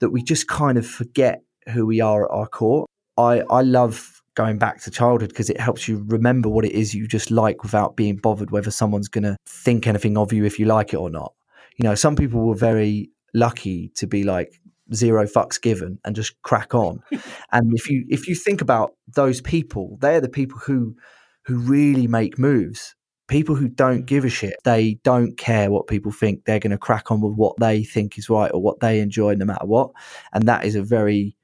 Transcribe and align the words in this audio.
that 0.00 0.10
we 0.10 0.22
just 0.22 0.48
kind 0.48 0.76
of 0.76 0.86
forget 0.86 1.42
who 1.68 1.86
we 1.86 2.00
are 2.00 2.24
at 2.24 2.30
our 2.30 2.46
core. 2.46 2.86
I, 3.16 3.42
I 3.50 3.62
love 3.62 4.20
going 4.34 4.58
back 4.58 4.80
to 4.82 4.90
childhood 4.90 5.30
because 5.30 5.50
it 5.50 5.60
helps 5.60 5.88
you 5.88 6.04
remember 6.06 6.48
what 6.48 6.64
it 6.64 6.72
is 6.72 6.94
you 6.94 7.06
just 7.06 7.30
like 7.30 7.62
without 7.62 7.96
being 7.96 8.16
bothered 8.16 8.50
whether 8.50 8.70
someone's 8.70 9.08
going 9.08 9.24
to 9.24 9.36
think 9.46 9.86
anything 9.86 10.16
of 10.16 10.32
you 10.32 10.44
if 10.44 10.58
you 10.58 10.66
like 10.66 10.92
it 10.92 10.96
or 10.96 11.10
not. 11.10 11.34
You 11.76 11.84
know, 11.84 11.94
some 11.94 12.16
people 12.16 12.46
were 12.46 12.54
very 12.54 13.10
lucky 13.34 13.90
to 13.96 14.06
be 14.06 14.24
like 14.24 14.60
zero 14.94 15.26
fucks 15.26 15.60
given 15.60 15.98
and 16.04 16.16
just 16.16 16.40
crack 16.42 16.74
on. 16.74 17.00
and 17.52 17.72
if 17.74 17.90
you 17.90 18.04
if 18.08 18.28
you 18.28 18.34
think 18.34 18.60
about 18.60 18.94
those 19.14 19.40
people, 19.40 19.98
they're 20.00 20.20
the 20.20 20.28
people 20.28 20.58
who 20.58 20.96
who 21.44 21.58
really 21.58 22.06
make 22.06 22.38
moves. 22.38 22.94
People 23.30 23.54
who 23.54 23.68
don't 23.68 24.06
give 24.06 24.24
a 24.24 24.28
shit, 24.28 24.56
they 24.64 24.98
don't 25.04 25.38
care 25.38 25.70
what 25.70 25.86
people 25.86 26.10
think. 26.10 26.44
They're 26.44 26.58
going 26.58 26.72
to 26.72 26.78
crack 26.78 27.12
on 27.12 27.20
with 27.20 27.34
what 27.34 27.56
they 27.60 27.84
think 27.84 28.18
is 28.18 28.28
right 28.28 28.50
or 28.52 28.60
what 28.60 28.80
they 28.80 28.98
enjoy, 28.98 29.34
no 29.34 29.44
matter 29.44 29.66
what. 29.66 29.92
And 30.32 30.48
that 30.48 30.64
is 30.64 30.74
a 30.74 30.82
very 30.82 31.36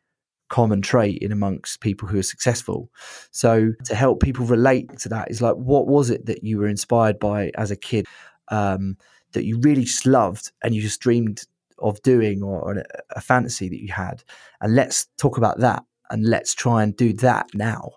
common 0.49 0.83
trait 0.83 1.23
in 1.23 1.31
amongst 1.31 1.81
people 1.81 2.09
who 2.09 2.19
are 2.19 2.25
successful. 2.25 2.91
So 3.31 3.73
to 3.85 3.95
help 3.95 4.21
people 4.21 4.47
relate 4.47 4.99
to 4.99 5.09
that 5.11 5.31
is 5.31 5.41
like, 5.41 5.55
what 5.55 5.87
was 5.87 6.11
it 6.11 6.27
that 6.27 6.43
you 6.43 6.59
were 6.59 6.67
inspired 6.67 7.21
by 7.21 7.53
as 7.57 7.71
a 7.71 7.77
kid 7.77 8.07
um, 8.49 8.97
that 9.33 9.45
you 9.45 9.61
really 9.61 9.85
just 9.85 10.07
loved 10.07 10.51
and 10.65 10.75
you 10.75 10.83
just 10.83 11.01
dreamed 11.01 11.43
of 11.79 12.03
doing 12.03 12.43
or, 12.43 12.61
or 12.61 12.79
a, 12.79 12.85
a 13.11 13.21
fantasy 13.21 13.69
that 13.69 13.81
you 13.81 13.93
had? 13.93 14.25
And 14.61 14.75
let's 14.75 15.07
talk 15.19 15.39
about 15.39 15.61
that 15.61 15.85
and 16.11 16.25
let's 16.27 16.53
try 16.53 16.83
and 16.83 16.97
do 16.97 17.13
that 17.15 17.47
now. 17.55 17.93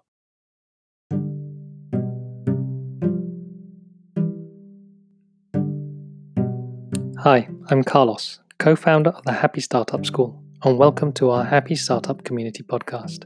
Hi, 7.23 7.49
I'm 7.69 7.83
Carlos, 7.83 8.39
co 8.59 8.77
founder 8.77 9.09
of 9.09 9.25
the 9.25 9.33
Happy 9.33 9.59
Startup 9.59 10.05
School, 10.05 10.41
and 10.63 10.77
welcome 10.77 11.11
to 11.13 11.31
our 11.31 11.43
Happy 11.43 11.75
Startup 11.75 12.23
Community 12.23 12.63
podcast. 12.63 13.25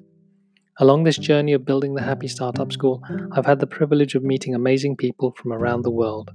Along 0.80 1.04
this 1.04 1.20
journey 1.20 1.54
of 1.54 1.64
building 1.64 1.94
the 1.94 2.02
Happy 2.02 2.28
Startup 2.28 2.72
School, 2.72 3.04
I've 3.34 3.46
had 3.46 3.60
the 3.60 3.68
privilege 3.68 4.16
of 4.16 4.24
meeting 4.24 4.56
amazing 4.56 4.98
people 4.98 5.32
from 5.38 5.54
around 5.54 5.84
the 5.84 5.92
world. 5.92 6.32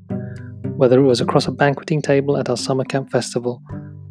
Whether 0.76 1.00
it 1.00 1.08
was 1.08 1.20
across 1.20 1.48
a 1.48 1.50
banqueting 1.50 2.00
table 2.00 2.36
at 2.36 2.48
our 2.48 2.56
summer 2.56 2.84
camp 2.84 3.10
festival 3.10 3.60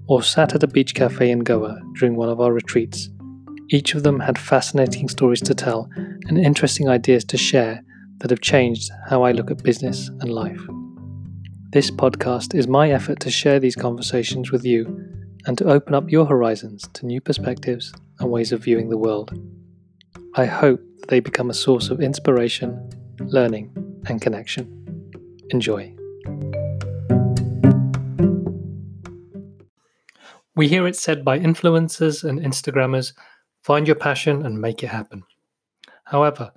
or 0.10 0.22
sat 0.22 0.54
at 0.54 0.64
a 0.64 0.68
beach 0.68 0.94
cafe 0.94 1.32
in 1.32 1.40
Goa 1.40 1.80
during 1.98 2.18
one 2.18 2.28
of 2.28 2.42
our 2.42 2.52
retreats, 2.52 3.10
each 3.70 3.96
of 3.96 4.04
them 4.04 4.20
had 4.20 4.38
fascinating 4.38 5.08
stories 5.08 5.42
to 5.44 5.56
tell 5.56 5.90
and 5.96 6.38
interesting 6.38 6.90
ideas 6.90 7.24
to 7.24 7.38
share 7.38 7.82
that 8.18 8.30
have 8.30 8.42
changed 8.42 8.92
how 9.08 9.24
I 9.24 9.32
look 9.32 9.50
at 9.50 9.64
business 9.64 10.10
and 10.20 10.34
life. 10.34 10.60
This 11.78 11.92
podcast 11.92 12.56
is 12.56 12.68
my 12.68 12.90
effort 12.90 13.20
to 13.20 13.30
share 13.30 13.60
these 13.60 13.76
conversations 13.76 14.52
with 14.52 14.66
you 14.66 14.88
and 15.46 15.56
to 15.60 15.66
open 15.66 15.94
up 15.94 16.10
your 16.10 16.26
horizons 16.26 16.88
to 16.94 17.06
new 17.06 17.22
perspectives 17.22 17.94
and 18.18 18.32
ways 18.32 18.52
of 18.52 18.64
viewing 18.64 18.90
the 18.90 18.98
world. 18.98 19.40
I 20.34 20.48
hope 20.48 20.82
that 20.98 21.10
they 21.10 21.20
become 21.20 21.52
a 21.52 21.54
source 21.54 21.92
of 21.92 22.02
inspiration, 22.02 22.90
learning, 23.20 23.76
and 24.08 24.20
connection. 24.20 24.66
Enjoy. 25.52 25.94
We 30.56 30.68
hear 30.68 30.88
it 30.88 30.96
said 30.96 31.24
by 31.24 31.38
influencers 31.38 32.28
and 32.28 32.40
Instagrammers 32.40 33.14
find 33.62 33.86
your 33.86 33.98
passion 33.98 34.44
and 34.48 34.60
make 34.60 34.82
it 34.82 34.88
happen. 34.88 35.22
However, 36.06 36.52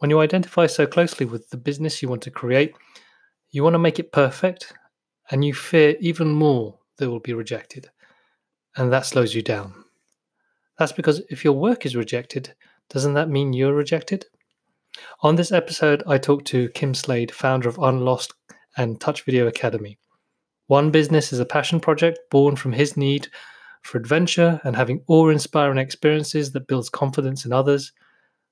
when 0.00 0.10
you 0.10 0.20
identify 0.20 0.66
so 0.66 0.86
closely 0.86 1.24
with 1.24 1.48
the 1.48 1.56
business 1.56 2.02
you 2.02 2.10
want 2.10 2.20
to 2.24 2.30
create, 2.30 2.74
you 3.56 3.62
want 3.62 3.72
to 3.72 3.78
make 3.78 3.98
it 3.98 4.12
perfect, 4.12 4.74
and 5.30 5.42
you 5.42 5.54
fear 5.54 5.96
even 5.98 6.28
more 6.28 6.78
that 6.98 7.08
will 7.08 7.20
be 7.20 7.32
rejected. 7.32 7.88
And 8.76 8.92
that 8.92 9.06
slows 9.06 9.34
you 9.34 9.40
down. 9.40 9.72
That's 10.78 10.92
because 10.92 11.22
if 11.30 11.42
your 11.42 11.54
work 11.54 11.86
is 11.86 11.96
rejected, 11.96 12.52
doesn't 12.90 13.14
that 13.14 13.30
mean 13.30 13.54
you're 13.54 13.72
rejected? 13.72 14.26
On 15.22 15.36
this 15.36 15.52
episode, 15.52 16.02
I 16.06 16.18
talked 16.18 16.46
to 16.48 16.68
Kim 16.74 16.92
Slade, 16.92 17.32
founder 17.32 17.66
of 17.70 17.78
Unlost 17.78 18.34
and 18.76 19.00
Touch 19.00 19.22
Video 19.22 19.46
Academy. 19.46 19.98
One 20.66 20.90
business 20.90 21.32
is 21.32 21.40
a 21.40 21.46
passion 21.46 21.80
project 21.80 22.18
born 22.30 22.56
from 22.56 22.74
his 22.74 22.94
need 22.94 23.26
for 23.84 23.96
adventure 23.96 24.60
and 24.64 24.76
having 24.76 25.02
awe 25.06 25.30
inspiring 25.30 25.78
experiences 25.78 26.52
that 26.52 26.68
builds 26.68 26.90
confidence 26.90 27.46
in 27.46 27.54
others. 27.54 27.90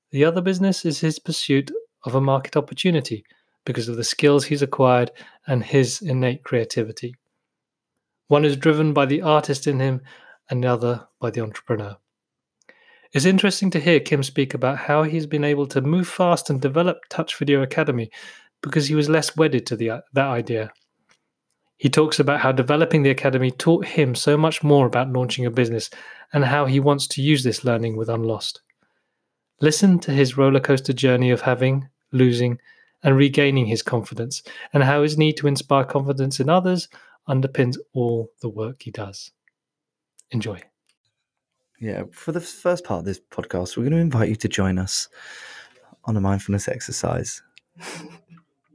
The 0.09 0.25
other 0.25 0.41
business 0.41 0.83
is 0.83 0.99
his 0.99 1.19
pursuit 1.19 1.71
of 2.05 2.15
a 2.15 2.21
market 2.21 2.57
opportunity 2.57 3.23
because 3.65 3.89
of 3.89 3.97
the 3.97 4.03
skills 4.03 4.45
he's 4.45 4.61
acquired 4.61 5.11
and 5.47 5.63
his 5.63 6.01
innate 6.01 6.43
creativity. 6.43 7.15
One 8.27 8.45
is 8.45 8.55
driven 8.57 8.93
by 8.93 9.05
the 9.05 9.21
artist 9.21 9.67
in 9.67 9.79
him, 9.79 10.01
and 10.49 10.63
the 10.63 10.67
other 10.67 11.07
by 11.19 11.31
the 11.31 11.41
entrepreneur. 11.41 11.97
It's 13.13 13.25
interesting 13.25 13.69
to 13.71 13.79
hear 13.79 13.99
Kim 13.99 14.23
speak 14.23 14.53
about 14.53 14.77
how 14.77 15.03
he's 15.03 15.25
been 15.25 15.43
able 15.43 15.67
to 15.67 15.81
move 15.81 16.07
fast 16.07 16.49
and 16.49 16.61
develop 16.61 16.97
Touch 17.09 17.37
Video 17.37 17.61
Academy 17.61 18.11
because 18.61 18.87
he 18.87 18.95
was 18.95 19.09
less 19.09 19.37
wedded 19.37 19.65
to 19.67 19.75
the, 19.75 20.03
that 20.13 20.27
idea. 20.27 20.71
He 21.77 21.89
talks 21.89 22.19
about 22.19 22.39
how 22.39 22.51
developing 22.51 23.03
the 23.03 23.09
academy 23.09 23.51
taught 23.51 23.85
him 23.85 24.15
so 24.15 24.37
much 24.37 24.63
more 24.63 24.85
about 24.85 25.11
launching 25.11 25.45
a 25.45 25.51
business 25.51 25.89
and 26.33 26.43
how 26.43 26.65
he 26.65 26.79
wants 26.79 27.07
to 27.07 27.21
use 27.21 27.43
this 27.43 27.63
learning 27.63 27.95
with 27.95 28.09
Unlost. 28.09 28.61
Listen 29.61 29.99
to 29.99 30.11
his 30.11 30.33
rollercoaster 30.33 30.95
journey 30.95 31.31
of 31.31 31.41
having, 31.41 31.87
losing, 32.11 32.59
and 33.05 33.15
regaining 33.15 33.67
his 33.67 33.81
confidence, 33.81 34.43
and 34.73 34.83
how 34.83 35.03
his 35.03 35.17
need 35.17 35.37
to 35.37 35.47
inspire 35.47 35.85
confidence 35.85 36.41
in 36.41 36.49
others 36.49 36.89
underpins 37.29 37.77
all 37.93 38.29
the 38.41 38.49
work 38.49 38.81
he 38.81 38.91
does. 38.91 39.31
Enjoy. 40.31 40.59
Yeah, 41.79 42.03
for 42.11 42.33
the 42.33 42.41
first 42.41 42.83
part 42.83 42.99
of 42.99 43.05
this 43.05 43.21
podcast, 43.31 43.77
we're 43.77 43.83
going 43.83 43.91
to 43.91 43.97
invite 43.99 44.29
you 44.29 44.35
to 44.35 44.47
join 44.49 44.77
us 44.77 45.07
on 46.05 46.17
a 46.17 46.21
mindfulness 46.21 46.67
exercise. 46.67 47.41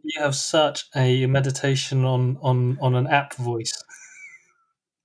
You 0.02 0.22
have 0.22 0.34
such 0.34 0.86
a 0.96 1.26
meditation 1.26 2.06
on 2.06 2.38
on 2.40 2.78
on 2.80 2.94
an 2.94 3.06
app 3.06 3.34
voice. 3.34 3.72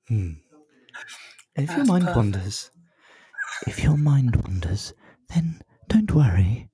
Hmm. 0.08 0.32
If 1.56 1.68
That's 1.68 1.78
your 1.78 1.86
mind 1.86 2.04
perfect. 2.06 2.16
wanders, 2.16 2.72
if 3.68 3.84
your 3.84 3.98
mind 3.98 4.38
wanders, 4.38 4.94
then 5.34 5.62
don't 5.90 6.12
worry. 6.14 6.70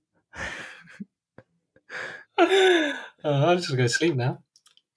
uh, 3.24 3.46
I'm 3.46 3.58
just 3.58 3.70
gonna 3.70 3.78
go 3.78 3.84
to 3.84 3.90
sleep 3.90 4.16
now. 4.16 4.40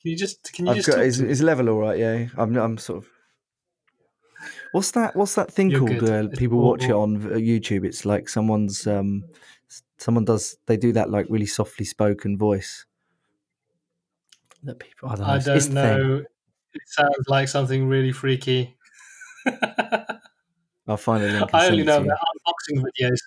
Can 0.01 0.11
you 0.11 0.17
just 0.17 0.53
can 0.53 0.67
you 0.67 0.73
I've 0.73 0.77
just 0.77 0.89
got, 0.89 1.01
is, 1.01 1.21
is 1.21 1.43
level 1.43 1.69
all 1.69 1.79
right? 1.79 1.99
Yeah, 1.99 2.27
I'm 2.37 2.57
I'm 2.57 2.79
sort 2.79 3.05
of. 3.05 3.11
What's 4.73 4.91
that? 4.93 5.15
What's 5.15 5.35
that 5.35 5.53
thing 5.53 5.71
You're 5.71 5.81
called? 5.81 6.09
Uh, 6.09 6.29
people 6.37 6.59
watch 6.59 6.85
it 6.85 6.93
on 6.93 7.21
YouTube. 7.21 7.85
It's 7.85 8.05
like 8.05 8.29
someone's 8.29 8.87
um, 8.87 9.25
someone 9.99 10.25
does 10.25 10.57
they 10.67 10.77
do 10.77 10.93
that 10.93 11.11
like 11.11 11.27
really 11.29 11.47
softly 11.47 11.85
spoken 11.85 12.37
voice. 12.37 12.87
That 14.63 14.79
people 14.79 15.11
I 15.11 15.17
don't 15.17 15.27
know. 15.27 15.33
I 15.33 15.39
don't 15.39 15.71
know. 15.71 16.23
It 16.75 16.83
sounds 16.87 17.29
like 17.29 17.49
something 17.49 17.87
really 17.87 18.13
freaky. 18.13 18.77
I'll 20.87 20.97
find 20.97 21.23
a 21.23 21.29
link. 21.29 21.51
I 21.55 21.69
only 21.69 21.85
know 21.85 21.99
about 21.99 22.19
unboxing 22.19 22.83
videos. 22.83 23.19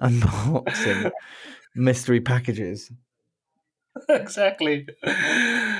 Unboxing 0.00 1.10
mystery 1.74 2.20
packages. 2.20 2.90
exactly. 4.08 4.86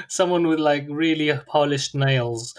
Someone 0.09 0.47
with 0.47 0.61
like 0.61 0.87
really 0.89 1.33
polished 1.47 1.95
nails 1.95 2.55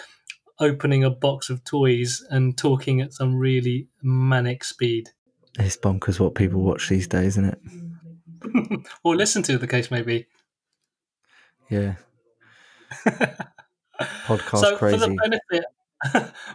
opening 0.60 1.04
a 1.04 1.10
box 1.10 1.50
of 1.50 1.64
toys 1.64 2.24
and 2.30 2.58
talking 2.58 3.02
at 3.02 3.14
some 3.14 3.36
really 3.36 3.88
manic 4.02 4.64
speed. 4.64 5.10
It's 5.60 5.76
bonkers 5.76 6.20
what 6.20 6.36
people 6.36 6.62
watch 6.62 6.88
these 6.88 7.08
days, 7.08 7.38
isn't 7.38 7.46
it? 7.46 8.86
or 9.04 9.16
listen 9.16 9.44
to, 9.44 9.58
the 9.58 9.68
case 9.68 9.92
may 9.92 10.02
be. 10.02 10.28
Yeah. 11.70 11.96
Podcast 14.26 14.60
so 14.60 14.78
crazy. 14.78 14.98
For 14.98 15.08
the 15.08 15.16
benefit, 15.16 15.66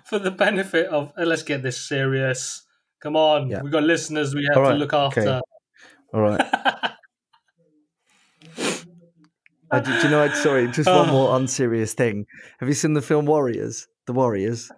for 0.04 0.18
the 0.18 0.30
benefit 0.30 0.86
of, 0.86 1.12
uh, 1.18 1.24
let's 1.24 1.42
get 1.42 1.62
this 1.62 1.80
serious. 1.80 2.62
Come 3.00 3.16
on, 3.16 3.50
yeah. 3.50 3.62
we've 3.62 3.72
got 3.72 3.82
listeners 3.82 4.34
we 4.34 4.48
have 4.52 4.62
right. 4.62 4.72
to 4.72 4.76
look 4.76 4.92
after. 4.92 5.20
Okay. 5.20 5.40
All 6.16 6.22
right. 6.22 6.40
I, 9.70 9.80
do, 9.80 9.92
do, 9.92 9.98
you 10.04 10.08
know? 10.08 10.22
I, 10.22 10.32
sorry, 10.32 10.66
just 10.68 10.88
one 10.88 11.10
more 11.10 11.32
oh. 11.32 11.36
unserious 11.36 11.92
thing. 11.92 12.24
Have 12.58 12.70
you 12.70 12.74
seen 12.74 12.94
the 12.94 13.02
film 13.02 13.26
Warriors? 13.26 13.86
The 14.06 14.14
Warriors. 14.14 14.72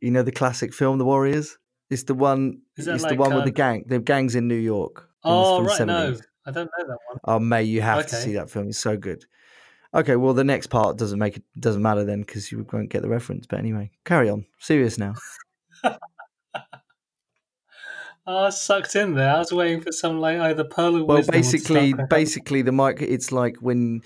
You 0.00 0.12
know 0.12 0.22
the 0.22 0.32
classic 0.32 0.72
film, 0.72 0.96
The 0.96 1.04
Warriors. 1.04 1.58
It's 1.90 2.04
the 2.04 2.14
one. 2.14 2.62
It's 2.78 2.86
like, 2.86 3.10
the 3.10 3.16
one 3.16 3.34
uh, 3.34 3.36
with 3.36 3.44
the 3.44 3.50
gang. 3.50 3.84
The 3.86 3.98
gangs 3.98 4.34
in 4.34 4.48
New 4.48 4.54
York. 4.54 5.10
Oh 5.24 5.62
right, 5.62 5.86
no, 5.86 6.16
I 6.46 6.50
don't 6.50 6.70
know 6.78 6.86
that 6.86 6.98
one. 7.06 7.18
Oh, 7.24 7.38
May, 7.38 7.64
you 7.64 7.82
have 7.82 7.98
okay. 7.98 8.08
to 8.08 8.16
see 8.16 8.32
that 8.32 8.48
film. 8.48 8.68
It's 8.68 8.78
so 8.78 8.96
good. 8.96 9.26
Okay, 9.92 10.16
well, 10.16 10.32
the 10.32 10.42
next 10.42 10.68
part 10.68 10.96
doesn't 10.96 11.18
make 11.18 11.36
it 11.36 11.42
doesn't 11.60 11.82
matter 11.82 12.02
then 12.02 12.22
because 12.22 12.50
you 12.50 12.66
won't 12.72 12.88
get 12.88 13.02
the 13.02 13.10
reference. 13.10 13.46
But 13.46 13.58
anyway, 13.58 13.90
carry 14.06 14.30
on. 14.30 14.46
Serious 14.58 14.96
now. 14.96 15.12
I 18.26 18.32
was 18.32 18.62
sucked 18.62 18.94
in 18.94 19.14
there. 19.14 19.34
I 19.34 19.38
was 19.38 19.52
waiting 19.52 19.80
for 19.80 19.90
some 19.90 20.20
like 20.20 20.38
either 20.38 20.64
pearl 20.64 20.96
or 20.96 21.04
well, 21.04 21.22
basically, 21.22 21.94
basically 22.08 22.62
the 22.62 22.72
mic. 22.72 23.02
It's 23.02 23.32
like 23.32 23.56
when 23.56 24.02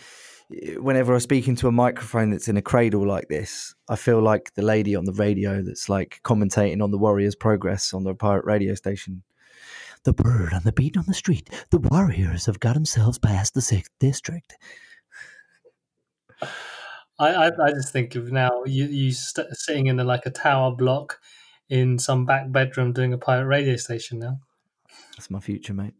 whenever 0.78 1.14
I 1.14 1.18
speak 1.18 1.48
into 1.48 1.68
a 1.68 1.72
microphone 1.72 2.30
that's 2.30 2.48
in 2.48 2.56
a 2.56 2.62
cradle 2.62 3.06
like 3.06 3.28
this, 3.28 3.74
I 3.88 3.96
feel 3.96 4.20
like 4.22 4.54
the 4.54 4.62
lady 4.62 4.94
on 4.94 5.04
the 5.04 5.12
radio 5.12 5.60
that's 5.62 5.88
like 5.88 6.20
commentating 6.24 6.82
on 6.82 6.90
the 6.90 6.98
Warriors' 6.98 7.34
progress 7.34 7.92
on 7.92 8.04
the 8.04 8.14
pirate 8.14 8.44
radio 8.46 8.74
station. 8.74 9.22
The 10.04 10.12
bird 10.12 10.52
on 10.54 10.62
the 10.62 10.72
beat 10.72 10.96
on 10.96 11.04
the 11.06 11.14
street. 11.14 11.50
The 11.70 11.78
Warriors 11.78 12.46
have 12.46 12.60
got 12.60 12.74
themselves 12.74 13.18
past 13.18 13.54
the 13.54 13.60
sixth 13.60 13.92
district. 13.98 14.56
I, 17.18 17.28
I, 17.34 17.46
I 17.46 17.70
just 17.72 17.92
think 17.92 18.14
of 18.14 18.30
now 18.30 18.62
you 18.64 18.84
you 18.84 19.12
st- 19.12 19.48
sitting 19.52 19.86
in 19.86 19.98
a, 19.98 20.04
like 20.04 20.26
a 20.26 20.30
tower 20.30 20.70
block 20.70 21.18
in 21.68 21.98
some 21.98 22.24
back 22.24 22.50
bedroom 22.50 22.92
doing 22.92 23.12
a 23.12 23.18
pirate 23.18 23.46
radio 23.46 23.76
station 23.76 24.18
now. 24.18 24.40
That's 25.16 25.30
my 25.30 25.40
future, 25.40 25.74
mate. 25.74 25.94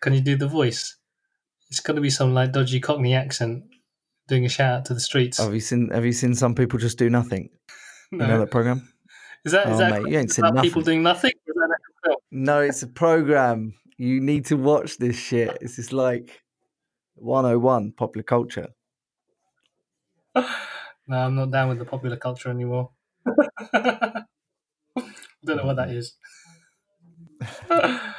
Can 0.00 0.14
you 0.14 0.20
do 0.20 0.36
the 0.36 0.48
voice? 0.48 0.96
It's 1.70 1.80
got 1.80 1.94
to 1.94 2.00
be 2.00 2.10
some 2.10 2.34
like 2.34 2.52
dodgy 2.52 2.80
Cockney 2.80 3.14
accent 3.14 3.64
doing 4.28 4.44
a 4.44 4.48
shout 4.48 4.78
out 4.78 4.84
to 4.86 4.94
the 4.94 5.00
streets. 5.00 5.38
Have 5.38 5.52
you 5.54 5.60
seen 5.60 5.90
Have 5.90 6.04
you 6.04 6.12
seen 6.12 6.34
some 6.34 6.54
people 6.54 6.78
just 6.78 6.98
do 6.98 7.10
nothing? 7.10 7.50
no. 8.10 8.24
You 8.24 8.30
know 8.32 8.38
that 8.40 8.50
program? 8.50 8.92
is 9.44 9.52
that, 9.52 9.68
is 9.68 9.74
Oh, 9.74 9.78
that 9.78 10.02
mate, 10.02 10.10
you 10.10 10.18
ain't 10.18 10.32
seen 10.32 10.44
about 10.44 10.62
people 10.64 10.82
doing 10.82 11.02
nothing? 11.02 11.32
Or 11.46 11.50
is 11.50 11.54
that 11.56 11.64
an 11.64 11.72
actual 11.72 12.22
No, 12.30 12.60
it's 12.60 12.82
a 12.82 12.86
program. 12.86 13.74
You 13.98 14.20
need 14.20 14.46
to 14.46 14.56
watch 14.56 14.96
this 14.96 15.16
shit. 15.16 15.58
It's 15.60 15.76
just 15.76 15.92
like 15.92 16.42
101 17.16 17.92
popular 17.92 18.22
culture. 18.22 18.68
no, 20.36 20.44
I'm 21.08 21.34
not 21.34 21.50
down 21.50 21.68
with 21.68 21.78
the 21.78 21.84
popular 21.84 22.16
culture 22.16 22.48
anymore. 22.48 22.90
I 23.26 24.22
don't 25.44 25.56
know 25.56 25.64
what 25.66 25.76
that 25.76 25.90
is. 25.90 26.14
I 27.80 28.12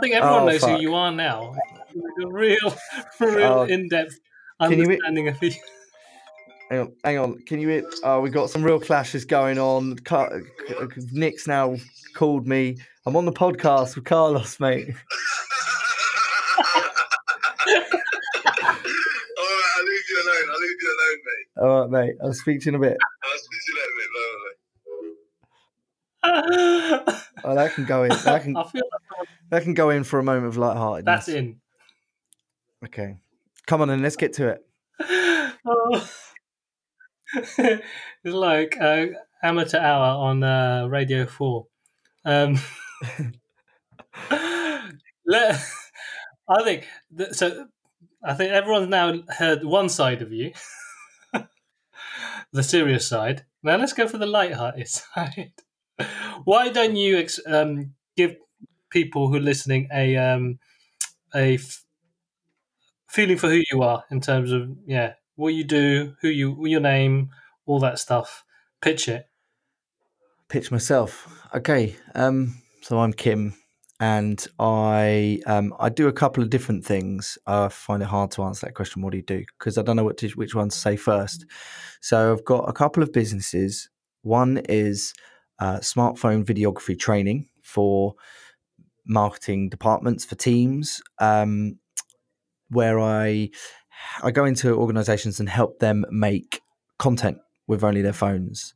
think 0.00 0.14
everyone 0.14 0.42
Oh, 0.42 0.46
knows 0.46 0.60
fuck. 0.60 0.70
who 0.76 0.80
you 0.80 0.94
are 0.94 1.10
now. 1.10 1.54
Like 1.94 2.22
a 2.22 2.26
real, 2.28 2.74
real 3.20 3.52
Oh, 3.52 3.62
in-depth 3.64 4.12
you- 4.60 4.66
understanding 4.66 5.28
of 5.28 5.36
who. 5.38 5.50
Hang 6.70 6.80
on, 6.80 6.92
hang 7.02 7.18
on. 7.18 7.38
Can 7.46 7.58
you? 7.58 7.68
hear- 7.68 7.90
Oh, 8.04 8.20
we 8.20 8.30
got 8.30 8.50
some 8.50 8.62
real 8.62 8.78
clashes 8.78 9.24
going 9.24 9.58
on. 9.58 9.96
Nick's 11.12 11.48
now 11.48 11.76
called 12.14 12.46
me. 12.46 12.76
I'm 13.06 13.16
on 13.16 13.24
the 13.24 13.32
podcast 13.32 13.96
with 13.96 14.04
Carlos, 14.04 14.60
mate. 14.60 14.94
All 21.60 21.82
right, 21.82 21.90
mate. 21.90 22.14
I'll 22.22 22.32
speak 22.32 22.60
to 22.60 22.70
you 22.70 22.70
in 22.70 22.74
a 22.76 22.78
bit. 22.78 22.96
I'll 23.24 23.38
speak 23.38 23.60
to 23.66 23.72
you 23.72 23.78
later, 23.80 23.92
mate. 23.98 24.60
Bye, 26.22 26.98
bye, 26.98 27.12
bye. 27.12 27.20
Oh, 27.44 27.54
that 27.54 27.74
can 27.74 27.84
go 27.84 28.02
in. 28.04 28.10
That 28.10 28.42
can 28.42 28.56
I 28.56 28.64
feel 28.64 28.82
like 29.18 29.28
that 29.50 29.62
can 29.62 29.74
go 29.74 29.90
in 29.90 30.04
for 30.04 30.18
a 30.18 30.22
moment 30.22 30.46
of 30.46 30.56
lightheartedness. 30.56 31.04
that's 31.04 31.28
in. 31.28 31.60
Okay. 32.84 33.16
Come 33.66 33.82
on, 33.82 33.88
then. 33.88 34.02
Let's 34.02 34.16
get 34.16 34.32
to 34.34 34.48
it. 34.48 34.66
Oh. 35.66 36.10
it's 37.34 37.82
like 38.24 38.78
uh, 38.80 39.08
amateur 39.42 39.78
hour 39.78 40.06
on 40.06 40.42
uh, 40.42 40.86
Radio 40.88 41.26
Four. 41.26 41.66
Um, 42.24 42.58
let, 45.26 45.62
I 46.48 46.64
think 46.64 46.86
that, 47.16 47.36
so. 47.36 47.66
I 48.24 48.32
think 48.34 48.52
everyone's 48.52 48.88
now 48.88 49.22
heard 49.28 49.64
one 49.64 49.90
side 49.90 50.22
of 50.22 50.32
you, 50.32 50.52
the 52.52 52.62
serious 52.62 53.06
side. 53.06 53.44
Now 53.62 53.76
let's 53.76 53.92
go 53.92 54.08
for 54.08 54.18
the 54.18 54.26
light-hearted 54.26 54.88
side. 54.88 55.52
Why 56.44 56.68
don't 56.70 56.96
you 56.96 57.18
ex- 57.18 57.40
um, 57.46 57.94
give 58.16 58.36
people 58.90 59.28
who 59.28 59.36
are 59.36 59.40
listening 59.40 59.88
a 59.92 60.16
um, 60.16 60.58
a 61.34 61.54
f- 61.54 61.84
feeling 63.08 63.36
for 63.36 63.48
who 63.48 63.62
you 63.70 63.82
are 63.82 64.04
in 64.10 64.20
terms 64.20 64.52
of 64.52 64.70
yeah 64.86 65.14
what 65.36 65.54
you 65.54 65.64
do, 65.64 66.14
who 66.20 66.28
you, 66.28 66.66
your 66.66 66.80
name, 66.80 67.30
all 67.66 67.80
that 67.80 67.98
stuff. 67.98 68.44
Pitch 68.80 69.08
it. 69.08 69.26
pitch 70.48 70.70
myself. 70.70 71.28
Okay, 71.54 71.96
um, 72.14 72.60
so 72.82 72.98
I'm 72.98 73.12
Kim, 73.12 73.54
and 74.00 74.46
I 74.58 75.40
um, 75.46 75.74
I 75.78 75.90
do 75.90 76.08
a 76.08 76.12
couple 76.12 76.42
of 76.42 76.48
different 76.48 76.84
things. 76.86 77.36
I 77.46 77.68
find 77.68 78.02
it 78.02 78.06
hard 78.06 78.30
to 78.32 78.42
answer 78.42 78.66
that 78.66 78.74
question. 78.74 79.02
What 79.02 79.10
do 79.12 79.18
you 79.18 79.22
do? 79.22 79.44
Because 79.58 79.76
I 79.76 79.82
don't 79.82 79.96
know 79.96 80.04
what 80.04 80.16
to, 80.18 80.28
which 80.30 80.54
one 80.54 80.70
to 80.70 80.76
say 80.76 80.96
first. 80.96 81.44
So 82.00 82.32
I've 82.32 82.44
got 82.44 82.68
a 82.68 82.72
couple 82.72 83.02
of 83.02 83.12
businesses. 83.12 83.90
One 84.22 84.62
is 84.70 85.12
uh, 85.58 85.78
smartphone 85.80 86.44
videography 86.44 86.98
training 86.98 87.48
for 87.62 88.14
marketing 89.06 89.68
departments 89.68 90.24
for 90.24 90.34
teams, 90.34 91.02
um, 91.18 91.78
where 92.70 92.98
I 92.98 93.50
I 94.22 94.30
go 94.30 94.46
into 94.46 94.74
organisations 94.74 95.40
and 95.40 95.48
help 95.48 95.78
them 95.78 96.06
make 96.10 96.62
content 96.98 97.36
with 97.66 97.84
only 97.84 98.00
their 98.00 98.14
phones. 98.14 98.72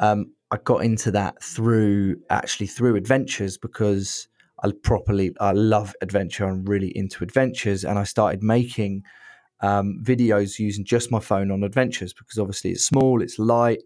Um, 0.00 0.32
I 0.50 0.56
got 0.56 0.84
into 0.84 1.12
that 1.12 1.40
through 1.40 2.16
actually 2.30 2.66
through 2.66 2.96
adventures 2.96 3.58
because 3.58 4.26
I 4.62 4.72
properly 4.82 5.32
I 5.40 5.52
love 5.52 5.94
adventure. 6.00 6.46
I'm 6.46 6.64
really 6.64 6.96
into 6.96 7.24
adventures, 7.24 7.84
and 7.84 7.98
I 7.98 8.04
started 8.04 8.42
making 8.42 9.02
um, 9.60 10.00
videos 10.02 10.58
using 10.58 10.84
just 10.84 11.10
my 11.10 11.20
phone 11.20 11.50
on 11.50 11.62
adventures 11.62 12.12
because 12.12 12.38
obviously 12.38 12.72
it's 12.72 12.84
small, 12.84 13.22
it's 13.22 13.38
light, 13.38 13.82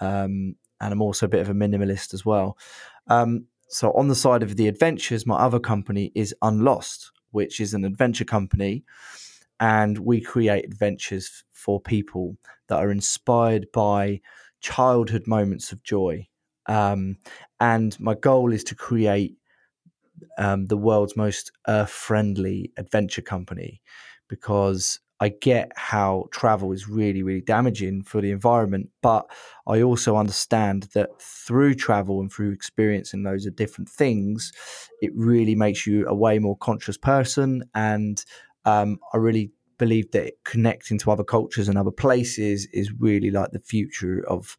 um, 0.00 0.56
and 0.80 0.92
I'm 0.92 1.02
also 1.02 1.26
a 1.26 1.28
bit 1.28 1.40
of 1.40 1.50
a 1.50 1.54
minimalist 1.54 2.14
as 2.14 2.24
well. 2.24 2.56
Um, 3.08 3.46
so 3.68 3.92
on 3.92 4.08
the 4.08 4.14
side 4.14 4.42
of 4.42 4.56
the 4.56 4.68
adventures, 4.68 5.26
my 5.26 5.36
other 5.36 5.60
company 5.60 6.10
is 6.14 6.34
Unlost, 6.42 7.12
which 7.30 7.60
is 7.60 7.74
an 7.74 7.84
adventure 7.84 8.24
company, 8.24 8.84
and 9.60 9.98
we 9.98 10.20
create 10.20 10.64
adventures 10.64 11.44
for 11.52 11.80
people 11.80 12.36
that 12.68 12.78
are 12.78 12.90
inspired 12.90 13.66
by 13.72 14.20
childhood 14.60 15.26
moments 15.26 15.72
of 15.72 15.82
joy. 15.82 16.26
Um, 16.66 17.16
and 17.58 17.98
my 18.00 18.14
goal 18.14 18.52
is 18.52 18.64
to 18.64 18.74
create 18.74 19.36
um, 20.38 20.66
the 20.66 20.76
world's 20.76 21.16
most 21.16 21.52
earth 21.68 21.90
friendly 21.90 22.72
adventure 22.76 23.22
company 23.22 23.80
because 24.28 25.00
I 25.22 25.28
get 25.28 25.70
how 25.76 26.28
travel 26.30 26.72
is 26.72 26.88
really, 26.88 27.22
really 27.22 27.42
damaging 27.42 28.04
for 28.04 28.22
the 28.22 28.30
environment. 28.30 28.88
But 29.02 29.30
I 29.66 29.82
also 29.82 30.16
understand 30.16 30.88
that 30.94 31.10
through 31.20 31.74
travel 31.74 32.20
and 32.20 32.32
through 32.32 32.52
experiencing 32.52 33.22
those 33.22 33.44
of 33.44 33.54
different 33.54 33.90
things, 33.90 34.50
it 35.02 35.12
really 35.14 35.54
makes 35.54 35.86
you 35.86 36.06
a 36.08 36.14
way 36.14 36.38
more 36.38 36.56
conscious 36.56 36.96
person. 36.96 37.64
And 37.74 38.24
um, 38.64 38.98
I 39.12 39.18
really 39.18 39.52
believe 39.76 40.10
that 40.12 40.34
connecting 40.44 40.98
to 40.98 41.10
other 41.10 41.24
cultures 41.24 41.68
and 41.68 41.76
other 41.76 41.90
places 41.90 42.66
is 42.72 42.92
really 42.98 43.30
like 43.30 43.50
the 43.50 43.60
future 43.60 44.24
of 44.26 44.56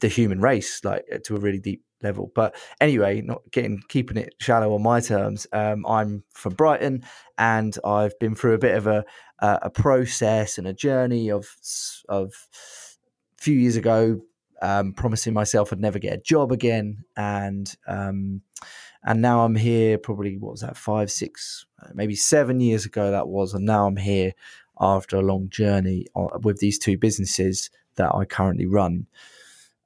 the 0.00 0.08
human 0.08 0.40
race, 0.40 0.84
like 0.84 1.04
to 1.24 1.36
a 1.36 1.40
really 1.40 1.60
deep 1.60 1.82
level. 2.02 2.32
But 2.34 2.54
anyway, 2.80 3.20
not 3.20 3.42
getting 3.50 3.82
keeping 3.88 4.16
it 4.16 4.34
shallow 4.40 4.74
on 4.74 4.82
my 4.82 5.00
terms. 5.00 5.46
Um, 5.52 5.84
I'm 5.86 6.24
from 6.34 6.54
Brighton, 6.54 7.04
and 7.38 7.76
I've 7.84 8.18
been 8.18 8.34
through 8.34 8.54
a 8.54 8.58
bit 8.58 8.76
of 8.76 8.86
a 8.86 9.04
a, 9.40 9.58
a 9.62 9.70
process 9.70 10.58
and 10.58 10.66
a 10.66 10.72
journey 10.72 11.30
of 11.30 11.46
of 12.08 12.32
a 13.38 13.42
few 13.42 13.54
years 13.54 13.76
ago, 13.76 14.20
um, 14.62 14.92
promising 14.92 15.34
myself 15.34 15.72
I'd 15.72 15.80
never 15.80 15.98
get 15.98 16.14
a 16.14 16.22
job 16.22 16.52
again, 16.52 17.04
and 17.16 17.74
um, 17.86 18.42
and 19.04 19.20
now 19.20 19.44
I'm 19.44 19.56
here. 19.56 19.98
Probably 19.98 20.38
what 20.38 20.52
was 20.52 20.60
that? 20.60 20.76
Five, 20.76 21.10
six, 21.10 21.66
uh, 21.82 21.90
maybe 21.94 22.14
seven 22.14 22.60
years 22.60 22.86
ago 22.86 23.10
that 23.10 23.28
was, 23.28 23.54
and 23.54 23.66
now 23.66 23.86
I'm 23.86 23.96
here 23.96 24.32
after 24.80 25.16
a 25.16 25.22
long 25.22 25.48
journey 25.48 26.06
uh, 26.14 26.38
with 26.42 26.58
these 26.58 26.78
two 26.78 26.96
businesses 26.96 27.70
that 27.96 28.14
I 28.14 28.24
currently 28.24 28.66
run. 28.66 29.06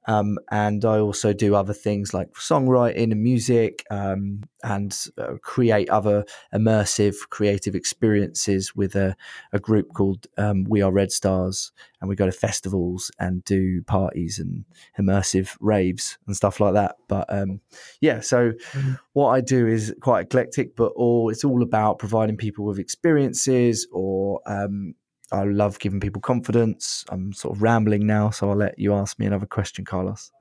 Um, 0.07 0.39
and 0.51 0.83
I 0.85 0.99
also 0.99 1.33
do 1.33 1.53
other 1.53 1.73
things 1.73 2.13
like 2.13 2.31
songwriting 2.33 3.11
and 3.11 3.21
music 3.21 3.85
um, 3.91 4.43
and 4.63 4.97
uh, 5.17 5.33
create 5.41 5.89
other 5.89 6.25
immersive 6.53 7.15
creative 7.29 7.75
experiences 7.75 8.75
with 8.75 8.95
a, 8.95 9.15
a 9.53 9.59
group 9.59 9.93
called 9.93 10.25
um, 10.37 10.63
We 10.63 10.81
Are 10.81 10.91
Red 10.91 11.11
Stars. 11.11 11.71
And 11.99 12.09
we 12.09 12.15
go 12.15 12.25
to 12.25 12.31
festivals 12.31 13.11
and 13.19 13.43
do 13.43 13.81
parties 13.83 14.39
and 14.39 14.65
immersive 14.99 15.57
raves 15.59 16.17
and 16.27 16.35
stuff 16.35 16.59
like 16.59 16.73
that. 16.75 16.95
But 17.07 17.25
um, 17.29 17.59
yeah, 18.01 18.19
so 18.21 18.53
Mhm. 18.73 18.99
what 19.13 19.29
I 19.29 19.41
do 19.41 19.67
is 19.67 19.93
quite 20.01 20.25
eclectic, 20.25 20.75
but 20.75 20.91
all 20.95 21.29
it's 21.29 21.43
all 21.43 21.61
about 21.63 21.99
providing 21.99 22.37
people 22.37 22.65
with 22.65 22.79
experiences 22.79 23.87
or 23.91 24.41
um, 24.45 24.93
I 25.31 25.43
love 25.43 25.79
giving 25.79 25.99
people 25.99 26.21
confidence. 26.21 27.03
I'm 27.09 27.33
sort 27.33 27.55
of 27.55 27.61
rambling 27.61 28.07
now, 28.07 28.29
so 28.29 28.49
I'll 28.49 28.55
let 28.57 28.79
you 28.79 28.93
ask 28.93 29.19
me 29.19 29.25
another 29.25 29.45
question, 29.45 29.85
Carlos. 29.85 30.31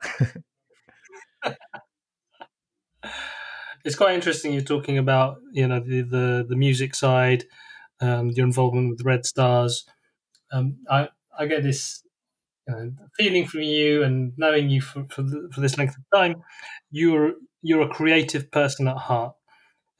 It's 3.85 3.97
quite 3.97 4.15
interesting. 4.15 4.53
You're 4.53 4.63
talking 4.63 4.99
about 4.99 5.39
you 5.53 5.67
know 5.69 5.81
the 5.81 6.03
the, 6.03 6.47
the 6.49 6.57
music 6.57 6.95
side, 6.95 7.45
um, 8.01 8.31
your 8.31 8.47
involvement 8.47 8.91
with 8.91 9.05
Red 9.07 9.27
Stars. 9.27 9.87
Um, 10.53 10.79
I 10.91 11.09
I 11.39 11.47
get 11.47 11.63
this 11.63 12.03
feeling 13.17 13.47
from 13.47 13.63
you 13.63 14.03
and 14.03 14.33
knowing 14.37 14.71
you 14.71 14.81
for 14.81 15.07
for, 15.11 15.23
the, 15.23 15.49
for 15.53 15.61
this 15.61 15.79
length 15.79 15.97
of 15.97 16.05
time. 16.15 16.43
You're 16.91 17.35
you're 17.63 17.83
a 17.83 17.89
creative 17.89 18.51
person 18.51 18.89
at 18.89 18.97
heart, 18.97 19.35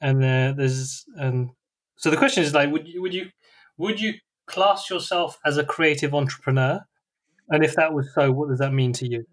and 0.01 0.23
uh, 0.23 0.53
there's 0.57 1.05
um, 1.19 1.51
So 1.97 2.09
the 2.09 2.17
question 2.17 2.43
is 2.43 2.53
like, 2.53 2.71
would 2.71 2.87
you 2.87 3.01
would 3.01 3.13
you 3.13 3.29
would 3.77 3.99
you 4.01 4.13
class 4.47 4.89
yourself 4.89 5.39
as 5.45 5.57
a 5.57 5.63
creative 5.63 6.13
entrepreneur? 6.15 6.81
And 7.49 7.63
if 7.63 7.75
that 7.75 7.93
was 7.93 8.13
so, 8.13 8.31
what 8.31 8.49
does 8.49 8.59
that 8.59 8.73
mean 8.73 8.93
to 8.93 9.07
you? 9.07 9.25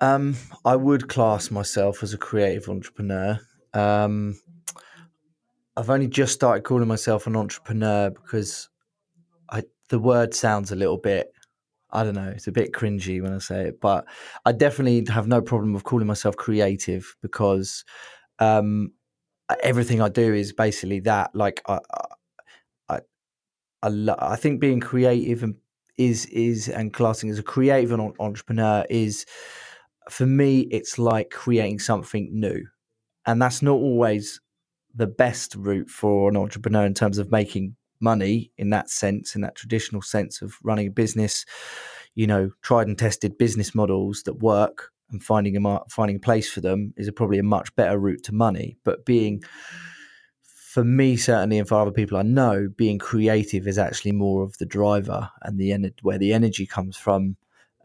Um, 0.00 0.36
I 0.64 0.76
would 0.76 1.08
class 1.08 1.50
myself 1.50 2.02
as 2.02 2.14
a 2.14 2.18
creative 2.18 2.68
entrepreneur. 2.68 3.38
Um, 3.74 4.40
I've 5.76 5.90
only 5.90 6.08
just 6.08 6.32
started 6.32 6.64
calling 6.64 6.88
myself 6.88 7.26
an 7.26 7.36
entrepreneur 7.36 8.10
because 8.10 8.68
I 9.50 9.62
the 9.88 9.98
word 9.98 10.34
sounds 10.34 10.72
a 10.72 10.76
little 10.76 10.98
bit 10.98 11.32
I 11.92 12.04
don't 12.04 12.14
know, 12.14 12.28
it's 12.28 12.46
a 12.46 12.52
bit 12.52 12.72
cringy 12.72 13.20
when 13.20 13.32
I 13.32 13.38
say 13.38 13.68
it, 13.68 13.80
but 13.80 14.04
I 14.44 14.52
definitely 14.52 15.12
have 15.12 15.26
no 15.26 15.42
problem 15.42 15.72
with 15.72 15.84
calling 15.84 16.06
myself 16.06 16.36
creative 16.36 17.16
because 17.20 17.84
um, 18.38 18.92
everything 19.62 20.00
I 20.00 20.08
do 20.08 20.32
is 20.34 20.52
basically 20.52 21.00
that. 21.00 21.34
Like 21.34 21.62
I, 21.66 21.80
I, 21.92 22.04
I, 23.82 23.88
lo- 23.88 24.16
I 24.18 24.36
think 24.36 24.60
being 24.60 24.80
creative 24.80 25.42
and 25.42 25.56
is 25.96 26.26
is 26.26 26.68
and 26.68 26.92
classing 26.92 27.30
as 27.30 27.38
a 27.38 27.42
creative 27.42 27.92
and 27.92 28.12
entrepreneur 28.18 28.86
is 28.88 29.26
for 30.08 30.26
me. 30.26 30.60
It's 30.70 30.98
like 30.98 31.30
creating 31.30 31.78
something 31.80 32.30
new, 32.32 32.66
and 33.26 33.40
that's 33.40 33.62
not 33.62 33.72
always 33.72 34.40
the 34.94 35.06
best 35.06 35.54
route 35.54 35.88
for 35.88 36.28
an 36.28 36.36
entrepreneur 36.36 36.84
in 36.84 36.94
terms 36.94 37.18
of 37.18 37.30
making 37.30 37.76
money 38.00 38.50
in 38.56 38.70
that 38.70 38.90
sense, 38.90 39.34
in 39.34 39.42
that 39.42 39.54
traditional 39.54 40.02
sense 40.02 40.42
of 40.42 40.54
running 40.64 40.88
a 40.88 40.90
business. 40.90 41.44
You 42.14 42.26
know, 42.26 42.50
tried 42.62 42.88
and 42.88 42.98
tested 42.98 43.38
business 43.38 43.74
models 43.74 44.24
that 44.24 44.40
work 44.40 44.90
and 45.12 45.22
finding 45.22 45.56
a 45.56 45.80
finding 45.88 46.16
a 46.16 46.20
place 46.20 46.50
for 46.50 46.60
them 46.60 46.94
is 46.96 47.08
a, 47.08 47.12
probably 47.12 47.38
a 47.38 47.42
much 47.42 47.74
better 47.76 47.98
route 47.98 48.24
to 48.24 48.34
money. 48.34 48.78
But 48.84 49.04
being 49.04 49.42
for 50.70 50.84
me 50.84 51.16
certainly 51.16 51.58
and 51.58 51.66
for 51.66 51.80
other 51.80 51.90
people 51.90 52.16
I 52.16 52.22
know, 52.22 52.68
being 52.76 53.00
creative 53.00 53.66
is 53.66 53.76
actually 53.76 54.12
more 54.12 54.44
of 54.44 54.56
the 54.58 54.66
driver 54.66 55.28
and 55.42 55.58
the 55.58 55.72
en- 55.72 55.92
where 56.02 56.18
the 56.18 56.32
energy 56.32 56.64
comes 56.64 56.96
from. 56.96 57.36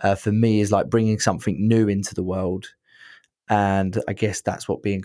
Uh, 0.02 0.14
for 0.14 0.32
me, 0.32 0.60
is 0.60 0.72
like 0.72 0.90
bringing 0.90 1.18
something 1.18 1.68
new 1.68 1.88
into 1.88 2.14
the 2.14 2.22
world, 2.22 2.68
and 3.50 3.98
I 4.08 4.14
guess 4.14 4.42
that's 4.42 4.68
what 4.68 4.84
being 4.84 5.04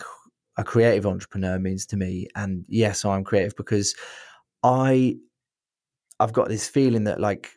a 0.58 0.64
creative 0.64 1.06
entrepreneur 1.06 1.58
means 1.58 1.86
to 1.86 1.96
me. 1.96 2.26
And 2.34 2.64
yes, 2.68 3.04
I'm 3.04 3.24
creative 3.24 3.56
because 3.56 3.94
I 4.62 5.16
I've 6.18 6.34
got 6.34 6.48
this 6.48 6.68
feeling 6.68 7.04
that 7.04 7.20
like 7.20 7.52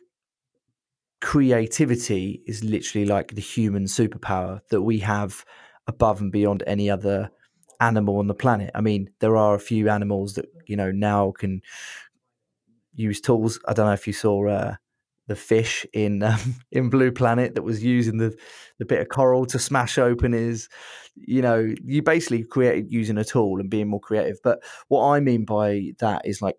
creativity 1.20 2.40
is 2.46 2.64
literally 2.64 3.06
like 3.06 3.34
the 3.34 3.42
human 3.42 3.84
superpower 3.84 4.60
that 4.70 4.82
we 4.82 5.00
have 5.00 5.44
above 5.86 6.20
and 6.20 6.32
beyond 6.32 6.62
any 6.66 6.88
other 6.88 7.30
animal 7.80 8.18
on 8.18 8.26
the 8.26 8.34
planet. 8.34 8.70
I 8.74 8.80
mean, 8.80 9.10
there 9.20 9.36
are 9.36 9.54
a 9.54 9.60
few 9.60 9.88
animals 9.88 10.34
that 10.34 10.46
you 10.66 10.76
know 10.76 10.90
now 10.90 11.32
can 11.32 11.62
use 12.94 13.20
tools. 13.20 13.58
I 13.66 13.72
don't 13.72 13.86
know 13.86 13.92
if 13.92 14.06
you 14.06 14.12
saw 14.12 14.48
uh, 14.48 14.76
the 15.26 15.36
fish 15.36 15.86
in 15.92 16.22
um, 16.22 16.56
in 16.70 16.90
Blue 16.90 17.12
Planet 17.12 17.54
that 17.54 17.62
was 17.62 17.82
using 17.82 18.18
the 18.18 18.36
the 18.78 18.84
bit 18.84 19.00
of 19.00 19.08
coral 19.08 19.46
to 19.46 19.58
smash 19.58 19.98
open 19.98 20.32
his. 20.32 20.68
You 21.14 21.42
know, 21.42 21.72
you 21.84 22.02
basically 22.02 22.44
created 22.44 22.92
using 22.92 23.18
a 23.18 23.24
tool 23.24 23.60
and 23.60 23.70
being 23.70 23.88
more 23.88 24.00
creative. 24.00 24.38
But 24.42 24.62
what 24.88 25.06
I 25.06 25.20
mean 25.20 25.44
by 25.44 25.92
that 26.00 26.22
is 26.24 26.42
like 26.42 26.56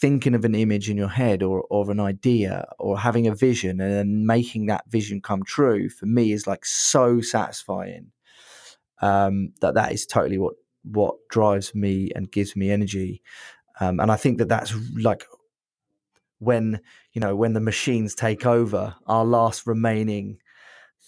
thinking 0.00 0.34
of 0.34 0.44
an 0.44 0.54
image 0.54 0.88
in 0.90 0.96
your 0.96 1.08
head 1.08 1.42
or, 1.42 1.62
or 1.70 1.90
an 1.90 2.00
idea 2.00 2.66
or 2.78 2.98
having 2.98 3.26
a 3.26 3.34
vision 3.34 3.80
and 3.80 3.92
then 3.92 4.26
making 4.26 4.66
that 4.66 4.84
vision 4.88 5.20
come 5.20 5.42
true 5.42 5.88
for 5.88 6.06
me 6.06 6.32
is 6.32 6.46
like 6.46 6.64
so 6.64 7.20
satisfying 7.20 8.10
um, 9.02 9.52
that 9.60 9.74
that 9.74 9.92
is 9.92 10.06
totally 10.06 10.38
what 10.38 10.54
what 10.84 11.14
drives 11.30 11.74
me 11.74 12.10
and 12.16 12.32
gives 12.32 12.56
me 12.56 12.70
energy. 12.70 13.22
Um, 13.80 14.00
and 14.00 14.12
i 14.12 14.16
think 14.16 14.36
that 14.38 14.48
that's 14.48 14.74
like 14.98 15.24
when 16.38 16.80
you 17.12 17.20
know 17.20 17.34
when 17.34 17.52
the 17.54 17.60
machines 17.60 18.14
take 18.14 18.44
over 18.44 18.94
our 19.06 19.24
last 19.24 19.66
remaining 19.66 20.38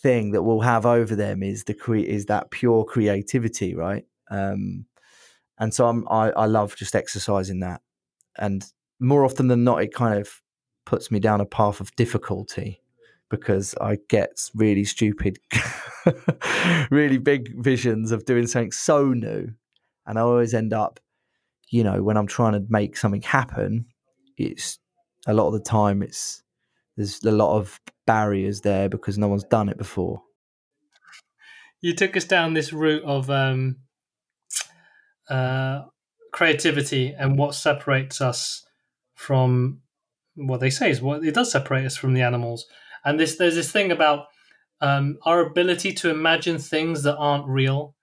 thing 0.04 0.30
that 0.30 0.42
we'll 0.42 0.60
have 0.60 0.86
over 0.86 1.16
them 1.16 1.42
is 1.42 1.64
the 1.64 1.74
cre- 1.74 1.96
is 1.96 2.26
that 2.26 2.50
pure 2.50 2.84
creativity 2.84 3.74
right? 3.74 4.04
Um, 4.30 4.86
and 5.58 5.72
so 5.72 5.86
I'm, 5.86 6.06
I, 6.08 6.30
I 6.30 6.46
love 6.46 6.76
just 6.76 6.94
exercising 6.94 7.60
that. 7.60 7.80
And 8.36 8.64
more 9.00 9.24
often 9.24 9.48
than 9.48 9.64
not, 9.64 9.82
it 9.82 9.94
kind 9.94 10.18
of 10.18 10.42
puts 10.84 11.10
me 11.10 11.20
down 11.20 11.40
a 11.40 11.46
path 11.46 11.80
of 11.80 11.94
difficulty 11.96 12.80
because 13.36 13.74
I 13.80 13.98
get 14.08 14.50
really 14.54 14.84
stupid, 14.84 15.38
really 16.90 17.18
big 17.18 17.54
visions 17.60 18.12
of 18.12 18.24
doing 18.24 18.46
something 18.46 18.72
so 18.72 19.12
new. 19.12 19.52
And 20.06 20.18
I 20.18 20.22
always 20.22 20.54
end 20.54 20.72
up, 20.72 21.00
you 21.70 21.82
know, 21.82 22.02
when 22.02 22.16
I'm 22.16 22.26
trying 22.26 22.52
to 22.52 22.64
make 22.68 22.96
something 22.96 23.22
happen, 23.22 23.86
it's 24.36 24.78
a 25.26 25.34
lot 25.34 25.48
of 25.48 25.54
the 25.54 25.60
time 25.60 26.02
it's 26.02 26.42
there's 26.96 27.22
a 27.24 27.32
lot 27.32 27.56
of 27.56 27.80
barriers 28.06 28.60
there 28.60 28.88
because 28.88 29.18
no 29.18 29.26
one's 29.26 29.44
done 29.44 29.68
it 29.68 29.78
before. 29.78 30.22
You 31.80 31.94
took 31.94 32.16
us 32.16 32.24
down 32.24 32.54
this 32.54 32.72
route 32.72 33.02
of 33.02 33.28
um, 33.30 33.78
uh, 35.28 35.82
creativity 36.32 37.14
and 37.18 37.36
what 37.36 37.54
separates 37.54 38.20
us 38.20 38.64
from 39.16 39.80
what 40.36 40.60
they 40.60 40.70
say 40.70 40.90
is 40.90 41.02
what 41.02 41.24
it 41.24 41.34
does 41.34 41.50
separate 41.50 41.84
us 41.84 41.96
from 41.96 42.14
the 42.14 42.22
animals. 42.22 42.66
And 43.04 43.20
this 43.20 43.36
there's 43.36 43.56
this 43.56 43.70
thing 43.70 43.92
about 43.92 44.26
um, 44.80 45.18
our 45.24 45.40
ability 45.40 45.92
to 45.92 46.10
imagine 46.10 46.58
things 46.58 47.02
that 47.02 47.16
aren't 47.16 47.46
real, 47.46 47.94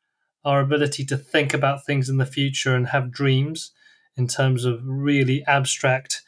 our 0.44 0.62
ability 0.62 1.06
to 1.06 1.18
think 1.18 1.54
about 1.54 1.86
things 1.86 2.10
in 2.10 2.18
the 2.18 2.26
future 2.26 2.76
and 2.76 2.88
have 2.88 3.12
dreams 3.12 3.72
in 4.16 4.28
terms 4.28 4.66
of 4.66 4.82
really 4.84 5.44
abstract 5.48 6.22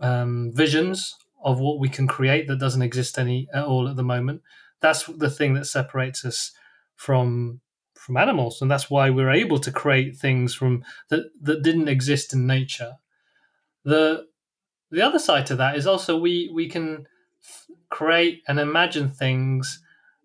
um, 0.00 0.52
visions 0.54 1.14
of 1.42 1.60
what 1.60 1.78
we 1.78 1.88
can 1.88 2.06
create 2.06 2.48
that 2.48 2.58
doesn't 2.58 2.82
exist 2.82 3.18
any 3.18 3.46
at 3.52 3.64
all 3.64 3.88
at 3.88 3.96
the 3.96 4.02
moment. 4.02 4.42
That's 4.80 5.04
the 5.04 5.30
thing 5.30 5.54
that 5.54 5.66
separates 5.66 6.24
us 6.24 6.52
from 6.96 7.60
from 7.94 8.16
animals, 8.18 8.60
and 8.60 8.70
that's 8.70 8.90
why 8.90 9.08
we're 9.08 9.30
able 9.30 9.58
to 9.58 9.72
create 9.72 10.16
things 10.16 10.54
from 10.54 10.84
that 11.08 11.30
that 11.40 11.62
didn't 11.62 11.88
exist 11.88 12.32
in 12.32 12.46
nature. 12.46 12.94
the 13.84 14.26
The 14.90 15.02
other 15.02 15.18
side 15.18 15.46
to 15.46 15.56
that 15.56 15.76
is 15.76 15.86
also 15.86 16.18
we 16.18 16.50
we 16.52 16.68
can 16.68 17.06
create 17.94 18.42
and 18.48 18.58
imagine 18.58 19.08
things 19.08 19.80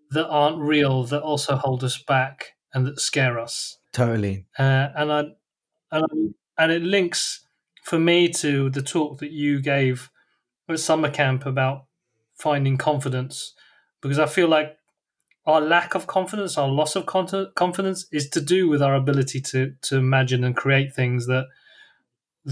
that 0.10 0.28
aren't 0.28 0.58
real 0.58 1.04
that 1.04 1.22
also 1.22 1.56
hold 1.56 1.84
us 1.84 2.02
back 2.02 2.54
and 2.74 2.86
that 2.86 3.00
scare 3.00 3.40
us. 3.40 3.78
Totally, 3.94 4.46
uh, 4.58 4.90
and 4.96 5.12
I 5.12 5.20
and 5.92 6.06
I, 6.58 6.64
and 6.64 6.72
it 6.72 6.82
links 6.82 7.46
for 7.84 8.00
me 8.00 8.28
to 8.30 8.70
the 8.70 8.82
talk 8.82 9.20
that 9.20 9.32
you 9.32 9.62
gave 9.62 10.10
at 10.68 10.80
summer 10.80 11.10
camp 11.10 11.46
about 11.46 11.86
finding 12.36 12.78
confidence 12.78 13.54
because 14.02 14.20
I 14.20 14.26
feel 14.26 14.48
like 14.48 14.78
our 15.46 15.62
lack 15.62 15.96
of 15.96 16.06
confidence, 16.06 16.58
our 16.58 16.68
loss 16.68 16.96
of 16.96 17.06
confidence, 17.06 18.06
is 18.12 18.30
to 18.30 18.42
do 18.42 18.68
with 18.68 18.82
our 18.82 18.96
ability 18.96 19.42
to 19.42 19.74
to 19.84 19.98
imagine 19.98 20.44
and 20.44 20.56
create 20.56 20.94
things 20.94 21.28
that 21.28 21.46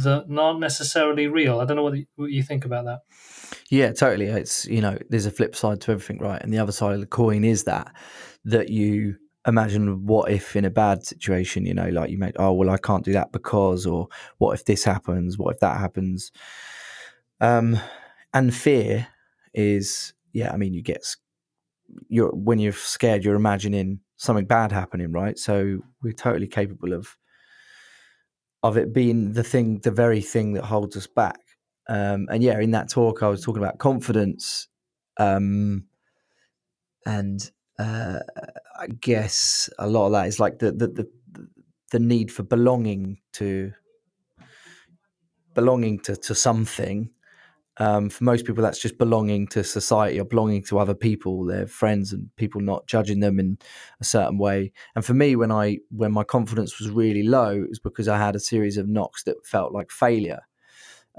that 0.03 0.25
aren't 0.37 0.59
necessarily 0.59 1.27
real. 1.27 1.59
I 1.59 1.65
don't 1.65 1.77
know 1.77 1.83
what, 1.83 1.97
what 2.15 2.31
you 2.31 2.43
think 2.43 2.65
about 2.65 2.85
that. 2.85 3.01
Yeah, 3.69 3.91
totally. 3.91 4.25
It's 4.25 4.65
you 4.65 4.81
know, 4.81 4.97
there's 5.09 5.25
a 5.25 5.31
flip 5.31 5.55
side 5.55 5.81
to 5.81 5.91
everything, 5.91 6.19
right? 6.19 6.41
And 6.41 6.53
the 6.53 6.59
other 6.59 6.71
side 6.71 6.93
of 6.93 6.99
the 6.99 7.07
coin 7.07 7.43
is 7.43 7.63
that 7.65 7.93
that 8.45 8.69
you 8.69 9.15
imagine 9.45 10.05
what 10.05 10.29
if 10.29 10.55
in 10.55 10.65
a 10.65 10.69
bad 10.69 11.05
situation, 11.05 11.65
you 11.65 11.73
know, 11.73 11.89
like 11.89 12.09
you 12.09 12.17
make, 12.17 12.35
oh 12.37 12.53
well, 12.53 12.69
I 12.69 12.77
can't 12.77 13.05
do 13.05 13.13
that 13.13 13.31
because, 13.31 13.85
or 13.85 14.07
what 14.37 14.53
if 14.53 14.65
this 14.65 14.83
happens? 14.83 15.37
What 15.37 15.55
if 15.55 15.59
that 15.61 15.79
happens? 15.79 16.31
Um, 17.39 17.79
and 18.33 18.53
fear 18.53 19.07
is, 19.53 20.13
yeah, 20.33 20.51
I 20.51 20.57
mean, 20.57 20.73
you 20.73 20.81
get 20.81 21.05
you're 22.09 22.31
when 22.31 22.59
you're 22.59 22.73
scared, 22.73 23.23
you're 23.23 23.35
imagining 23.35 23.99
something 24.17 24.45
bad 24.45 24.71
happening, 24.71 25.11
right? 25.11 25.37
So 25.37 25.79
we're 26.01 26.13
totally 26.13 26.47
capable 26.47 26.93
of 26.93 27.17
of 28.67 28.77
it 28.77 28.93
being 28.93 29.33
the 29.33 29.43
thing, 29.43 29.79
the 29.79 29.91
very 29.91 30.21
thing 30.21 30.53
that 30.53 30.65
holds 30.65 30.95
us 30.97 31.07
back. 31.07 31.39
Um, 31.89 32.27
and 32.29 32.43
yeah, 32.43 32.59
in 32.59 32.71
that 32.71 32.89
talk, 32.89 33.23
I 33.23 33.29
was 33.29 33.43
talking 33.43 33.63
about 33.63 33.77
confidence, 33.77 34.67
um, 35.17 35.85
and 37.05 37.49
uh, 37.79 38.19
I 38.77 38.87
guess 38.87 39.69
a 39.79 39.87
lot 39.87 40.07
of 40.07 40.11
that 40.11 40.27
is 40.27 40.39
like 40.39 40.59
the 40.59 40.71
the 40.71 40.87
the, 40.87 41.07
the 41.91 41.99
need 41.99 42.31
for 42.31 42.43
belonging 42.43 43.19
to 43.33 43.71
belonging 45.53 45.99
to, 45.99 46.15
to 46.15 46.35
something 46.35 47.09
um, 47.79 48.09
for 48.09 48.23
most 48.23 48.45
people, 48.45 48.63
that's 48.63 48.81
just 48.81 48.97
belonging 48.97 49.47
to 49.47 49.63
society 49.63 50.19
or 50.19 50.25
belonging 50.25 50.63
to 50.63 50.79
other 50.79 50.95
people, 50.95 51.45
their 51.45 51.67
friends, 51.67 52.11
and 52.11 52.29
people 52.35 52.59
not 52.59 52.87
judging 52.87 53.19
them 53.19 53.39
in 53.39 53.57
a 54.01 54.03
certain 54.03 54.37
way. 54.37 54.71
And 54.95 55.05
for 55.05 55.13
me, 55.13 55.35
when 55.35 55.51
I 55.51 55.79
when 55.91 56.11
my 56.11 56.23
confidence 56.23 56.79
was 56.79 56.89
really 56.89 57.23
low, 57.23 57.51
it 57.51 57.69
was 57.69 57.79
because 57.79 58.07
I 58.07 58.17
had 58.17 58.35
a 58.35 58.39
series 58.39 58.77
of 58.77 58.87
knocks 58.87 59.23
that 59.23 59.45
felt 59.45 59.73
like 59.73 59.91
failure. 59.91 60.41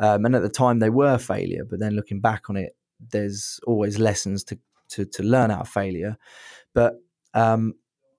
Um, 0.01 0.25
and 0.25 0.35
at 0.35 0.43
the 0.43 0.49
time, 0.49 0.79
they 0.79 0.91
were 0.91 1.19
failure. 1.19 1.65
But 1.69 1.81
then 1.81 1.95
looking 1.95 2.21
back 2.21 2.51
on 2.51 2.57
it, 2.57 2.77
there's 3.01 3.61
always 3.67 3.99
lessons 3.99 4.43
to 4.45 4.59
to, 4.91 5.05
to 5.05 5.23
learn 5.23 5.51
out 5.51 5.61
of 5.61 5.69
failure. 5.69 6.17
But 6.75 6.95
um, 7.35 7.75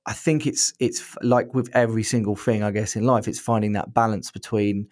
I 0.05 0.13
think 0.13 0.47
it's 0.47 0.73
it's 0.79 1.15
like 1.21 1.53
with 1.53 1.69
every 1.73 2.03
single 2.03 2.35
thing, 2.35 2.63
I 2.63 2.71
guess, 2.71 2.95
in 2.95 3.03
life, 3.03 3.27
it's 3.27 3.39
finding 3.39 3.73
that 3.73 3.93
balance 3.93 4.31
between 4.31 4.87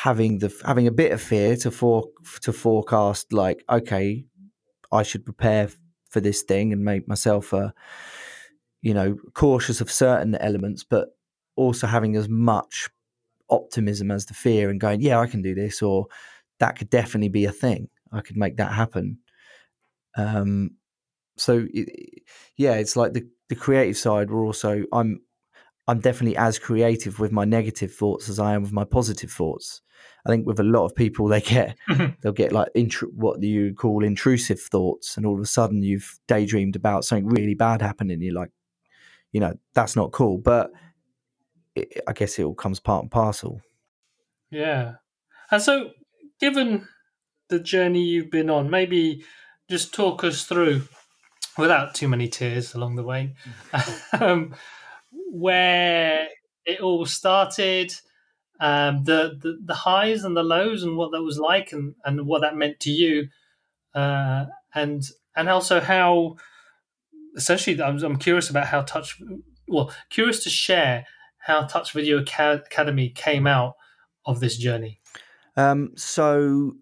having 0.00 0.38
the 0.38 0.52
having 0.64 0.86
a 0.86 0.92
bit 0.92 1.12
of 1.12 1.20
fear 1.20 1.56
to 1.56 1.70
for 1.70 2.04
to 2.40 2.52
forecast 2.52 3.32
like 3.32 3.62
okay 3.68 4.24
I 4.90 5.02
should 5.02 5.24
prepare 5.24 5.68
for 6.08 6.20
this 6.20 6.42
thing 6.42 6.72
and 6.72 6.84
make 6.84 7.06
myself 7.06 7.52
a 7.52 7.74
you 8.80 8.94
know 8.94 9.16
cautious 9.34 9.80
of 9.80 9.90
certain 9.90 10.34
elements 10.36 10.82
but 10.82 11.08
also 11.56 11.86
having 11.86 12.16
as 12.16 12.28
much 12.28 12.88
optimism 13.50 14.10
as 14.10 14.26
the 14.26 14.34
fear 14.34 14.70
and 14.70 14.80
going 14.80 15.00
yeah 15.00 15.20
I 15.20 15.26
can 15.26 15.42
do 15.42 15.54
this 15.54 15.82
or 15.82 16.06
that 16.58 16.76
could 16.76 16.90
definitely 16.90 17.28
be 17.28 17.44
a 17.44 17.52
thing. 17.52 17.88
I 18.12 18.20
could 18.20 18.36
make 18.36 18.56
that 18.56 18.72
happen. 18.72 19.18
Um 20.16 20.72
so 21.36 21.66
it, 21.72 22.22
yeah 22.56 22.74
it's 22.74 22.96
like 22.96 23.12
the 23.12 23.26
the 23.48 23.54
creative 23.54 23.96
side 23.96 24.30
we're 24.30 24.44
also 24.44 24.84
i'm 24.92 25.20
i'm 25.88 26.00
definitely 26.00 26.36
as 26.36 26.58
creative 26.58 27.18
with 27.18 27.32
my 27.32 27.44
negative 27.44 27.92
thoughts 27.92 28.28
as 28.28 28.38
i 28.38 28.54
am 28.54 28.62
with 28.62 28.72
my 28.72 28.84
positive 28.84 29.30
thoughts. 29.30 29.80
I 30.24 30.30
think 30.30 30.46
with 30.46 30.60
a 30.60 30.64
lot 30.64 30.84
of 30.84 30.94
people 30.94 31.26
they 31.26 31.40
get 31.40 31.76
they'll 32.20 32.32
get 32.32 32.52
like 32.52 32.68
intru- 32.76 33.12
what 33.14 33.42
you 33.42 33.74
call 33.74 34.04
intrusive 34.04 34.60
thoughts 34.60 35.16
and 35.16 35.26
all 35.26 35.34
of 35.34 35.40
a 35.40 35.46
sudden 35.46 35.82
you've 35.82 36.18
daydreamed 36.28 36.76
about 36.76 37.04
something 37.04 37.26
really 37.26 37.54
bad 37.54 37.82
happening 37.82 38.22
you're 38.22 38.34
like 38.34 38.50
you 39.32 39.40
know 39.40 39.54
that's 39.74 39.96
not 39.96 40.12
cool. 40.12 40.38
But 40.38 40.70
it, 41.74 42.02
i 42.06 42.12
guess 42.12 42.38
it 42.38 42.44
all 42.44 42.54
comes 42.54 42.78
part 42.78 43.02
and 43.02 43.10
parcel. 43.10 43.60
Yeah. 44.50 44.94
And 45.50 45.60
so, 45.60 45.90
given 46.38 46.86
the 47.48 47.58
journey 47.58 48.02
you've 48.02 48.30
been 48.30 48.50
on, 48.50 48.70
maybe 48.70 49.24
just 49.70 49.94
talk 49.94 50.22
us 50.24 50.44
through, 50.44 50.82
without 51.56 51.94
too 51.94 52.08
many 52.08 52.28
tears 52.28 52.74
along 52.74 52.96
the 52.96 53.02
way, 53.02 53.34
um, 54.20 54.54
where 55.32 56.28
it 56.66 56.80
all 56.80 57.06
started, 57.06 57.94
um, 58.60 59.04
the, 59.04 59.38
the 59.40 59.58
the 59.64 59.74
highs 59.74 60.24
and 60.24 60.36
the 60.36 60.42
lows, 60.42 60.82
and 60.82 60.98
what 60.98 61.10
that 61.12 61.22
was 61.22 61.38
like, 61.38 61.72
and, 61.72 61.94
and 62.04 62.26
what 62.26 62.42
that 62.42 62.54
meant 62.54 62.78
to 62.80 62.90
you, 62.90 63.28
uh, 63.94 64.44
and 64.74 65.02
and 65.34 65.48
also 65.48 65.80
how, 65.80 66.36
essentially, 67.34 67.80
I'm, 67.82 67.96
I'm 68.04 68.18
curious 68.18 68.50
about 68.50 68.66
how 68.66 68.82
Touch, 68.82 69.20
well, 69.66 69.90
curious 70.10 70.44
to 70.44 70.50
share 70.50 71.06
how 71.38 71.62
Touch 71.62 71.94
Video 71.94 72.18
Academy 72.18 73.08
came 73.08 73.46
out 73.46 73.74
of 74.26 74.40
this 74.40 74.58
journey. 74.58 75.00
Um, 75.56 75.92
so 75.96 76.74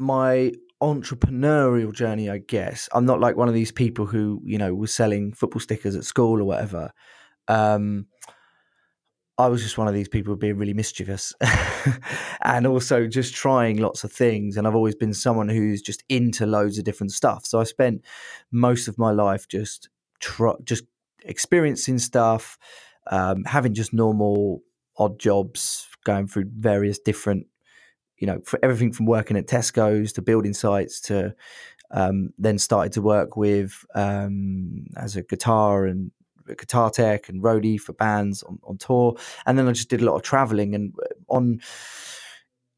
my 0.00 0.52
entrepreneurial 0.84 1.92
journey, 1.92 2.28
I 2.28 2.38
guess, 2.38 2.88
I'm 2.92 3.06
not 3.06 3.20
like 3.20 3.36
one 3.36 3.48
of 3.48 3.54
these 3.54 3.72
people 3.72 4.06
who, 4.06 4.40
you 4.44 4.58
know, 4.58 4.74
was 4.74 4.92
selling 4.92 5.32
football 5.32 5.60
stickers 5.60 5.96
at 5.96 6.04
school 6.04 6.40
or 6.40 6.44
whatever. 6.44 6.92
Um, 7.48 8.06
I 9.36 9.48
was 9.48 9.62
just 9.62 9.78
one 9.78 9.88
of 9.88 9.94
these 9.94 10.08
people 10.08 10.36
being 10.36 10.56
really 10.58 10.74
mischievous 10.74 11.34
and 12.42 12.66
also 12.66 13.08
just 13.08 13.34
trying 13.34 13.78
lots 13.78 14.04
of 14.04 14.12
things. 14.12 14.56
And 14.56 14.66
I've 14.66 14.76
always 14.76 14.94
been 14.94 15.12
someone 15.12 15.48
who's 15.48 15.82
just 15.82 16.04
into 16.08 16.46
loads 16.46 16.78
of 16.78 16.84
different 16.84 17.10
stuff. 17.10 17.44
So 17.44 17.60
I 17.60 17.64
spent 17.64 18.04
most 18.52 18.86
of 18.86 18.96
my 18.96 19.10
life 19.10 19.48
just 19.48 19.88
tr- 20.20 20.60
just 20.62 20.84
experiencing 21.24 21.98
stuff, 21.98 22.58
um, 23.10 23.42
having 23.44 23.74
just 23.74 23.92
normal 23.92 24.60
odd 24.98 25.18
jobs, 25.18 25.88
going 26.04 26.28
through 26.28 26.50
various 26.56 27.00
different, 27.00 27.46
you 28.18 28.26
know, 28.26 28.40
for 28.44 28.58
everything 28.62 28.92
from 28.92 29.06
working 29.06 29.36
at 29.36 29.46
Tesco's 29.46 30.12
to 30.12 30.22
building 30.22 30.54
sites 30.54 31.00
to 31.02 31.34
um, 31.90 32.30
then 32.38 32.58
started 32.58 32.92
to 32.92 33.02
work 33.02 33.36
with 33.36 33.84
um, 33.94 34.86
as 34.96 35.16
a 35.16 35.22
guitar 35.22 35.86
and 35.86 36.10
guitar 36.58 36.90
tech 36.90 37.28
and 37.28 37.42
roadie 37.42 37.80
for 37.80 37.92
bands 37.94 38.42
on, 38.42 38.58
on 38.64 38.78
tour. 38.78 39.16
And 39.46 39.58
then 39.58 39.68
I 39.68 39.72
just 39.72 39.88
did 39.88 40.02
a 40.02 40.04
lot 40.04 40.16
of 40.16 40.22
traveling 40.22 40.74
and 40.74 40.92
on 41.28 41.60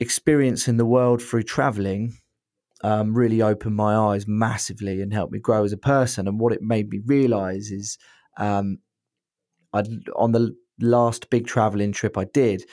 experiencing 0.01 0.77
the 0.77 0.87
world 0.87 1.23
through 1.23 1.45
traveling. 1.45 2.19
Um, 2.83 3.15
really 3.15 3.41
opened 3.41 3.75
my 3.75 3.97
eyes 3.97 4.29
massively 4.29 5.01
and 5.01 5.13
helped 5.13 5.33
me 5.33 5.39
grow 5.39 5.65
as 5.65 5.73
a 5.73 5.79
person. 5.79 6.29
And 6.29 6.39
what 6.39 6.53
it 6.53 6.61
made 6.61 6.91
me 6.91 7.01
realize 7.07 7.71
is, 7.71 7.97
um, 8.37 8.79
I 9.73 9.83
on 10.15 10.33
the 10.33 10.55
last 10.79 11.31
big 11.31 11.47
traveling 11.47 11.93
trip 11.93 12.19
I 12.19 12.25
did, 12.25 12.65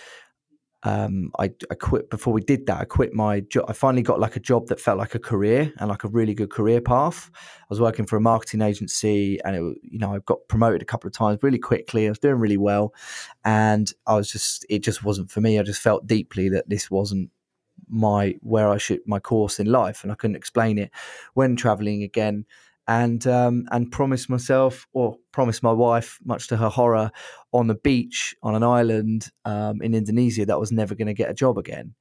um, 0.83 1.31
I, 1.39 1.45
I 1.71 1.75
quit 1.75 2.09
before 2.09 2.33
we 2.33 2.41
did 2.41 2.65
that. 2.65 2.81
I 2.81 2.85
quit 2.85 3.13
my 3.13 3.39
job. 3.39 3.65
I 3.69 3.73
finally 3.73 4.01
got 4.01 4.19
like 4.19 4.35
a 4.35 4.39
job 4.41 4.67
that 4.67 4.81
felt 4.81 4.97
like 4.97 5.15
a 5.15 5.19
career 5.19 5.71
and 5.77 5.89
like 5.89 6.03
a 6.03 6.09
really 6.09 6.33
good 6.33 6.49
career 6.49 6.81
path. 6.81 7.31
I 7.33 7.65
was 7.69 7.79
working 7.79 8.05
for 8.05 8.17
a 8.17 8.21
marketing 8.21 8.61
agency, 8.61 9.39
and 9.45 9.55
it, 9.55 9.77
you 9.81 9.99
know, 9.99 10.13
I 10.13 10.19
got 10.25 10.39
promoted 10.49 10.81
a 10.81 10.85
couple 10.85 11.07
of 11.07 11.13
times 11.13 11.39
really 11.41 11.59
quickly. 11.59 12.05
I 12.05 12.09
was 12.09 12.19
doing 12.19 12.35
really 12.35 12.57
well, 12.57 12.93
and 13.45 13.91
I 14.05 14.15
was 14.15 14.29
just, 14.29 14.65
it 14.69 14.79
just 14.79 15.03
wasn't 15.03 15.31
for 15.31 15.39
me. 15.39 15.57
I 15.57 15.63
just 15.63 15.81
felt 15.81 16.05
deeply 16.05 16.49
that 16.49 16.69
this 16.69 16.91
wasn't 16.91 17.29
my 17.87 18.35
where 18.41 18.69
I 18.69 18.77
should 18.77 18.99
my 19.05 19.19
course 19.19 19.59
in 19.59 19.67
life, 19.67 20.03
and 20.03 20.11
I 20.11 20.15
couldn't 20.15 20.35
explain 20.35 20.77
it. 20.77 20.91
When 21.33 21.55
traveling 21.55 22.03
again, 22.03 22.45
and 22.87 23.25
um, 23.27 23.65
and 23.71 23.91
promised 23.91 24.29
myself 24.29 24.85
or 24.93 25.15
promised 25.31 25.63
my 25.63 25.71
wife, 25.71 26.19
much 26.23 26.47
to 26.47 26.57
her 26.57 26.69
horror, 26.69 27.11
on 27.51 27.67
the 27.67 27.75
beach 27.75 28.35
on 28.43 28.55
an 28.55 28.63
island 28.63 29.29
um, 29.45 29.81
in 29.81 29.93
Indonesia 29.93 30.45
that 30.45 30.53
I 30.53 30.57
was 30.57 30.71
never 30.71 30.95
going 30.95 31.07
to 31.07 31.13
get 31.13 31.29
a 31.29 31.33
job 31.33 31.57
again, 31.57 31.95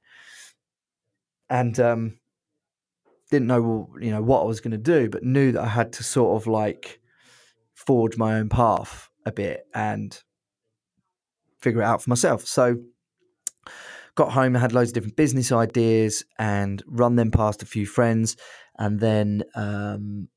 and 1.49 1.79
um, 1.79 2.19
didn't 3.31 3.47
know 3.47 3.89
you 3.99 4.11
know 4.11 4.21
what 4.21 4.41
I 4.41 4.45
was 4.45 4.61
going 4.61 4.71
to 4.71 4.77
do, 4.77 5.09
but 5.09 5.23
knew 5.23 5.51
that 5.53 5.63
I 5.63 5.67
had 5.67 5.93
to 5.93 6.03
sort 6.03 6.41
of 6.41 6.47
like 6.47 6.99
forge 7.73 8.17
my 8.17 8.35
own 8.35 8.49
path 8.49 9.09
a 9.25 9.31
bit 9.31 9.65
and 9.73 10.21
figure 11.59 11.81
it 11.81 11.85
out 11.85 12.01
for 12.01 12.09
myself. 12.09 12.45
So 12.45 12.77
got 14.15 14.33
home, 14.33 14.55
and 14.55 14.57
had 14.57 14.73
loads 14.73 14.89
of 14.89 14.95
different 14.95 15.15
business 15.15 15.51
ideas 15.51 16.25
and 16.37 16.83
run 16.87 17.15
them 17.15 17.31
past 17.31 17.63
a 17.63 17.65
few 17.65 17.85
friends, 17.85 18.35
and 18.77 18.99
then 18.99 19.43
um, 19.55 20.27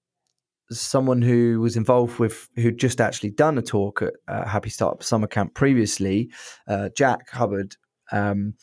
someone 0.70 1.22
who 1.22 1.60
was 1.60 1.76
involved 1.76 2.18
with 2.18 2.48
who'd 2.56 2.78
just 2.78 3.00
actually 3.00 3.30
done 3.30 3.58
a 3.58 3.62
talk 3.62 4.02
at 4.02 4.14
uh, 4.28 4.46
Happy 4.46 4.70
Startup 4.70 5.02
Summer 5.02 5.26
Camp 5.26 5.54
previously, 5.54 6.30
uh, 6.68 6.88
Jack 6.96 7.30
Hubbard, 7.30 7.76
um, 8.12 8.54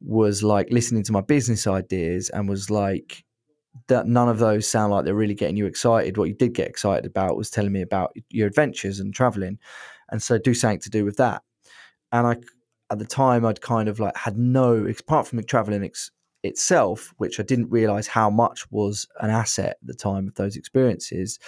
was 0.00 0.42
like 0.42 0.68
listening 0.70 1.02
to 1.04 1.12
my 1.12 1.20
business 1.20 1.66
ideas 1.66 2.30
and 2.30 2.48
was 2.48 2.70
like, 2.70 3.24
that 3.86 4.06
none 4.06 4.28
of 4.28 4.38
those 4.38 4.66
sound 4.66 4.92
like 4.92 5.04
they're 5.04 5.14
really 5.14 5.34
getting 5.34 5.56
you 5.56 5.66
excited. 5.66 6.16
What 6.16 6.28
you 6.28 6.34
did 6.34 6.52
get 6.54 6.68
excited 6.68 7.06
about 7.06 7.36
was 7.36 7.50
telling 7.50 7.72
me 7.72 7.82
about 7.82 8.12
your 8.28 8.46
adventures 8.46 8.98
and 8.98 9.14
traveling, 9.14 9.58
and 10.10 10.22
so 10.22 10.38
do 10.38 10.54
something 10.54 10.80
to 10.80 10.90
do 10.90 11.04
with 11.04 11.16
that. 11.16 11.42
And 12.12 12.26
I, 12.26 12.36
at 12.90 12.98
the 12.98 13.06
time, 13.06 13.44
I'd 13.44 13.60
kind 13.60 13.88
of 13.88 14.00
like 14.00 14.16
had 14.16 14.36
no 14.36 14.86
apart 14.86 15.26
from 15.26 15.42
traveling 15.44 15.84
ex- 15.84 16.10
itself, 16.42 17.12
which 17.16 17.40
I 17.40 17.42
didn't 17.42 17.70
realize 17.70 18.06
how 18.06 18.30
much 18.30 18.70
was 18.70 19.06
an 19.20 19.30
asset 19.30 19.76
at 19.80 19.86
the 19.86 19.94
time 19.94 20.28
of 20.28 20.34
those 20.34 20.56
experiences. 20.56 21.38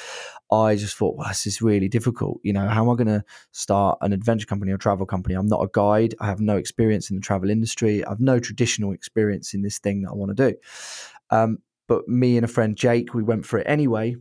I 0.50 0.74
just 0.74 0.96
thought, 0.96 1.16
well, 1.16 1.28
this 1.28 1.46
is 1.46 1.62
really 1.62 1.88
difficult. 1.88 2.40
You 2.42 2.52
know, 2.52 2.68
how 2.68 2.82
am 2.82 2.90
I 2.90 2.94
going 2.94 3.18
to 3.18 3.24
start 3.52 3.98
an 4.00 4.12
adventure 4.12 4.46
company 4.46 4.72
or 4.72 4.78
travel 4.78 5.06
company? 5.06 5.34
I'm 5.34 5.46
not 5.46 5.62
a 5.62 5.70
guide. 5.72 6.14
I 6.20 6.26
have 6.26 6.40
no 6.40 6.56
experience 6.56 7.10
in 7.10 7.16
the 7.16 7.22
travel 7.22 7.50
industry. 7.50 8.04
I've 8.04 8.20
no 8.20 8.40
traditional 8.40 8.92
experience 8.92 9.54
in 9.54 9.62
this 9.62 9.78
thing 9.78 10.02
that 10.02 10.10
I 10.10 10.14
want 10.14 10.36
to 10.36 10.50
do. 10.50 10.56
Um, 11.30 11.58
but 11.86 12.08
me 12.08 12.36
and 12.36 12.44
a 12.44 12.48
friend 12.48 12.76
Jake, 12.76 13.14
we 13.14 13.22
went 13.22 13.46
for 13.46 13.58
it 13.58 13.66
anyway, 13.68 14.16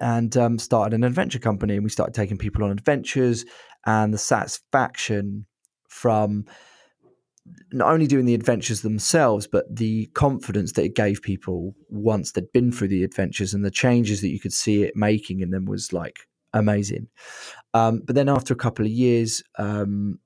and 0.00 0.36
um, 0.36 0.58
started 0.58 0.94
an 0.94 1.04
adventure 1.04 1.38
company. 1.38 1.74
And 1.74 1.84
we 1.84 1.90
started 1.90 2.14
taking 2.14 2.36
people 2.36 2.64
on 2.64 2.70
adventures, 2.70 3.44
and 3.84 4.12
the 4.12 4.18
satisfaction 4.18 5.46
from 5.88 6.46
not 7.72 7.92
only 7.92 8.06
doing 8.06 8.26
the 8.26 8.34
adventures 8.34 8.82
themselves, 8.82 9.46
but 9.46 9.64
the 9.74 10.06
confidence 10.14 10.72
that 10.72 10.84
it 10.84 10.94
gave 10.94 11.22
people 11.22 11.74
once 11.88 12.32
they'd 12.32 12.52
been 12.52 12.72
through 12.72 12.88
the 12.88 13.04
adventures 13.04 13.54
and 13.54 13.64
the 13.64 13.70
changes 13.70 14.20
that 14.20 14.28
you 14.28 14.40
could 14.40 14.52
see 14.52 14.82
it 14.82 14.96
making 14.96 15.40
in 15.40 15.50
them 15.50 15.64
was 15.64 15.92
like 15.92 16.28
amazing. 16.52 17.08
Um, 17.74 18.02
but 18.04 18.14
then 18.14 18.28
after 18.28 18.54
a 18.54 18.56
couple 18.56 18.84
of 18.84 18.90
years, 18.90 19.42
um, 19.58 20.18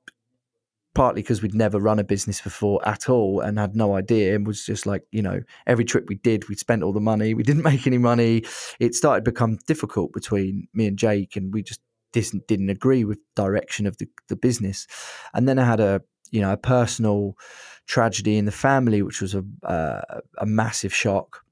partly 0.94 1.22
because 1.22 1.40
we'd 1.40 1.54
never 1.54 1.78
run 1.78 1.98
a 1.98 2.04
business 2.04 2.40
before 2.40 2.87
at 2.87 3.09
all 3.09 3.40
and 3.40 3.59
had 3.59 3.76
no 3.76 3.94
idea 3.94 4.35
and 4.35 4.46
was 4.46 4.64
just 4.64 4.87
like 4.87 5.04
you 5.12 5.22
know 5.22 5.40
every 5.66 5.85
trip 5.85 6.04
we 6.09 6.16
did 6.16 6.48
we 6.48 6.56
spent 6.56 6.83
all 6.83 6.92
the 6.92 7.00
money 7.00 7.33
we 7.33 7.42
didn't 7.42 7.62
make 7.70 7.87
any 7.87 7.98
money 7.98 8.42
it 8.80 8.94
started 8.94 9.24
to 9.24 9.30
become 9.30 9.56
difficult 9.66 10.12
between 10.12 10.66
me 10.74 10.87
and 10.87 10.98
jake 10.98 11.37
and 11.37 11.54
we 11.54 11.62
just 11.62 11.80
didn't, 12.12 12.44
didn't 12.48 12.70
agree 12.70 13.04
with 13.04 13.20
direction 13.37 13.87
of 13.87 13.96
the, 13.98 14.09
the 14.28 14.35
business 14.35 14.88
and 15.33 15.48
then 15.48 15.61
i 15.61 15.64
had 15.64 15.78
a 15.78 16.02
you 16.31 16.40
know 16.40 16.53
a 16.53 16.57
personal 16.57 17.37
tragedy 17.87 18.37
in 18.37 18.45
the 18.45 18.53
family 18.53 19.03
which 19.03 19.21
was 19.21 19.35
a, 19.35 19.45
uh, 19.64 20.21
a 20.38 20.47
massive 20.47 20.95
shock. 20.95 21.45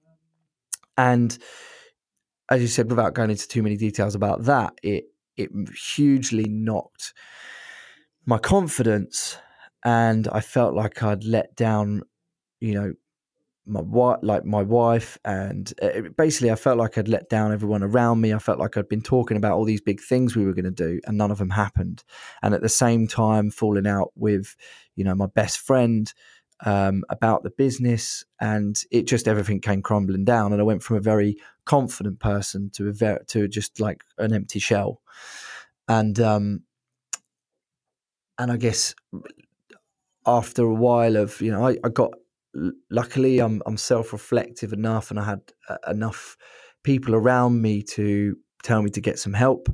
And 0.96 1.36
as 2.50 2.60
you 2.60 2.68
said 2.68 2.90
without 2.90 3.14
going 3.14 3.30
into 3.30 3.48
too 3.48 3.62
many 3.62 3.76
details 3.76 4.14
about 4.14 4.44
that 4.44 4.72
it 4.82 5.04
it 5.36 5.50
hugely 5.94 6.44
knocked 6.48 7.12
my 8.26 8.38
confidence 8.38 9.38
and 9.84 10.28
I 10.28 10.40
felt 10.40 10.74
like 10.74 11.02
I'd 11.02 11.24
let 11.24 11.56
down, 11.56 12.02
you 12.60 12.74
know, 12.74 12.92
my 13.68 13.80
wife, 13.80 14.18
like 14.22 14.44
my 14.44 14.62
wife, 14.62 15.18
and 15.24 15.72
uh, 15.82 16.08
basically, 16.16 16.50
I 16.50 16.54
felt 16.54 16.78
like 16.78 16.96
I'd 16.96 17.08
let 17.08 17.28
down 17.28 17.52
everyone 17.52 17.82
around 17.82 18.20
me. 18.20 18.32
I 18.32 18.38
felt 18.38 18.58
like 18.58 18.76
I'd 18.76 18.88
been 18.88 19.02
talking 19.02 19.36
about 19.36 19.52
all 19.52 19.64
these 19.64 19.80
big 19.80 20.00
things 20.00 20.34
we 20.34 20.44
were 20.44 20.54
going 20.54 20.64
to 20.64 20.70
do, 20.70 21.00
and 21.06 21.18
none 21.18 21.30
of 21.30 21.38
them 21.38 21.50
happened. 21.50 22.02
And 22.42 22.54
at 22.54 22.62
the 22.62 22.68
same 22.68 23.06
time, 23.06 23.50
falling 23.50 23.86
out 23.86 24.12
with, 24.14 24.56
you 24.96 25.04
know, 25.04 25.14
my 25.14 25.26
best 25.26 25.58
friend 25.58 26.12
um, 26.64 27.04
about 27.10 27.42
the 27.42 27.50
business, 27.50 28.24
and 28.40 28.82
it 28.90 29.06
just 29.06 29.28
everything 29.28 29.60
came 29.60 29.82
crumbling 29.82 30.24
down. 30.24 30.52
And 30.52 30.60
I 30.60 30.64
went 30.64 30.82
from 30.82 30.96
a 30.96 31.00
very 31.00 31.36
confident 31.64 32.18
person 32.20 32.70
to 32.74 32.88
a 32.88 32.92
very 32.92 33.18
to 33.28 33.48
just 33.48 33.80
like 33.80 34.02
an 34.16 34.32
empty 34.32 34.58
shell. 34.58 35.02
And 35.86 36.18
um, 36.20 36.62
and 38.38 38.50
I 38.50 38.56
guess 38.56 38.94
after 40.26 40.62
a 40.64 40.74
while 40.74 41.16
of 41.16 41.40
you 41.40 41.50
know, 41.50 41.66
I, 41.66 41.76
I 41.84 41.88
got 41.88 42.12
luckily 42.90 43.38
I'm 43.40 43.62
I'm 43.66 43.76
self-reflective 43.76 44.72
enough, 44.72 45.10
and 45.10 45.18
I 45.20 45.24
had 45.24 45.40
uh, 45.68 45.76
enough 45.88 46.36
people 46.84 47.14
around 47.14 47.60
me 47.60 47.82
to 47.82 48.36
tell 48.62 48.82
me 48.82 48.90
to 48.90 49.00
get 49.00 49.18
some 49.18 49.34
help, 49.34 49.68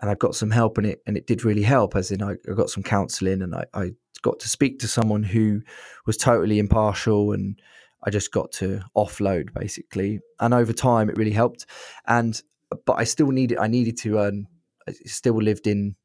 and 0.00 0.10
I 0.10 0.14
got 0.14 0.34
some 0.34 0.50
help, 0.50 0.78
and 0.78 0.86
it 0.86 1.00
and 1.06 1.16
it 1.16 1.26
did 1.26 1.44
really 1.44 1.62
help. 1.62 1.96
As 1.96 2.10
in, 2.10 2.22
I, 2.22 2.32
I 2.32 2.54
got 2.54 2.70
some 2.70 2.82
counselling, 2.82 3.42
and 3.42 3.54
I, 3.54 3.64
I 3.74 3.90
got 4.22 4.38
to 4.40 4.48
speak 4.48 4.78
to 4.80 4.88
someone 4.88 5.22
who 5.22 5.60
was 6.06 6.16
totally 6.16 6.58
impartial, 6.58 7.32
and 7.32 7.60
I 8.04 8.10
just 8.10 8.32
got 8.32 8.52
to 8.52 8.82
offload 8.96 9.52
basically. 9.54 10.20
And 10.38 10.54
over 10.54 10.72
time, 10.72 11.10
it 11.10 11.16
really 11.16 11.32
helped. 11.32 11.66
And 12.06 12.40
but 12.86 12.94
I 12.94 13.04
still 13.04 13.30
needed 13.30 13.58
I 13.58 13.66
needed 13.66 13.98
to 13.98 14.18
earn. 14.18 14.46
I 14.88 14.92
still 15.04 15.36
lived 15.36 15.66
in 15.66 15.96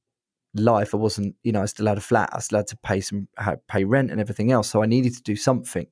life. 0.60 0.94
I 0.94 0.98
wasn't, 0.98 1.36
you 1.44 1.52
know, 1.52 1.62
I 1.62 1.66
still 1.66 1.88
had 1.88 1.98
a 1.98 2.02
flat. 2.02 2.30
I 2.34 2.40
still 2.40 2.60
had 2.60 2.68
to 2.68 2.78
pay 2.78 3.02
some, 3.02 3.28
pay 3.68 3.84
rent 3.84 4.12
and 4.12 4.20
everything 4.20 4.52
else. 4.52 4.70
So 4.70 4.82
I 4.82 4.86
needed 4.86 5.16
to 5.16 5.22
do 5.24 5.36
something. 5.36 5.88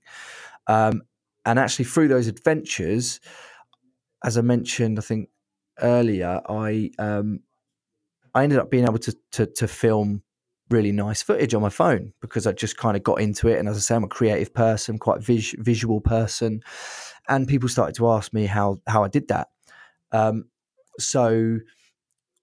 Um, 0.67 1.03
and 1.45 1.59
actually, 1.59 1.85
through 1.85 2.07
those 2.07 2.27
adventures, 2.27 3.19
as 4.23 4.37
I 4.37 4.41
mentioned, 4.41 4.97
I 4.97 5.01
think 5.01 5.29
earlier, 5.81 6.41
I 6.47 6.91
um, 6.97 7.41
I 8.33 8.43
ended 8.43 8.59
up 8.59 8.71
being 8.71 8.85
able 8.85 8.99
to 8.99 9.15
to, 9.33 9.45
to 9.45 9.67
film 9.67 10.23
really 10.69 10.91
nice 10.91 11.21
footage 11.21 11.53
on 11.53 11.61
my 11.61 11.69
phone 11.69 12.13
because 12.21 12.47
I 12.47 12.51
just 12.51 12.77
kind 12.77 12.95
of 12.97 13.03
got 13.03 13.19
into 13.21 13.47
it. 13.47 13.59
And 13.59 13.67
as 13.67 13.77
I 13.77 13.79
say, 13.79 13.95
I'm 13.95 14.03
a 14.03 14.07
creative 14.07 14.53
person, 14.53 14.97
quite 14.97 15.21
vis- 15.21 15.55
visual 15.59 16.01
person, 16.01 16.61
and 17.27 17.47
people 17.47 17.69
started 17.69 17.95
to 17.95 18.09
ask 18.09 18.33
me 18.33 18.45
how 18.45 18.81
how 18.87 19.03
I 19.03 19.07
did 19.07 19.27
that. 19.27 19.49
Um, 20.11 20.45
so 20.99 21.59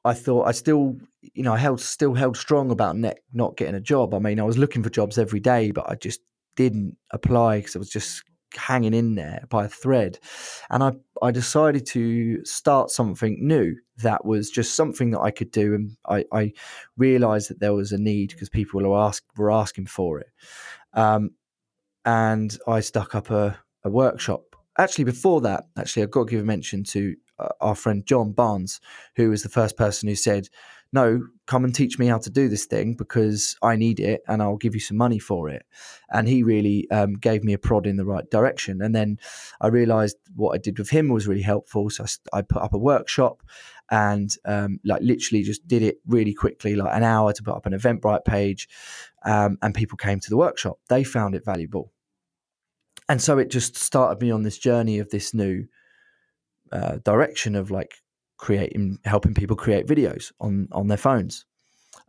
I 0.05 0.15
thought 0.15 0.47
I 0.47 0.53
still, 0.53 0.97
you 1.35 1.43
know, 1.43 1.53
I 1.53 1.59
held 1.59 1.81
still 1.81 2.15
held 2.15 2.37
strong 2.37 2.71
about 2.71 2.97
net, 2.97 3.21
not 3.33 3.57
getting 3.57 3.75
a 3.75 3.81
job. 3.81 4.15
I 4.15 4.19
mean, 4.19 4.41
I 4.41 4.45
was 4.45 4.59
looking 4.59 4.83
for 4.83 4.91
jobs 4.91 5.19
every 5.19 5.41
day, 5.41 5.71
but 5.71 5.89
I 5.89 5.95
just 5.95 6.21
didn't 6.57 6.97
apply 7.11 7.59
because 7.59 7.77
I 7.77 7.79
was 7.79 7.91
just 7.91 8.23
hanging 8.55 8.95
in 8.95 9.15
there 9.15 9.45
by 9.49 9.65
a 9.65 9.69
thread. 9.69 10.19
And 10.71 10.83
I, 10.83 10.93
I 11.23 11.31
decided 11.31 11.87
to 11.87 12.45
start 12.45 12.91
something 12.91 13.39
new 13.41 13.77
that 13.99 14.25
was 14.25 14.51
just 14.51 14.75
something 14.75 15.11
that 15.13 15.21
I 15.21 15.31
could 15.31 15.51
do. 15.51 15.75
And 15.75 15.97
I, 16.09 16.25
I 16.33 16.53
realized 16.97 17.51
that 17.51 17.61
there 17.61 17.75
was 17.75 17.93
a 17.93 17.99
need 17.99 18.31
because 18.31 18.49
people 18.49 18.83
were, 18.83 18.99
ask, 18.99 19.23
were 19.37 19.53
asking 19.53 19.87
for 19.87 20.21
it. 20.21 20.29
Um, 20.95 21.31
and 22.05 22.57
I 22.67 22.81
stuck 22.81 23.15
up 23.15 23.31
a, 23.31 23.59
a 23.85 23.91
workshop. 23.91 24.57
Actually, 24.79 25.05
before 25.05 25.43
that, 25.43 25.65
actually, 25.77 26.03
I've 26.03 26.11
got 26.11 26.25
to 26.25 26.31
give 26.31 26.41
a 26.41 26.45
mention 26.45 26.85
to 26.85 27.15
our 27.61 27.75
friend 27.75 28.05
John 28.07 28.33
Barnes, 28.33 28.81
who 29.17 29.31
was 29.31 29.43
the 29.43 29.49
first 29.49 29.77
person 29.77 30.09
who 30.09 30.15
said, 30.15 30.49
"No, 30.93 31.27
come 31.47 31.65
and 31.65 31.75
teach 31.75 31.99
me 31.99 32.07
how 32.07 32.19
to 32.19 32.31
do 32.31 32.49
this 32.49 32.67
thing 32.67 32.95
because 32.95 33.57
I 33.63 33.77
need 33.77 34.01
it, 34.01 34.23
and 34.29 34.43
I'll 34.43 34.57
give 34.57 34.75
you 34.75 34.81
some 34.81 34.97
money 34.97 35.19
for 35.19 35.49
it." 35.49 35.65
And 36.11 36.29
he 36.29 36.43
really 36.43 36.91
um, 36.91 37.15
gave 37.15 37.45
me 37.45 37.53
a 37.53 37.59
prod 37.59 37.87
in 37.87 37.97
the 37.97 38.05
right 38.05 38.29
direction. 38.31 38.83
And 38.83 38.95
then 38.95 39.19
I 39.61 39.69
realised 39.69 40.17
what 40.35 40.55
I 40.55 40.59
did 40.59 40.79
with 40.79 40.91
him 40.91 41.09
was 41.09 41.29
really 41.29 41.43
helpful. 41.43 41.91
So 41.91 42.05
I, 42.33 42.39
I 42.39 42.43
put 42.43 42.63
up 42.63 42.75
a 42.75 42.79
workshop, 42.79 43.43
and 43.91 44.35
um, 44.45 44.81
like 44.85 45.03
literally 45.03 45.43
just 45.43 45.67
did 45.67 45.83
it 45.83 45.99
really 46.07 46.35
quickly, 46.35 46.77
like 46.77 46.95
an 46.95 47.03
hour 47.03 47.33
to 47.33 47.43
put 47.43 47.55
up 47.55 47.67
an 47.67 47.73
Eventbrite 47.73 48.25
page, 48.25 48.69
um, 49.25 49.59
and 49.63 49.75
people 49.75 49.97
came 49.97 50.21
to 50.21 50.31
the 50.31 50.37
workshop. 50.37 50.79
They 50.89 51.05
found 51.05 51.35
it 51.35 51.45
valuable. 51.45 51.93
And 53.09 53.21
so 53.21 53.39
it 53.39 53.51
just 53.51 53.77
started 53.77 54.23
me 54.23 54.31
on 54.31 54.43
this 54.43 54.57
journey 54.57 55.01
of 55.01 55.11
this 55.11 55.35
new 55.35 55.67
uh, 56.73 56.99
direction 57.05 57.55
of 57.55 57.71
like 57.71 57.95
creating 58.37 58.99
helping 59.05 59.35
people 59.35 59.57
create 59.57 59.87
videos 59.87 60.33
on 60.41 60.69
on 60.73 60.89
their 60.89 60.97
phones. 60.97 61.45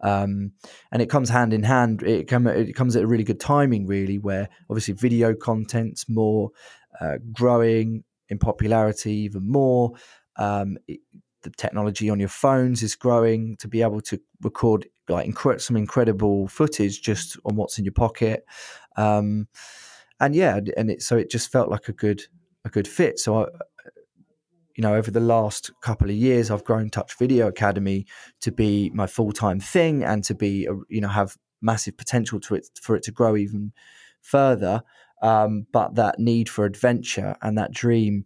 Um, 0.02 0.54
and 0.91 1.02
it 1.02 1.10
comes 1.10 1.30
hand 1.30 1.54
in 1.54 1.63
hand 1.63 2.02
it, 2.04 2.28
come, 2.28 2.47
it 2.47 2.74
comes 2.74 2.95
at 2.95 3.04
a 3.04 3.08
really 3.08 3.24
good 3.24 3.39
timing 3.39 3.86
really 3.86 4.17
where 4.17 4.50
obviously 4.69 4.93
video 4.93 5.36
content's 5.36 6.10
more 6.10 6.50
uh, 7.00 7.17
growing 7.32 8.04
in 8.30 8.39
popularity 8.39 9.13
even 9.13 9.47
more. 9.52 9.93
Um, 10.38 10.78
it, 10.88 11.02
the 11.43 11.52
technology 11.52 12.10
on 12.10 12.19
your 12.19 12.30
phones 12.30 12.84
is 12.84 12.95
growing 12.95 13.58
to 13.58 13.67
be 13.67 13.82
able 13.82 14.02
to 14.02 14.19
record 14.41 14.88
like 15.10 15.28
incre- 15.28 15.62
some 15.62 15.76
incredible 15.76 16.47
footage 16.47 17.02
just 17.02 17.38
on 17.45 17.56
what's 17.56 17.78
in 17.78 17.86
your 17.86 17.93
pocket. 17.93 18.45
Um, 18.97 19.47
and 20.19 20.36
yeah 20.36 20.60
and 20.78 20.91
it 20.91 21.02
so 21.02 21.17
it 21.17 21.32
just 21.32 21.52
felt 21.52 21.69
like 21.69 21.88
a 21.88 21.93
good 21.93 22.24
a 22.63 22.69
good 22.69 22.88
fit. 22.88 23.19
So 23.19 23.43
I, 23.43 23.45
you 24.75 24.81
know, 24.81 24.95
over 24.95 25.12
the 25.12 25.19
last 25.19 25.71
couple 25.81 26.10
of 26.10 26.15
years, 26.15 26.49
I've 26.49 26.63
grown 26.63 26.89
Touch 26.89 27.17
Video 27.17 27.47
Academy 27.47 28.05
to 28.41 28.51
be 28.51 28.89
my 28.93 29.07
full 29.07 29.31
time 29.31 29.60
thing 29.60 30.03
and 30.03 30.23
to 30.25 30.36
be, 30.36 30.67
you 30.89 31.01
know, 31.01 31.10
have 31.10 31.38
massive 31.62 31.97
potential 31.97 32.39
to 32.41 32.55
it 32.55 32.67
for 32.81 32.95
it 32.95 33.03
to 33.03 33.12
grow 33.12 33.36
even 33.36 33.73
further. 34.21 34.81
Um, 35.21 35.67
but 35.71 35.95
that 35.95 36.19
need 36.19 36.49
for 36.49 36.65
adventure 36.65 37.36
and 37.41 37.57
that 37.57 37.71
dream 37.71 38.25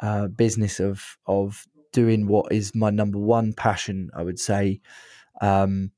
uh, 0.00 0.28
business 0.28 0.78
of 0.78 1.16
of 1.26 1.66
doing 1.92 2.26
what 2.26 2.52
is 2.52 2.74
my 2.74 2.90
number 2.90 3.18
one 3.18 3.52
passion, 3.52 4.10
I 4.14 4.22
would 4.22 4.38
say, 4.38 4.80
um, 5.40 5.92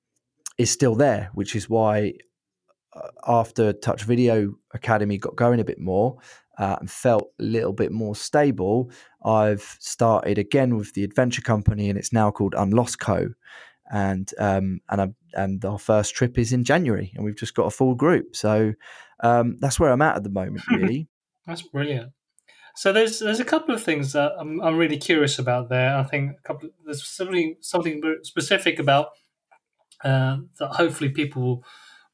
is 0.58 0.70
still 0.70 0.94
there. 0.94 1.30
Which 1.34 1.56
is 1.56 1.68
why 1.68 2.14
uh, 2.94 3.08
after 3.26 3.72
Touch 3.72 4.04
Video 4.04 4.54
Academy 4.72 5.18
got 5.18 5.36
going 5.36 5.60
a 5.60 5.64
bit 5.64 5.80
more, 5.80 6.18
uh, 6.60 6.76
and 6.78 6.90
felt 6.90 7.32
a 7.40 7.42
little 7.42 7.72
bit 7.72 7.90
more 7.90 8.14
stable, 8.14 8.90
I've 9.24 9.76
started 9.80 10.36
again 10.36 10.76
with 10.76 10.92
the 10.92 11.04
adventure 11.04 11.40
company, 11.40 11.88
and 11.88 11.98
it's 11.98 12.12
now 12.12 12.30
called 12.30 12.54
Unlost 12.56 13.00
Co. 13.00 13.30
And 13.90 14.30
um, 14.38 14.80
and 14.90 15.00
I, 15.00 15.08
and 15.34 15.64
our 15.64 15.78
first 15.78 16.14
trip 16.14 16.38
is 16.38 16.52
in 16.52 16.62
January, 16.62 17.12
and 17.16 17.24
we've 17.24 17.36
just 17.36 17.54
got 17.54 17.64
a 17.64 17.70
full 17.70 17.94
group. 17.94 18.36
So 18.36 18.74
um, 19.20 19.56
that's 19.60 19.80
where 19.80 19.90
I'm 19.90 20.02
at 20.02 20.16
at 20.16 20.22
the 20.22 20.30
moment, 20.30 20.62
really. 20.70 21.08
that's 21.46 21.62
brilliant. 21.62 22.12
So 22.76 22.92
there's 22.92 23.18
there's 23.18 23.40
a 23.40 23.44
couple 23.44 23.74
of 23.74 23.82
things 23.82 24.12
that 24.12 24.32
I'm, 24.38 24.60
I'm 24.60 24.76
really 24.76 24.98
curious 24.98 25.38
about 25.38 25.70
there. 25.70 25.96
I 25.96 26.04
think 26.04 26.32
a 26.38 26.42
couple 26.42 26.68
there's 26.84 27.08
something 27.08 27.56
something 27.60 28.02
specific 28.22 28.78
about 28.78 29.08
uh, 30.04 30.36
that 30.58 30.74
hopefully 30.74 31.10
people 31.10 31.42
will, 31.42 31.64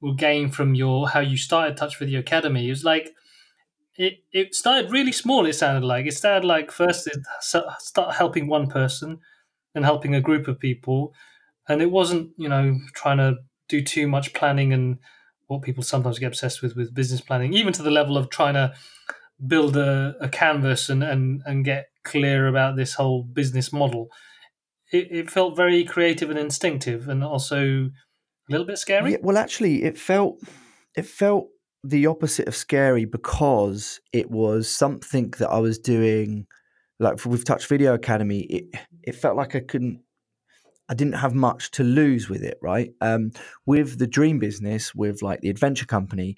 will 0.00 0.14
gain 0.14 0.50
from 0.50 0.76
your 0.76 1.08
how 1.08 1.20
you 1.20 1.36
started 1.36 1.76
Touch 1.76 1.98
Video 1.98 2.20
Academy. 2.20 2.70
It's 2.70 2.84
like 2.84 3.12
it 3.98 4.18
it 4.32 4.54
started 4.54 4.90
really 4.90 5.12
small. 5.12 5.46
It 5.46 5.54
sounded 5.54 5.86
like 5.86 6.06
it 6.06 6.14
started 6.14 6.46
like 6.46 6.70
first 6.70 7.06
it 7.06 7.18
start 7.40 8.14
helping 8.14 8.46
one 8.46 8.68
person, 8.68 9.18
and 9.74 9.84
helping 9.84 10.14
a 10.14 10.20
group 10.20 10.48
of 10.48 10.58
people, 10.58 11.14
and 11.68 11.80
it 11.82 11.90
wasn't 11.90 12.30
you 12.36 12.48
know 12.48 12.78
trying 12.94 13.18
to 13.18 13.36
do 13.68 13.82
too 13.82 14.06
much 14.06 14.32
planning 14.32 14.72
and 14.72 14.98
what 15.46 15.62
people 15.62 15.82
sometimes 15.82 16.18
get 16.18 16.28
obsessed 16.28 16.62
with 16.62 16.76
with 16.76 16.94
business 16.94 17.20
planning, 17.20 17.54
even 17.54 17.72
to 17.72 17.82
the 17.82 17.90
level 17.90 18.16
of 18.16 18.30
trying 18.30 18.54
to 18.54 18.74
build 19.46 19.76
a, 19.76 20.16
a 20.20 20.28
canvas 20.28 20.88
and, 20.88 21.02
and 21.02 21.42
and 21.46 21.64
get 21.64 21.86
clear 22.04 22.48
about 22.48 22.76
this 22.76 22.94
whole 22.94 23.22
business 23.22 23.72
model. 23.72 24.08
It, 24.92 25.08
it 25.10 25.30
felt 25.30 25.56
very 25.56 25.84
creative 25.84 26.30
and 26.30 26.38
instinctive, 26.38 27.08
and 27.08 27.22
also 27.24 27.90
a 28.48 28.50
little 28.50 28.66
bit 28.66 28.78
scary. 28.78 29.12
Yeah, 29.12 29.18
well, 29.22 29.36
actually, 29.36 29.82
it 29.84 29.98
felt 29.98 30.40
it 30.96 31.06
felt 31.06 31.48
the 31.88 32.06
opposite 32.06 32.48
of 32.48 32.56
scary 32.56 33.04
because 33.04 34.00
it 34.12 34.30
was 34.30 34.68
something 34.68 35.30
that 35.38 35.50
I 35.50 35.58
was 35.58 35.78
doing. 35.78 36.46
Like 36.98 37.24
with 37.26 37.44
Touch 37.44 37.66
Video 37.66 37.94
Academy, 37.94 38.40
it 38.40 38.64
it 39.02 39.14
felt 39.14 39.36
like 39.36 39.54
I 39.54 39.60
couldn't, 39.60 40.00
I 40.88 40.94
didn't 40.94 41.14
have 41.14 41.34
much 41.34 41.70
to 41.72 41.84
lose 41.84 42.30
with 42.30 42.42
it. 42.42 42.58
Right, 42.62 42.92
um, 43.00 43.32
with 43.66 43.98
the 43.98 44.06
dream 44.06 44.38
business, 44.38 44.94
with 44.94 45.20
like 45.22 45.40
the 45.42 45.50
adventure 45.50 45.86
company, 45.86 46.36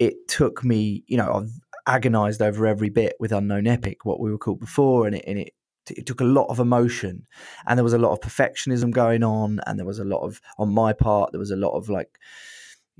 it 0.00 0.26
took 0.26 0.64
me. 0.64 1.04
You 1.06 1.18
know, 1.18 1.32
I've 1.32 1.52
agonized 1.86 2.42
over 2.42 2.66
every 2.66 2.90
bit 2.90 3.14
with 3.20 3.32
Unknown 3.32 3.68
Epic, 3.68 4.04
what 4.04 4.20
we 4.20 4.32
were 4.32 4.38
called 4.38 4.60
before, 4.60 5.06
and 5.06 5.14
it 5.14 5.24
and 5.28 5.38
it 5.38 5.54
it 5.88 6.06
took 6.06 6.20
a 6.20 6.24
lot 6.24 6.46
of 6.46 6.58
emotion 6.58 7.26
and 7.66 7.78
there 7.78 7.84
was 7.84 7.94
a 7.94 7.98
lot 7.98 8.12
of 8.12 8.20
perfectionism 8.20 8.90
going 8.92 9.24
on 9.24 9.60
and 9.66 9.78
there 9.78 9.86
was 9.86 9.98
a 9.98 10.04
lot 10.04 10.20
of 10.20 10.40
on 10.58 10.72
my 10.72 10.92
part 10.92 11.32
there 11.32 11.40
was 11.40 11.50
a 11.50 11.56
lot 11.56 11.76
of 11.76 11.88
like 11.88 12.18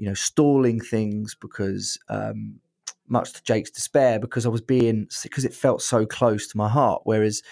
you 0.01 0.07
know, 0.07 0.15
stalling 0.15 0.81
things 0.81 1.37
because, 1.39 1.99
um, 2.09 2.59
much 3.07 3.35
to 3.35 3.43
Jake's 3.43 3.71
despair, 3.71 4.19
because 4.19 4.47
I 4.47 4.49
was 4.49 4.63
being 4.63 5.09
because 5.23 5.45
it 5.45 5.53
felt 5.53 5.83
so 5.83 6.07
close 6.07 6.49
to 6.49 6.57
my 6.57 6.69
heart. 6.69 7.03
Whereas 7.05 7.43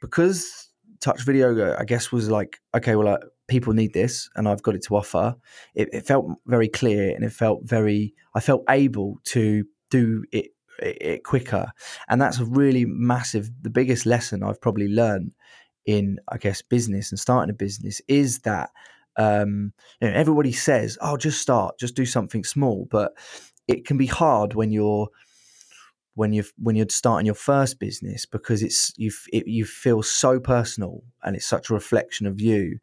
because 0.00 0.70
Touch 1.00 1.22
Video, 1.22 1.76
I 1.78 1.84
guess, 1.84 2.10
was 2.10 2.28
like, 2.28 2.60
okay, 2.74 2.96
well, 2.96 3.06
uh, 3.06 3.18
people 3.46 3.74
need 3.74 3.92
this, 3.92 4.28
and 4.34 4.48
I've 4.48 4.62
got 4.62 4.74
it 4.74 4.82
to 4.84 4.96
offer. 4.96 5.36
It, 5.76 5.88
it 5.92 6.04
felt 6.04 6.26
very 6.46 6.68
clear, 6.68 7.14
and 7.14 7.24
it 7.24 7.32
felt 7.32 7.60
very. 7.62 8.12
I 8.34 8.40
felt 8.40 8.64
able 8.68 9.20
to 9.26 9.64
do 9.90 10.24
it, 10.32 10.46
it 10.80 11.22
quicker. 11.22 11.70
And 12.08 12.20
that's 12.20 12.40
a 12.40 12.44
really 12.44 12.86
massive, 12.86 13.50
the 13.62 13.70
biggest 13.70 14.06
lesson 14.06 14.42
I've 14.42 14.60
probably 14.60 14.88
learned 14.88 15.32
in, 15.86 16.18
I 16.28 16.38
guess, 16.38 16.60
business 16.60 17.12
and 17.12 17.20
starting 17.20 17.50
a 17.50 17.54
business 17.54 18.00
is 18.08 18.40
that 18.40 18.70
um, 19.16 19.72
you 20.00 20.08
know, 20.08 20.14
everybody 20.14 20.52
says, 20.52 20.98
"Oh, 21.00 21.16
just 21.16 21.40
start, 21.40 21.78
just 21.78 21.94
do 21.94 22.06
something 22.06 22.44
small," 22.44 22.86
but 22.90 23.12
it 23.68 23.86
can 23.86 23.96
be 23.96 24.06
hard 24.06 24.54
when 24.54 24.70
you're 24.70 25.08
when 26.14 26.32
you're 26.32 26.44
when 26.58 26.76
you're 26.76 26.86
starting 26.88 27.26
your 27.26 27.34
first 27.34 27.78
business 27.78 28.26
because 28.26 28.62
it's 28.62 28.92
you 28.96 29.10
it, 29.32 29.46
you 29.46 29.64
feel 29.64 30.02
so 30.02 30.38
personal 30.38 31.02
and 31.22 31.36
it's 31.36 31.46
such 31.46 31.70
a 31.70 31.74
reflection 31.74 32.26
of 32.26 32.40
you 32.40 32.78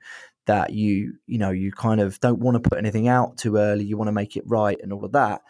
that 0.47 0.71
you 0.73 1.13
you 1.27 1.37
know 1.37 1.51
you 1.51 1.71
kind 1.71 2.01
of 2.01 2.19
don't 2.19 2.39
want 2.39 2.61
to 2.61 2.69
put 2.69 2.77
anything 2.77 3.07
out 3.07 3.37
too 3.37 3.57
early 3.57 3.85
you 3.85 3.97
want 3.97 4.07
to 4.07 4.13
make 4.13 4.35
it 4.35 4.43
right 4.45 4.79
and 4.81 4.91
all 4.91 5.05
of 5.05 5.13
that 5.13 5.41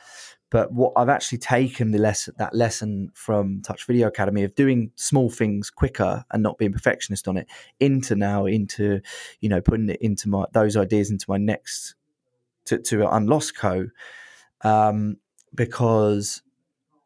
but 0.52 0.72
what 0.74 0.92
I've 0.96 1.10
actually 1.10 1.40
taken 1.40 1.92
the 1.92 1.98
lesson 1.98 2.36
that 2.38 2.54
lesson 2.54 3.10
from 3.16 3.62
Touch 3.62 3.88
Video 3.88 4.08
Academy 4.08 4.44
of 4.44 4.54
doing 4.54 4.92
small 4.96 5.30
things 5.30 5.72
quicker 5.72 6.24
and 6.30 6.44
not 6.44 6.60
being 6.60 6.74
perfectionist 6.74 7.28
on 7.28 7.38
it 7.38 7.48
into 7.80 8.16
now 8.16 8.46
into 8.46 9.02
you 9.40 9.50
know 9.50 9.62
putting 9.62 9.90
it 9.90 10.02
into 10.02 10.30
my 10.30 10.46
those 10.54 10.78
ideas 10.78 11.10
into 11.10 11.26
my 11.28 11.38
next 11.38 11.96
to 12.66 12.78
to 12.78 13.08
Unlost 13.10 13.58
Co 13.58 13.88
um, 14.64 15.18
because 15.56 16.44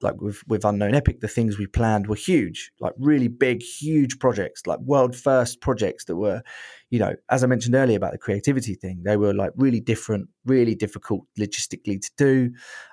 like 0.06 0.22
with 0.22 0.41
with 0.48 0.63
unknown 0.63 0.96
epic 0.96 1.20
the 1.20 1.28
things 1.28 1.58
we 1.58 1.68
planned 1.68 2.08
were 2.08 2.15
huge 2.15 2.72
like 2.80 2.94
really 2.98 3.28
big 3.28 3.62
huge 3.62 4.18
projects 4.20 4.65
like 4.65 4.80
world 4.80 5.15
first 5.15 5.60
projects 5.60 6.06
that 6.06 6.15
were 6.15 6.41
you 6.89 7.00
know 7.00 7.13
as 7.30 7.44
i 7.44 7.48
mentioned 7.48 7.76
earlier 7.76 7.98
about 7.98 8.13
the 8.13 8.18
creativity 8.18 8.76
thing 8.76 9.02
they 9.04 9.18
were 9.18 9.34
like 9.34 9.52
really 9.56 9.82
different 9.82 10.30
really 10.46 10.76
difficult 10.76 11.22
logistically 11.39 12.00
to 12.00 12.12
do. 12.18 12.52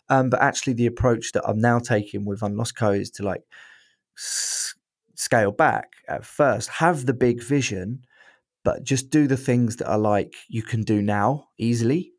Um, 0.08 0.30
but 0.30 0.42
actually 0.42 0.72
the 0.72 0.86
approach 0.86 1.32
that 1.32 1.44
i'm 1.48 1.58
now 1.60 1.78
taking 1.78 2.24
with 2.24 2.42
unlost 2.42 2.76
co 2.76 2.90
is 2.90 3.10
to 3.12 3.22
like 3.22 3.42
s- 4.18 4.74
scale 5.14 5.52
back 5.52 5.92
at 6.08 6.24
first 6.24 6.68
have 6.68 7.06
the 7.06 7.14
big 7.14 7.42
vision 7.42 8.04
but 8.64 8.84
just 8.84 9.10
do 9.10 9.26
the 9.26 9.36
things 9.36 9.76
that 9.76 9.88
are 9.88 9.98
like 9.98 10.34
you 10.48 10.62
can 10.62 10.82
do 10.82 11.02
now 11.02 11.48
easily. 11.58 12.12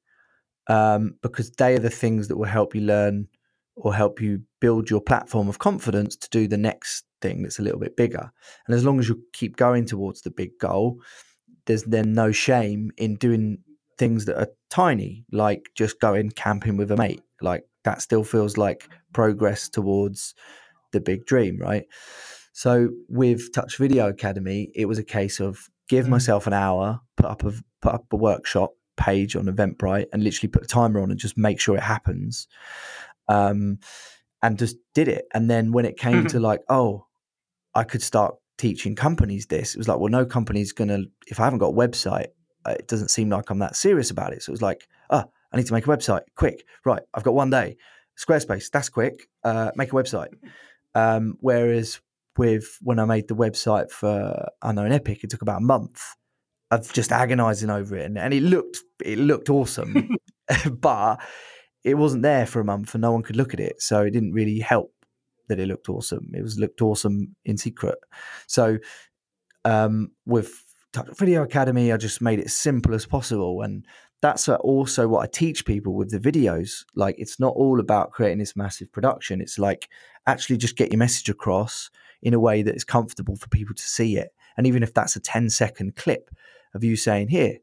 Um, 0.68 1.16
because 1.22 1.52
they 1.52 1.76
are 1.76 1.80
the 1.80 1.90
things 1.90 2.30
that 2.30 2.38
will 2.38 2.46
help 2.46 2.74
you 2.74 2.82
learn 2.82 3.28
or 3.76 3.94
help 3.94 4.22
you 4.22 4.42
build 4.60 4.90
your 4.90 5.02
platform 5.02 5.50
of 5.50 5.60
confidence 5.60 6.16
to 6.16 6.30
do 6.30 6.48
the 6.48 6.58
next 6.58 7.06
thing 7.22 7.42
that's 7.42 7.60
a 7.60 7.62
little 7.62 7.80
bit 7.80 7.96
bigger. 7.98 8.32
And 8.68 8.76
as 8.76 8.86
long 8.86 9.00
as 9.00 9.10
you 9.10 9.22
keep 9.34 9.56
going 9.56 9.86
towards 9.86 10.22
the 10.22 10.32
big 10.32 10.52
goal, 10.60 11.00
there's 11.66 11.84
then 11.84 12.14
no 12.14 12.32
shame 12.32 12.92
in 12.98 13.16
doing 13.16 13.60
things 13.98 14.26
that 14.26 14.40
are 14.40 14.50
tiny, 14.70 15.26
like 15.32 15.70
just 15.76 16.00
going 16.00 16.30
camping 16.32 16.78
with 16.78 16.92
a 16.92 16.98
mate. 16.98 17.22
Like 17.42 17.64
that 17.84 18.02
still 18.02 18.24
feels 18.24 18.58
like 18.58 18.90
progress 19.14 19.70
towards 19.70 20.36
the 20.92 21.00
big 21.00 21.26
dream, 21.26 21.58
right? 21.60 21.86
So 22.54 22.90
with 23.10 23.52
Touch 23.54 23.78
Video 23.78 24.10
Academy, 24.10 24.72
it 24.76 24.86
was 24.86 25.00
a 25.00 25.04
case 25.04 25.40
of 25.40 25.70
give 25.90 26.06
Mm. 26.06 26.10
myself 26.10 26.48
an 26.48 26.54
hour, 26.54 27.00
put 27.18 27.26
up 27.26 27.44
a 27.44 27.54
put 27.82 27.94
up 27.94 28.06
a 28.12 28.16
workshop 28.16 28.72
page 28.96 29.36
on 29.36 29.46
Eventbrite, 29.46 30.06
and 30.14 30.24
literally 30.24 30.50
put 30.50 30.64
a 30.64 30.68
timer 30.68 31.02
on 31.02 31.10
and 31.10 31.20
just 31.20 31.38
make 31.38 31.60
sure 31.60 31.76
it 31.76 31.84
happens. 31.84 32.48
Um, 33.28 33.80
and 34.42 34.60
just 34.60 34.76
did 34.94 35.08
it. 35.08 35.26
And 35.34 35.50
then 35.50 35.72
when 35.72 35.86
it 35.86 35.98
came 35.98 36.28
to 36.28 36.40
like, 36.40 36.62
oh, 36.68 37.08
I 37.74 37.86
could 37.86 38.02
start 38.02 38.36
teaching 38.58 38.96
companies 38.96 39.48
this, 39.48 39.74
it 39.74 39.78
was 39.78 39.88
like, 39.88 40.00
well, 40.00 40.12
no 40.12 40.26
company's 40.26 40.74
gonna 40.74 41.00
if 41.28 41.40
I 41.40 41.46
haven't 41.46 41.60
got 41.60 41.70
a 41.70 41.74
website, 41.74 42.28
uh, 42.66 42.76
it 42.78 42.88
doesn't 42.88 43.10
seem 43.10 43.30
like 43.30 43.50
I'm 43.50 43.60
that 43.60 43.76
serious 43.76 44.12
about 44.12 44.34
it. 44.34 44.44
So 44.44 44.52
it 44.52 44.54
was 44.54 44.62
like, 44.62 44.88
oh, 45.10 45.24
I 45.52 45.58
need 45.58 45.68
to 45.68 45.74
make 45.74 45.88
a 45.88 45.90
website 45.90 46.24
quick. 46.36 46.66
Right, 46.86 47.02
I've 47.14 47.24
got 47.24 47.34
one 47.34 47.50
day. 47.50 47.78
Squarespace, 48.18 48.70
that's 48.70 48.90
quick. 48.90 49.28
Uh, 49.44 49.72
make 49.76 49.92
a 49.92 49.96
website. 49.96 50.30
Um, 50.94 51.38
whereas 51.40 52.00
with 52.38 52.78
when 52.82 53.00
I 53.00 53.06
made 53.06 53.28
the 53.28 53.36
website 53.36 53.92
for 53.92 54.50
Unknown 54.62 54.92
Epic, 54.92 55.24
it 55.24 55.30
took 55.30 55.42
about 55.42 55.62
a 55.62 55.66
month 55.66 56.04
of 56.70 56.92
just 56.94 57.12
agonizing 57.12 57.70
over 57.70 57.96
it, 57.96 58.06
and, 58.06 58.18
and 58.18 58.34
it 58.34 58.42
looked 58.42 58.80
it 59.04 59.18
looked 59.18 59.50
awesome, 59.50 60.18
but 60.72 61.22
it 61.84 61.96
wasn't 61.96 62.24
there 62.24 62.46
for 62.46 62.60
a 62.60 62.66
month, 62.66 62.94
and 62.96 63.02
no 63.02 63.12
one 63.12 63.24
could 63.24 63.36
look 63.36 63.54
at 63.54 63.60
it, 63.60 63.82
so 63.82 64.02
it 64.02 64.12
didn't 64.12 64.34
really 64.34 64.60
help 64.60 64.94
that 65.48 65.60
it 65.60 65.68
looked 65.68 65.90
awesome. 65.90 66.32
It 66.34 66.42
was 66.42 66.58
looked 66.60 66.82
awesome 66.82 67.36
in 67.46 67.58
secret. 67.58 67.98
So 68.48 68.78
um, 69.66 70.12
with 70.26 70.64
Video 71.18 71.44
Academy, 71.44 71.92
I 71.92 71.98
just 71.98 72.22
made 72.22 72.40
it 72.40 72.50
simple 72.52 72.94
as 72.94 73.06
possible, 73.06 73.62
and 73.62 73.86
that's 74.22 74.48
also 74.48 75.08
what 75.08 75.24
I 75.24 75.28
teach 75.28 75.66
people 75.66 75.94
with 75.96 76.12
the 76.12 76.20
videos. 76.20 76.86
Like, 76.96 77.16
it's 77.18 77.40
not 77.40 77.56
all 77.56 77.80
about 77.80 78.12
creating 78.12 78.38
this 78.38 78.56
massive 78.56 78.92
production. 78.92 79.42
It's 79.42 79.60
like 79.60 79.90
actually 80.28 80.58
just 80.58 80.78
get 80.78 80.92
your 80.92 81.00
message 81.00 81.28
across 81.28 81.90
in 82.22 82.34
a 82.34 82.40
way 82.40 82.62
that 82.62 82.76
is 82.76 82.86
comfortable 82.86 83.36
for 83.36 83.50
people 83.50 83.76
to 83.76 83.84
see 83.84 84.18
it. 84.18 84.30
And 84.56 84.66
even 84.66 84.82
if 84.82 84.94
that's 84.94 85.18
a 85.18 85.20
10 85.20 85.50
second 85.50 85.98
clip 85.98 86.30
of 86.74 86.84
you 86.84 86.96
saying, 86.96 87.28
Here, 87.28 87.58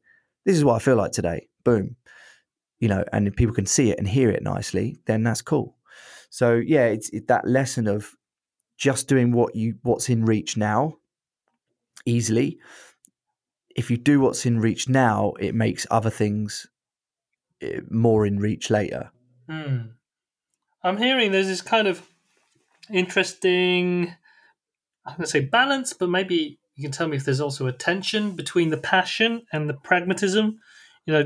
this 0.45 0.57
is 0.57 0.65
what 0.65 0.75
I 0.75 0.81
feel 0.81 0.97
like 0.97 1.13
today, 1.13 1.49
boom, 1.65 1.97
you 2.81 2.89
know, 2.89 3.05
and 3.13 3.29
if 3.29 3.37
people 3.37 3.55
can 3.55 3.67
see 3.67 3.91
it 3.91 3.99
and 3.99 4.09
hear 4.09 4.31
it 4.31 4.43
nicely, 4.43 4.99
then 5.07 5.23
that's 5.23 5.43
cool. 5.43 5.77
So, 6.31 6.55
yeah, 6.55 6.87
it's 6.87 7.09
it, 7.11 7.29
that 7.29 7.47
lesson 7.47 7.87
of 7.87 8.17
just 8.77 9.07
doing 9.07 9.31
what 9.33 9.55
you 9.55 9.77
what's 9.83 10.09
in 10.09 10.25
reach 10.25 10.57
now 10.57 10.97
easily 12.07 12.59
if 13.77 13.91
you 13.91 13.97
do 13.99 14.21
what's 14.21 14.47
in 14.47 14.59
reach 14.59 14.89
now 14.89 15.33
it 15.39 15.55
makes 15.55 15.87
other 15.91 16.09
things 16.09 16.67
eh, 17.61 17.81
more 17.91 18.25
in 18.25 18.39
reach 18.39 18.71
later 18.71 19.11
Hmm. 19.51 19.79
I'm 20.85 20.97
hearing 20.97 21.33
there's 21.33 21.49
this 21.49 21.61
kind 21.61 21.89
of 21.89 22.07
interesting, 22.93 24.15
I'm 25.05 25.17
going 25.17 25.25
to 25.25 25.27
say 25.27 25.41
balance, 25.41 25.93
but 25.93 26.09
maybe 26.09 26.61
you 26.77 26.85
can 26.85 26.93
tell 26.93 27.09
me 27.09 27.17
if 27.17 27.25
there's 27.25 27.41
also 27.41 27.67
a 27.67 27.73
tension 27.73 28.37
between 28.37 28.71
the 28.71 28.77
passion 28.77 29.43
and 29.53 29.69
the 29.69 29.75
pragmatism. 29.75 30.61
You 31.05 31.13
know, 31.13 31.25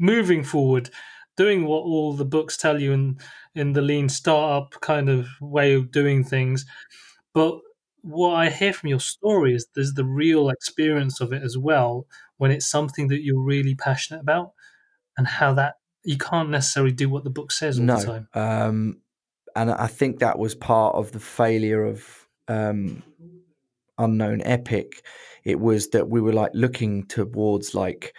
moving 0.00 0.42
forward, 0.42 0.90
doing 1.36 1.64
what 1.64 1.82
all 1.82 2.14
the 2.14 2.24
books 2.24 2.56
tell 2.56 2.80
you 2.80 2.92
in 2.92 3.18
in 3.54 3.72
the 3.74 3.82
lean 3.82 4.08
startup 4.08 4.80
kind 4.80 5.08
of 5.08 5.28
way 5.40 5.74
of 5.74 5.92
doing 5.92 6.24
things, 6.24 6.64
but 7.32 7.60
what 8.02 8.34
I 8.34 8.48
hear 8.48 8.72
from 8.72 8.88
your 8.88 9.00
story 9.00 9.54
is 9.54 9.66
there's 9.74 9.92
the 9.94 10.04
real 10.04 10.48
experience 10.48 11.20
of 11.20 11.32
it 11.32 11.42
as 11.42 11.58
well 11.58 12.06
when 12.38 12.50
it's 12.50 12.66
something 12.66 13.08
that 13.08 13.22
you're 13.22 13.42
really 13.42 13.74
passionate 13.74 14.20
about 14.20 14.52
and 15.18 15.26
how 15.26 15.52
that 15.54 15.74
you 16.04 16.16
can't 16.16 16.48
necessarily 16.48 16.92
do 16.92 17.10
what 17.10 17.24
the 17.24 17.30
book 17.30 17.52
says 17.52 17.78
all 17.78 17.84
the 17.84 17.92
time. 18.06 18.28
um 18.32 19.00
and 19.54 19.70
i 19.70 19.86
think 19.86 20.20
that 20.20 20.38
was 20.38 20.54
part 20.54 20.94
of 20.94 21.12
the 21.12 21.20
failure 21.20 21.84
of 21.84 22.26
um 22.48 23.02
unknown 23.98 24.40
epic 24.44 25.04
it 25.44 25.60
was 25.60 25.90
that 25.90 26.08
we 26.08 26.20
were 26.22 26.32
like 26.32 26.52
looking 26.54 27.04
towards 27.06 27.74
like 27.74 28.14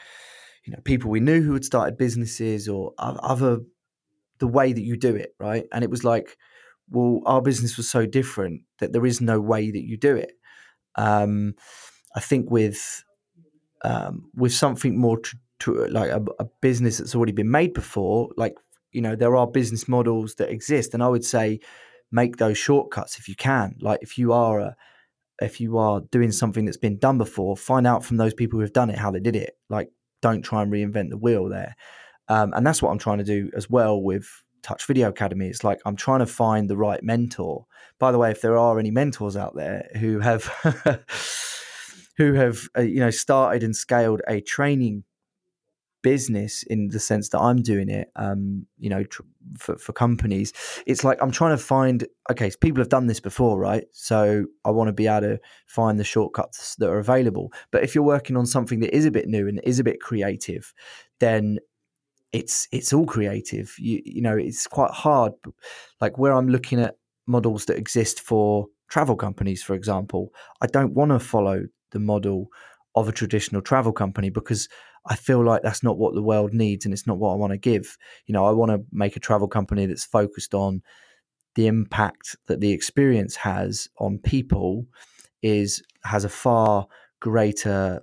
you 0.66 0.72
know 0.72 0.80
people 0.84 1.10
we 1.10 1.20
knew 1.20 1.42
who 1.42 1.54
had 1.54 1.66
started 1.66 1.98
businesses 1.98 2.68
or 2.68 2.94
other 2.98 3.60
the 4.40 4.48
way 4.48 4.74
that 4.74 4.82
you 4.82 4.98
do 4.98 5.16
it 5.16 5.36
right? 5.40 5.66
And 5.72 5.84
it 5.84 5.90
was 5.90 6.04
like 6.04 6.38
well 6.90 7.22
our 7.26 7.42
business 7.42 7.78
was 7.78 7.90
so 7.90 8.06
different 8.06 8.62
that 8.80 8.92
there 8.94 9.06
is 9.06 9.22
no 9.22 9.40
way 9.40 9.72
that 9.72 9.84
you 9.84 9.98
do 9.98 10.16
it. 10.16 10.34
Um 10.96 11.56
i 12.14 12.20
think 12.20 12.52
with 12.52 13.04
um 13.86 14.30
with 14.36 14.52
something 14.52 15.00
more 15.00 15.18
to, 15.20 15.38
to 15.60 15.86
like 15.88 16.10
a, 16.10 16.22
a 16.40 16.46
business 16.62 16.98
that's 16.98 17.16
already 17.16 17.32
been 17.32 17.50
made 17.50 17.74
before 17.74 18.30
like 18.36 18.56
you 18.92 19.02
know 19.02 19.16
there 19.16 19.38
are 19.38 19.48
business 19.48 19.88
models 19.88 20.36
that 20.36 20.50
exist 20.50 20.94
and 20.94 21.02
i 21.02 21.08
would 21.08 21.24
say 21.24 21.58
make 22.12 22.38
those 22.38 22.58
shortcuts 22.58 23.18
if 23.18 23.28
you 23.28 23.36
can. 23.36 23.76
Like 23.80 24.00
if 24.02 24.18
you 24.18 24.34
are 24.34 24.60
a 24.60 24.76
if 25.42 25.60
you 25.60 25.78
are 25.80 26.02
doing 26.12 26.32
something 26.32 26.66
that's 26.66 26.78
been 26.78 27.00
done 27.00 27.18
before 27.18 27.58
find 27.58 27.88
out 27.88 28.06
from 28.06 28.18
those 28.18 28.34
people 28.34 28.58
who 28.58 28.62
have 28.62 28.74
done 28.74 28.92
it 28.92 28.98
how 28.98 29.12
they 29.12 29.20
did 29.20 29.36
it. 29.36 29.58
Like 29.70 29.90
don't 30.22 30.42
try 30.42 30.62
and 30.62 30.72
reinvent 30.72 31.10
the 31.10 31.18
wheel 31.18 31.50
there. 31.50 31.76
Um, 32.28 32.54
and 32.54 32.66
that's 32.66 32.82
what 32.82 32.92
i'm 32.92 33.00
trying 33.00 33.18
to 33.18 33.24
do 33.24 33.50
as 33.56 33.70
well 33.70 34.02
with 34.02 34.28
touch 34.64 34.86
video 34.86 35.10
academy. 35.10 35.48
It's 35.48 35.64
like 35.64 35.80
i'm 35.86 35.96
trying 35.96 36.20
to 36.20 36.26
find 36.26 36.70
the 36.70 36.78
right 36.78 37.04
mentor. 37.04 37.66
By 38.00 38.12
the 38.12 38.18
way 38.18 38.32
if 38.32 38.42
there 38.42 38.58
are 38.58 38.80
any 38.80 38.92
mentors 38.92 39.36
out 39.36 39.56
there 39.56 39.90
who 40.00 40.20
have 40.20 40.46
who 42.18 42.34
have 42.34 42.70
uh, 42.78 42.82
you 42.82 43.00
know 43.00 43.12
started 43.12 43.64
and 43.64 43.76
scaled 43.76 44.22
a 44.28 44.42
training 44.42 45.04
business 46.02 46.64
in 46.64 46.90
the 46.90 47.00
sense 47.00 47.30
that 47.30 47.40
I'm 47.40 47.62
doing 47.62 47.90
it, 47.90 48.10
um, 48.16 48.66
you 48.78 48.90
know, 48.90 49.04
tr- 49.04 49.22
for, 49.58 49.78
for 49.78 49.94
companies, 49.94 50.54
it's 50.86 51.04
like 51.04 51.22
I'm 51.22 51.32
trying 51.32 51.58
to 51.58 51.64
find, 51.64 52.08
okay, 52.30 52.50
so 52.50 52.58
people 52.60 52.82
have 52.82 52.90
done 52.90 53.08
this 53.08 53.20
before, 53.20 53.60
right? 53.60 53.86
So 53.92 54.46
I 54.66 54.72
want 54.72 54.88
to 54.88 54.94
be 54.94 55.08
able 55.08 55.22
to 55.22 55.40
find 55.68 56.00
the 56.00 56.04
shortcuts 56.04 56.76
that 56.76 56.90
are 56.90 57.00
available. 57.00 57.52
But 57.72 57.84
if 57.84 57.96
you're 57.96 58.04
working 58.04 58.38
on 58.38 58.46
something 58.46 58.80
that 58.82 58.96
is 58.96 59.06
a 59.06 59.12
bit 59.12 59.28
new 59.28 59.48
and 59.48 59.60
is 59.64 59.80
a 59.80 59.84
bit 59.84 60.00
creative, 60.00 60.74
then 61.20 61.60
it's 62.32 62.68
it's 62.72 62.94
all 62.94 63.06
creative. 63.06 63.76
You 63.78 64.02
you 64.06 64.22
know, 64.22 64.38
it's 64.38 64.68
quite 64.68 64.92
hard. 64.92 65.34
Like 66.00 66.18
where 66.18 66.34
I'm 66.34 66.48
looking 66.48 66.80
at 66.80 66.98
models 67.28 67.66
that 67.66 67.78
exist 67.78 68.22
for 68.22 68.68
travel 68.90 69.16
companies, 69.16 69.64
for 69.64 69.74
example, 69.74 70.34
I 70.62 70.68
don't 70.68 70.94
want 70.94 71.12
to 71.12 71.20
follow 71.20 71.64
the 71.92 72.00
model 72.00 72.48
of 72.96 73.08
a 73.08 73.12
traditional 73.12 73.62
travel 73.62 73.94
company 73.94 74.30
because 74.30 74.68
I 75.06 75.16
feel 75.16 75.44
like 75.44 75.64
that's 75.64 75.84
not 75.84 75.98
what 75.98 76.14
the 76.14 76.22
world 76.22 76.54
needs 76.54 76.86
and 76.86 76.94
it's 76.94 77.08
not 77.08 77.18
what 77.18 77.32
I 77.32 77.36
want 77.36 77.52
to 77.52 77.58
give. 77.58 77.98
You 78.28 78.34
know, 78.34 78.46
I 78.46 78.52
want 78.52 78.72
to 78.72 78.84
make 78.92 79.16
a 79.16 79.20
travel 79.20 79.48
company 79.48 79.86
that's 79.86 80.06
focused 80.06 80.54
on 80.54 80.82
the 81.56 81.68
impact 81.68 82.36
that 82.48 82.60
the 82.60 82.72
experience 82.72 83.36
has 83.36 83.88
on 83.98 84.20
people 84.20 84.86
is 85.42 85.82
has 86.04 86.24
a 86.24 86.30
far 86.30 86.88
greater 87.20 88.02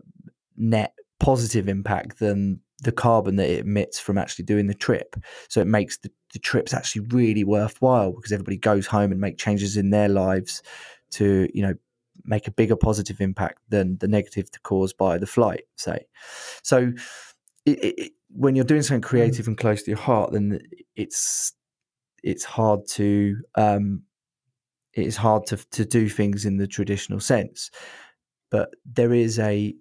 net 0.56 0.92
positive 1.20 1.68
impact 1.68 2.18
than 2.18 2.60
the 2.82 2.92
carbon 2.92 3.36
that 3.36 3.50
it 3.50 3.60
emits 3.60 3.98
from 3.98 4.18
actually 4.18 4.44
doing 4.44 4.66
the 4.66 4.74
trip. 4.74 5.16
So 5.48 5.60
it 5.60 5.66
makes 5.66 5.98
the, 5.98 6.10
the 6.32 6.38
trips 6.38 6.72
actually 6.72 7.06
really 7.08 7.42
worthwhile 7.42 8.12
because 8.12 8.32
everybody 8.32 8.56
goes 8.56 8.86
home 8.86 9.10
and 9.10 9.20
make 9.20 9.38
changes 9.38 9.76
in 9.76 9.90
their 9.90 10.08
lives 10.08 10.62
to, 11.12 11.48
you 11.52 11.62
know, 11.62 11.74
make 12.24 12.46
a 12.46 12.52
bigger 12.52 12.76
positive 12.76 13.20
impact 13.20 13.58
than 13.68 13.98
the 13.98 14.08
negative 14.08 14.48
caused 14.62 14.96
by 14.96 15.18
the 15.18 15.26
flight, 15.26 15.64
say. 15.76 16.06
So 16.62 16.92
it, 17.64 17.98
it, 17.98 18.12
when 18.30 18.54
you're 18.54 18.64
doing 18.64 18.82
something 18.82 19.02
creative 19.02 19.46
and 19.46 19.56
close 19.56 19.82
to 19.82 19.90
your 19.90 19.98
heart, 19.98 20.32
then 20.32 20.60
it's 20.96 21.52
it's 22.22 22.44
hard 22.44 22.86
to 22.88 23.36
um, 23.54 24.02
it's 24.92 25.16
hard 25.16 25.46
to 25.46 25.56
to 25.70 25.84
do 25.84 26.08
things 26.08 26.44
in 26.44 26.56
the 26.56 26.66
traditional 26.66 27.20
sense. 27.20 27.70
But 28.50 28.70
there 28.84 29.12
is 29.12 29.38
a 29.38 29.74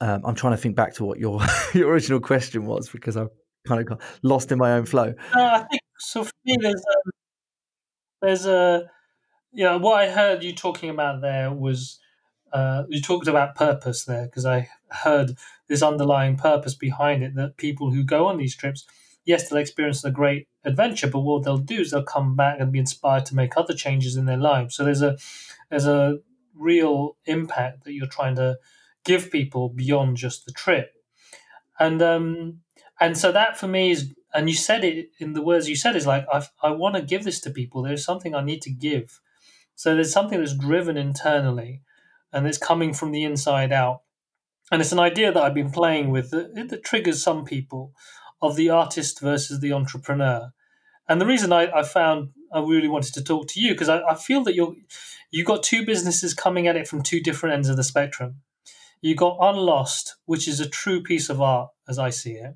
um, 0.00 0.22
I'm 0.24 0.34
trying 0.34 0.52
to 0.52 0.56
think 0.56 0.76
back 0.76 0.94
to 0.94 1.04
what 1.04 1.18
your 1.18 1.40
your 1.74 1.90
original 1.90 2.20
question 2.20 2.66
was 2.66 2.88
because 2.88 3.16
I 3.16 3.26
kind 3.66 3.80
of 3.80 3.86
got 3.86 4.02
lost 4.22 4.52
in 4.52 4.58
my 4.58 4.72
own 4.72 4.86
flow. 4.86 5.14
Uh, 5.34 5.40
I 5.40 5.64
think 5.70 5.82
so. 5.98 6.24
For 6.24 6.32
me, 6.44 6.56
there's 6.60 6.74
a, 6.74 7.10
there's 8.22 8.46
a 8.46 8.90
yeah. 9.54 9.76
What 9.76 10.00
I 10.02 10.10
heard 10.10 10.42
you 10.42 10.54
talking 10.54 10.90
about 10.90 11.20
there 11.20 11.52
was 11.52 12.00
uh, 12.52 12.84
you 12.88 13.00
talked 13.00 13.28
about 13.28 13.56
purpose 13.56 14.04
there 14.04 14.26
because 14.26 14.46
I 14.46 14.68
heard 14.90 15.36
this 15.68 15.82
underlying 15.82 16.36
purpose 16.36 16.74
behind 16.74 17.22
it 17.22 17.34
that 17.34 17.56
people 17.56 17.90
who 17.90 18.04
go 18.04 18.26
on 18.26 18.38
these 18.38 18.56
trips, 18.56 18.86
yes, 19.24 19.48
they'll 19.48 19.58
experience 19.58 20.04
a 20.04 20.10
great 20.10 20.46
adventure, 20.64 21.08
but 21.08 21.20
what 21.20 21.44
they'll 21.44 21.58
do 21.58 21.80
is 21.80 21.90
they'll 21.90 22.02
come 22.04 22.36
back 22.36 22.60
and 22.60 22.72
be 22.72 22.78
inspired 22.78 23.26
to 23.26 23.34
make 23.34 23.56
other 23.56 23.74
changes 23.74 24.16
in 24.16 24.26
their 24.26 24.36
lives. 24.36 24.76
So 24.76 24.84
there's 24.84 25.02
a 25.02 25.16
there's 25.70 25.86
a 25.86 26.18
real 26.54 27.16
impact 27.26 27.84
that 27.84 27.92
you're 27.92 28.06
trying 28.06 28.36
to 28.36 28.58
give 29.04 29.30
people 29.30 29.68
beyond 29.68 30.16
just 30.16 30.46
the 30.46 30.52
trip. 30.52 30.92
And 31.78 32.00
um, 32.02 32.60
and 33.00 33.18
so 33.18 33.32
that 33.32 33.58
for 33.58 33.66
me 33.66 33.90
is, 33.90 34.14
and 34.32 34.48
you 34.48 34.56
said 34.56 34.84
it 34.84 35.10
in 35.18 35.32
the 35.32 35.42
words 35.42 35.68
you 35.68 35.76
said 35.76 35.96
is 35.96 36.06
like 36.06 36.26
I 36.32 36.44
I 36.62 36.70
want 36.70 36.94
to 36.96 37.02
give 37.02 37.24
this 37.24 37.40
to 37.40 37.50
people. 37.50 37.82
There's 37.82 38.04
something 38.04 38.34
I 38.34 38.44
need 38.44 38.62
to 38.62 38.70
give. 38.70 39.20
So 39.74 39.94
there's 39.94 40.12
something 40.12 40.38
that's 40.38 40.56
driven 40.56 40.96
internally, 40.96 41.82
and 42.32 42.46
it's 42.46 42.58
coming 42.58 42.92
from 42.92 43.12
the 43.12 43.24
inside 43.24 43.72
out. 43.72 44.02
And 44.70 44.80
it's 44.80 44.92
an 44.92 44.98
idea 44.98 45.32
that 45.32 45.42
I've 45.42 45.54
been 45.54 45.70
playing 45.70 46.10
with 46.10 46.30
that, 46.30 46.68
that 46.70 46.84
triggers 46.84 47.22
some 47.22 47.44
people 47.44 47.92
of 48.40 48.56
the 48.56 48.70
artist 48.70 49.20
versus 49.20 49.60
the 49.60 49.72
entrepreneur. 49.72 50.52
And 51.08 51.20
the 51.20 51.26
reason 51.26 51.52
I, 51.52 51.70
I 51.70 51.82
found 51.82 52.30
I 52.52 52.60
really 52.60 52.88
wanted 52.88 53.14
to 53.14 53.24
talk 53.24 53.48
to 53.48 53.60
you 53.60 53.72
because 53.72 53.88
I, 53.88 54.00
I 54.02 54.14
feel 54.14 54.42
that 54.44 54.54
you're 54.54 54.74
you 55.30 55.44
got 55.44 55.62
two 55.62 55.84
businesses 55.84 56.32
coming 56.32 56.68
at 56.68 56.76
it 56.76 56.86
from 56.86 57.02
two 57.02 57.20
different 57.20 57.54
ends 57.54 57.68
of 57.68 57.76
the 57.76 57.82
spectrum. 57.82 58.36
You 59.00 59.14
got 59.14 59.38
Unlost, 59.40 60.16
which 60.24 60.46
is 60.48 60.60
a 60.60 60.68
true 60.68 61.02
piece 61.02 61.28
of 61.28 61.42
art 61.42 61.70
as 61.88 61.98
I 61.98 62.10
see 62.10 62.32
it. 62.32 62.54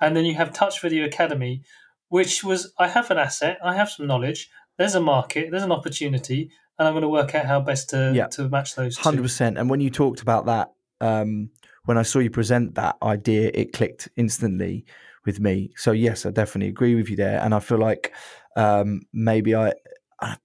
And 0.00 0.16
then 0.16 0.24
you 0.24 0.34
have 0.34 0.52
Touch 0.52 0.80
Video 0.80 1.04
Academy, 1.06 1.62
which 2.08 2.44
was 2.44 2.72
I 2.78 2.88
have 2.88 3.10
an 3.10 3.18
asset, 3.18 3.58
I 3.64 3.74
have 3.74 3.90
some 3.90 4.06
knowledge, 4.06 4.50
there's 4.78 4.94
a 4.94 5.00
market, 5.00 5.50
there's 5.50 5.62
an 5.62 5.72
opportunity, 5.72 6.50
and 6.78 6.88
I'm 6.88 6.94
going 6.94 7.02
to 7.02 7.08
work 7.08 7.34
out 7.34 7.46
how 7.46 7.60
best 7.60 7.90
to 7.90 8.12
yeah. 8.14 8.26
to 8.28 8.48
match 8.48 8.74
those. 8.74 8.96
Hundred 8.96 9.22
percent. 9.22 9.58
And 9.58 9.70
when 9.70 9.80
you 9.80 9.90
talked 9.90 10.20
about 10.20 10.46
that, 10.46 10.72
um, 11.00 11.50
when 11.84 11.98
I 11.98 12.02
saw 12.02 12.18
you 12.18 12.30
present 12.30 12.74
that 12.74 12.96
idea, 13.02 13.50
it 13.54 13.72
clicked 13.72 14.08
instantly 14.16 14.84
with 15.24 15.40
me. 15.40 15.70
So 15.76 15.92
yes, 15.92 16.26
I 16.26 16.30
definitely 16.30 16.68
agree 16.68 16.94
with 16.94 17.08
you 17.08 17.16
there, 17.16 17.40
and 17.40 17.54
I 17.54 17.60
feel 17.60 17.78
like 17.78 18.12
um, 18.56 19.02
maybe 19.12 19.54
I, 19.54 19.72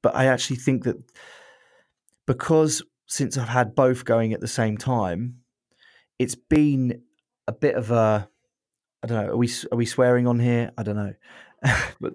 but 0.01 0.15
I 0.15 0.25
actually 0.25 0.57
think 0.57 0.83
that 0.83 0.97
because 2.27 2.83
since 3.07 3.37
I've 3.37 3.49
had 3.49 3.75
both 3.75 4.05
going 4.05 4.33
at 4.33 4.41
the 4.41 4.47
same 4.47 4.77
time, 4.77 5.39
it's 6.19 6.35
been 6.35 7.01
a 7.47 7.51
bit 7.51 7.75
of 7.75 7.91
a 7.91 8.29
I 9.01 9.07
don't 9.07 9.25
know. 9.25 9.33
Are 9.33 9.37
we 9.37 9.49
are 9.71 9.77
we 9.77 9.85
swearing 9.85 10.27
on 10.27 10.39
here? 10.39 10.71
I 10.77 10.83
don't 10.83 10.95
know, 10.95 11.13
but 12.01 12.13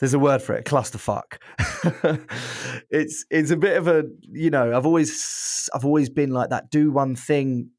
there's 0.00 0.14
a 0.14 0.18
word 0.18 0.42
for 0.42 0.54
it. 0.54 0.64
Clusterfuck. 0.64 1.38
it's 2.90 3.24
it's 3.30 3.50
a 3.50 3.56
bit 3.56 3.76
of 3.76 3.88
a 3.88 4.04
you 4.20 4.50
know. 4.50 4.76
I've 4.76 4.86
always 4.86 5.68
I've 5.74 5.84
always 5.84 6.08
been 6.08 6.30
like 6.30 6.50
that. 6.50 6.70
Do 6.70 6.90
one 6.90 7.16
thing 7.16 7.70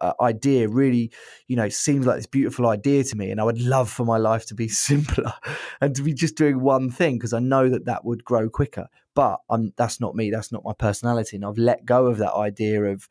uh, 0.00 0.12
idea 0.20 0.68
really 0.68 1.10
you 1.48 1.56
know 1.56 1.68
seems 1.68 2.06
like 2.06 2.16
this 2.16 2.26
beautiful 2.26 2.68
idea 2.68 3.02
to 3.02 3.16
me 3.16 3.30
and 3.30 3.40
i 3.40 3.44
would 3.44 3.60
love 3.60 3.90
for 3.90 4.04
my 4.04 4.16
life 4.16 4.46
to 4.46 4.54
be 4.54 4.68
simpler 4.88 5.32
and 5.80 5.94
to 5.96 6.02
be 6.02 6.12
just 6.12 6.36
doing 6.36 6.60
one 6.60 6.90
thing 6.90 7.16
because 7.16 7.32
i 7.32 7.38
know 7.38 7.68
that 7.68 7.86
that 7.86 8.04
would 8.04 8.24
grow 8.24 8.48
quicker 8.48 8.86
but 9.14 9.40
i'm 9.50 9.72
that's 9.76 10.00
not 10.00 10.14
me 10.14 10.30
that's 10.30 10.52
not 10.52 10.64
my 10.64 10.72
personality 10.72 11.36
and 11.36 11.44
i've 11.44 11.58
let 11.58 11.84
go 11.84 12.06
of 12.06 12.18
that 12.18 12.34
idea 12.34 12.84
of 12.84 13.08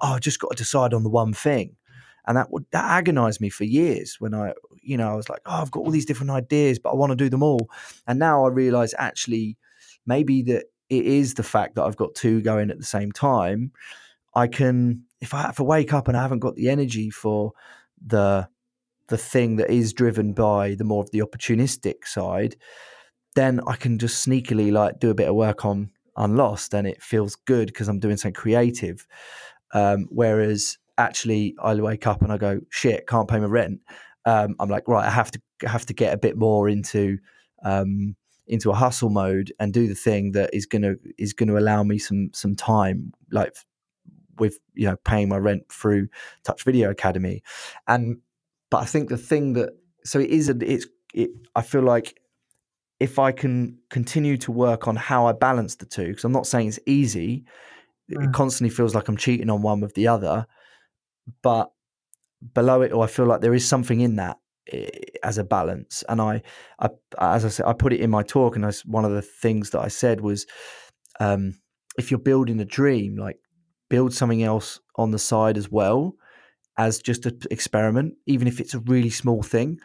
oh 0.00 0.14
i 0.14 0.18
just 0.18 0.40
got 0.40 0.50
to 0.50 0.56
decide 0.56 0.94
on 0.94 1.02
the 1.02 1.10
one 1.10 1.32
thing 1.32 1.76
and 2.26 2.36
that 2.36 2.50
would 2.52 2.64
that 2.70 2.84
agonized 2.84 3.40
me 3.40 3.48
for 3.48 3.64
years 3.64 4.16
when 4.18 4.34
i 4.34 4.52
you 4.82 4.96
know 4.96 5.10
i 5.10 5.14
was 5.14 5.28
like 5.28 5.40
oh 5.46 5.60
i've 5.62 5.70
got 5.70 5.80
all 5.80 5.90
these 5.90 6.06
different 6.06 6.30
ideas 6.30 6.78
but 6.78 6.90
i 6.90 6.94
want 6.94 7.10
to 7.10 7.16
do 7.16 7.28
them 7.28 7.42
all 7.42 7.68
and 8.06 8.18
now 8.18 8.44
i 8.44 8.48
realize 8.48 8.94
actually 8.98 9.56
maybe 10.06 10.42
that 10.42 10.64
it 10.88 11.06
is 11.06 11.34
the 11.34 11.42
fact 11.42 11.74
that 11.74 11.82
i've 11.82 11.96
got 11.96 12.14
two 12.14 12.40
going 12.42 12.70
at 12.70 12.78
the 12.78 12.84
same 12.84 13.12
time 13.12 13.72
i 14.34 14.46
can 14.46 15.02
if 15.22 15.32
I 15.32 15.42
have 15.42 15.56
to 15.56 15.64
wake 15.64 15.94
up 15.94 16.08
and 16.08 16.16
I 16.16 16.22
haven't 16.22 16.40
got 16.40 16.56
the 16.56 16.68
energy 16.68 17.08
for 17.08 17.52
the 18.04 18.48
the 19.08 19.16
thing 19.16 19.56
that 19.56 19.70
is 19.70 19.92
driven 19.92 20.32
by 20.32 20.74
the 20.74 20.84
more 20.84 21.02
of 21.02 21.10
the 21.12 21.20
opportunistic 21.20 22.04
side, 22.04 22.56
then 23.36 23.60
I 23.66 23.76
can 23.76 23.98
just 23.98 24.26
sneakily 24.26 24.72
like 24.72 24.98
do 24.98 25.10
a 25.10 25.14
bit 25.14 25.28
of 25.28 25.34
work 25.34 25.64
on 25.64 25.90
Unlost 26.16 26.74
and 26.74 26.86
it 26.86 27.02
feels 27.02 27.36
good 27.36 27.68
because 27.68 27.88
I'm 27.88 28.00
doing 28.00 28.16
something 28.16 28.34
creative. 28.34 29.06
Um, 29.72 30.06
whereas 30.10 30.78
actually 31.02 31.54
I 31.62 31.74
wake 31.74 32.06
up 32.06 32.22
and 32.22 32.32
I 32.32 32.38
go, 32.38 32.60
shit, 32.70 33.06
can't 33.06 33.28
pay 33.28 33.38
my 33.38 33.46
rent. 33.46 33.80
Um, 34.24 34.54
I'm 34.60 34.68
like, 34.68 34.88
right, 34.88 35.06
I 35.06 35.10
have 35.10 35.30
to 35.32 35.40
have 35.64 35.86
to 35.86 35.94
get 35.94 36.14
a 36.14 36.18
bit 36.18 36.36
more 36.36 36.68
into 36.68 37.18
um, 37.64 38.16
into 38.46 38.70
a 38.70 38.74
hustle 38.74 39.10
mode 39.10 39.52
and 39.58 39.72
do 39.72 39.86
the 39.86 39.94
thing 39.94 40.32
that 40.32 40.50
is 40.52 40.66
gonna 40.66 40.94
is 41.18 41.32
gonna 41.32 41.58
allow 41.58 41.82
me 41.82 41.98
some 41.98 42.30
some 42.32 42.54
time, 42.54 43.12
like 43.30 43.54
with 44.38 44.58
you 44.74 44.86
know 44.86 44.96
paying 45.04 45.28
my 45.28 45.38
rent 45.38 45.70
through 45.70 46.08
Touch 46.44 46.64
Video 46.64 46.90
Academy, 46.90 47.42
and 47.86 48.18
but 48.70 48.78
I 48.78 48.84
think 48.84 49.08
the 49.08 49.18
thing 49.18 49.54
that 49.54 49.70
so 50.04 50.18
it 50.18 50.30
is 50.30 50.48
a, 50.48 50.56
it's 50.60 50.86
it, 51.14 51.30
I 51.54 51.62
feel 51.62 51.82
like 51.82 52.20
if 53.00 53.18
I 53.18 53.32
can 53.32 53.78
continue 53.90 54.36
to 54.38 54.52
work 54.52 54.86
on 54.86 54.94
how 54.94 55.26
I 55.26 55.32
balance 55.32 55.74
the 55.76 55.86
two, 55.86 56.08
because 56.08 56.24
I'm 56.24 56.32
not 56.32 56.46
saying 56.46 56.68
it's 56.68 56.78
easy, 56.86 57.44
mm. 58.10 58.24
it 58.24 58.32
constantly 58.32 58.74
feels 58.74 58.94
like 58.94 59.08
I'm 59.08 59.16
cheating 59.16 59.50
on 59.50 59.62
one 59.62 59.80
with 59.80 59.94
the 59.94 60.06
other, 60.06 60.46
but 61.42 61.72
below 62.54 62.82
it, 62.82 62.92
or 62.92 63.04
I 63.04 63.06
feel 63.06 63.26
like 63.26 63.40
there 63.40 63.54
is 63.54 63.66
something 63.66 64.00
in 64.00 64.16
that 64.16 64.38
eh, 64.72 64.88
as 65.22 65.38
a 65.38 65.44
balance. 65.44 66.02
And 66.08 66.20
I, 66.20 66.42
I, 66.78 66.90
as 67.18 67.44
I 67.44 67.48
said, 67.48 67.66
I 67.66 67.72
put 67.72 67.92
it 67.92 68.00
in 68.00 68.10
my 68.10 68.22
talk, 68.22 68.56
and 68.56 68.66
I, 68.66 68.72
one 68.84 69.04
of 69.04 69.12
the 69.12 69.22
things 69.22 69.70
that 69.70 69.80
I 69.80 69.88
said 69.88 70.20
was, 70.20 70.46
um, 71.20 71.54
if 71.98 72.10
you're 72.10 72.20
building 72.20 72.60
a 72.60 72.64
dream, 72.64 73.16
like 73.16 73.38
build 73.88 74.14
something 74.14 74.42
else 74.42 74.80
on 74.96 75.10
the 75.10 75.18
side 75.18 75.56
as 75.58 75.70
well 75.70 76.14
as 76.78 76.98
just 76.98 77.26
an 77.26 77.38
experiment, 77.50 78.14
even 78.26 78.48
if 78.48 78.60
it's 78.60 78.74
a 78.74 78.78
really 78.80 79.10
small 79.10 79.42
thing. 79.42 79.78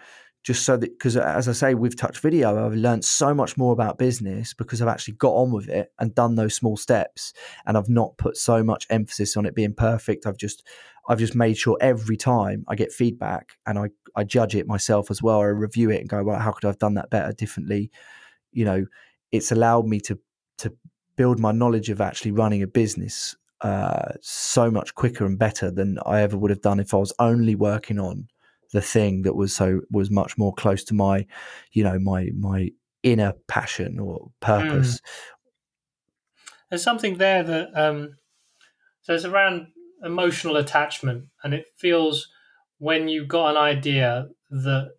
Just 0.48 0.64
so 0.64 0.78
that, 0.78 0.98
because 0.98 1.18
as 1.18 1.50
I 1.50 1.52
say, 1.52 1.74
with 1.74 1.98
Touch 1.98 2.20
Video, 2.20 2.66
I've 2.66 2.74
learned 2.74 3.04
so 3.04 3.34
much 3.34 3.58
more 3.58 3.74
about 3.74 3.98
business 3.98 4.54
because 4.54 4.82
I've 4.82 4.88
actually 4.88 5.16
got 5.16 5.34
on 5.34 5.52
with 5.52 5.68
it 5.68 5.92
and 6.00 6.16
done 6.16 6.36
those 6.36 6.56
small 6.56 6.78
steps, 6.78 7.34
and 7.66 7.78
I've 7.78 7.90
not 7.90 8.18
put 8.18 8.38
so 8.38 8.64
much 8.64 8.88
emphasis 8.90 9.36
on 9.36 9.46
it 9.46 9.56
being 9.56 9.74
perfect. 9.74 10.26
I've 10.26 10.38
just, 10.38 10.66
I've 11.10 11.20
just 11.20 11.36
made 11.36 11.58
sure 11.58 11.78
every 11.82 12.16
time 12.16 12.64
I 12.70 12.76
get 12.76 12.94
feedback 12.94 13.58
and 13.66 13.78
I, 13.78 13.90
I 14.16 14.24
judge 14.24 14.56
it 14.56 14.68
myself 14.68 15.12
as 15.12 15.22
well. 15.22 15.42
I 15.42 15.48
review 15.48 15.90
it 15.90 16.00
and 16.00 16.08
go, 16.08 16.24
well, 16.24 16.40
how 16.40 16.54
could 16.54 16.64
I 16.64 16.70
have 16.70 16.80
done 16.80 16.94
that 16.94 17.10
better, 17.10 17.34
differently? 17.34 17.92
You 18.54 18.64
know, 18.64 18.86
it's 19.34 19.52
allowed 19.52 19.86
me 19.86 20.00
to 20.00 20.18
to 20.60 20.74
build 21.18 21.42
my 21.42 21.52
knowledge 21.52 21.90
of 21.90 22.00
actually 22.00 22.32
running 22.32 22.64
a 22.64 22.68
business 22.68 23.36
uh, 23.60 24.14
so 24.22 24.72
much 24.72 24.96
quicker 24.96 25.26
and 25.26 25.38
better 25.38 25.70
than 25.70 26.00
I 26.06 26.22
ever 26.22 26.38
would 26.38 26.52
have 26.52 26.62
done 26.62 26.80
if 26.80 26.94
I 26.94 26.98
was 26.98 27.12
only 27.20 27.54
working 27.54 28.00
on 28.00 28.30
the 28.74 28.82
thing 28.82 29.24
that 29.24 29.36
was 29.36 29.56
so 29.56 29.82
was 29.92 30.12
much 30.12 30.38
more 30.38 30.54
close 30.54 30.84
to 30.86 30.94
my, 30.94 31.26
you 31.72 31.84
know, 31.84 32.00
my 32.00 32.30
my 32.38 32.70
inner 33.04 33.34
passion 33.48 34.00
or 34.00 34.32
purpose. 34.40 34.96
Mm. 34.96 35.02
There's 36.70 36.84
something 36.84 37.18
there 37.18 37.44
that 37.44 37.70
um, 37.76 38.18
so 39.02 39.14
it's 39.14 39.26
around 39.26 39.68
emotional 40.04 40.58
attachment, 40.58 41.26
and 41.44 41.54
it 41.54 41.68
feels 41.78 42.28
when 42.80 43.08
you've 43.08 43.28
got 43.28 43.52
an 43.52 43.58
idea 43.58 44.28
that 44.50 44.92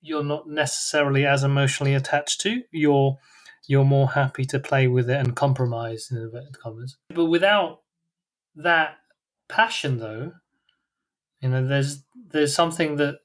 you're 0.00 0.24
not 0.24 0.48
necessarily 0.48 1.26
as 1.26 1.42
emotionally 1.42 1.94
attached 1.94 2.40
to, 2.42 2.62
you're 2.70 3.18
you're 3.66 3.84
more 3.84 4.10
happy 4.10 4.44
to 4.44 4.60
play 4.60 4.86
with 4.86 5.10
it 5.10 5.16
and 5.16 5.34
compromise 5.34 6.08
in 6.10 6.18
inverted 6.18 6.58
commas. 6.58 6.96
But 7.08 7.26
without 7.26 7.80
that 8.54 8.98
passion 9.48 9.98
though 9.98 10.32
you 11.40 11.48
know 11.48 11.66
there's 11.66 12.04
there's 12.32 12.54
something 12.54 12.96
that 12.96 13.16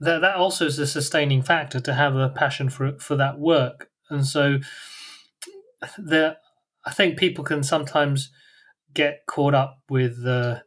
that 0.00 0.20
that 0.20 0.36
also 0.36 0.66
is 0.66 0.78
a 0.78 0.86
sustaining 0.86 1.42
factor 1.42 1.80
to 1.80 1.94
have 1.94 2.16
a 2.16 2.28
passion 2.28 2.68
for 2.68 2.98
for 2.98 3.16
that 3.16 3.38
work 3.38 3.90
and 4.10 4.26
so 4.26 4.58
there, 5.98 6.36
I 6.84 6.92
think 6.92 7.18
people 7.18 7.44
can 7.44 7.62
sometimes 7.62 8.30
get 8.94 9.26
caught 9.26 9.54
up 9.54 9.82
with 9.88 10.22
the 10.22 10.62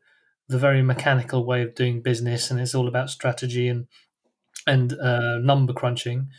the 0.48 0.58
very 0.58 0.82
mechanical 0.82 1.46
way 1.46 1.62
of 1.62 1.76
doing 1.76 2.02
business, 2.02 2.50
and 2.50 2.60
it's 2.60 2.76
all 2.76 2.88
about 2.88 3.10
strategy 3.10 3.68
and 3.68 3.88
and 4.68 4.94
uh, 4.94 5.38
number 5.40 5.74
crunching. 5.74 6.30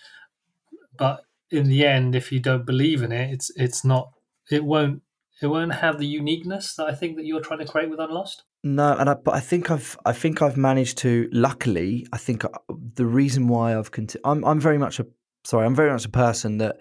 But 0.97 1.23
in 1.51 1.69
the 1.69 1.87
end, 1.87 2.15
if 2.15 2.31
you 2.33 2.41
don't 2.41 2.67
believe 2.67 3.03
in 3.03 3.13
it, 3.13 3.33
it's 3.33 3.51
it's 3.57 3.85
not. 3.85 4.13
It 4.51 4.65
won't. 4.65 5.03
It 5.43 5.47
won't 5.47 5.75
have 5.75 5.99
the 5.99 6.07
uniqueness 6.07 6.75
that 6.75 6.87
I 6.87 6.95
think 6.95 7.17
that 7.17 7.25
you're 7.25 7.41
trying 7.41 7.61
to 7.61 7.73
create 7.73 7.89
with 7.89 8.01
Unlost. 8.01 8.45
No, 8.63 8.95
and 8.97 9.09
I, 9.09 9.15
but 9.15 9.35
I 9.35 9.41
think 9.41 9.71
I've 9.71 9.97
I 10.05 10.13
think 10.13 10.43
I've 10.43 10.57
managed 10.57 10.99
to. 10.99 11.29
Luckily, 11.33 12.07
I 12.13 12.19
think 12.19 12.45
uh, 12.45 12.51
the 12.95 13.07
reason 13.07 13.49
why 13.49 13.77
I've 13.77 13.91
continued. 13.91 14.23
I'm 14.25 14.45
I'm 14.45 14.61
very 14.61 14.77
much 14.77 15.01
a 15.01 15.07
sorry. 15.45 15.65
I'm 15.65 15.75
very 15.75 15.91
much 15.91 16.05
a 16.05 16.11
person 16.11 16.59
that. 16.59 16.77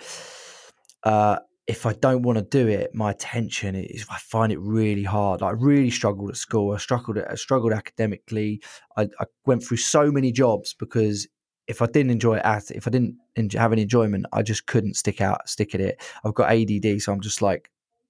Uh, 1.04 1.38
if 1.68 1.86
I 1.86 1.94
don't 1.94 2.24
want 2.24 2.40
to 2.40 2.44
do 2.44 2.68
it, 2.68 2.96
my 2.96 3.12
attention 3.12 3.76
is 3.76 4.04
I 4.10 4.18
find 4.18 4.52
it 4.52 4.60
really 4.60 5.04
hard. 5.04 5.44
I 5.44 5.52
really 5.52 5.92
struggled 5.92 6.32
at 6.32 6.36
school. 6.36 6.74
I 6.74 6.80
struggled 6.80 7.20
I 7.20 7.36
struggled 7.36 7.74
academically. 7.74 8.60
I, 8.98 9.04
I, 9.20 9.26
went 9.46 9.64
through 9.64 9.78
so 9.78 10.12
many 10.12 10.32
jobs 10.32 10.74
because 10.74 11.28
if 11.68 11.84
I 11.84 11.86
didn't 11.86 12.10
enjoy 12.10 12.38
it, 12.38 12.72
if 12.72 12.88
I 12.88 12.90
didn't 12.90 13.18
have 13.54 13.72
any 13.72 13.84
enjoyment, 13.84 14.26
I 14.34 14.42
just 14.42 14.66
couldn't 14.66 14.96
stick 14.96 15.22
out, 15.22 15.48
stick 15.48 15.76
at 15.76 15.80
it. 15.80 16.02
I've 16.24 16.34
got 16.34 16.52
ADD, 16.52 17.00
so 17.00 17.14
I'm 17.14 17.22
just 17.22 17.44
like, 17.44 17.70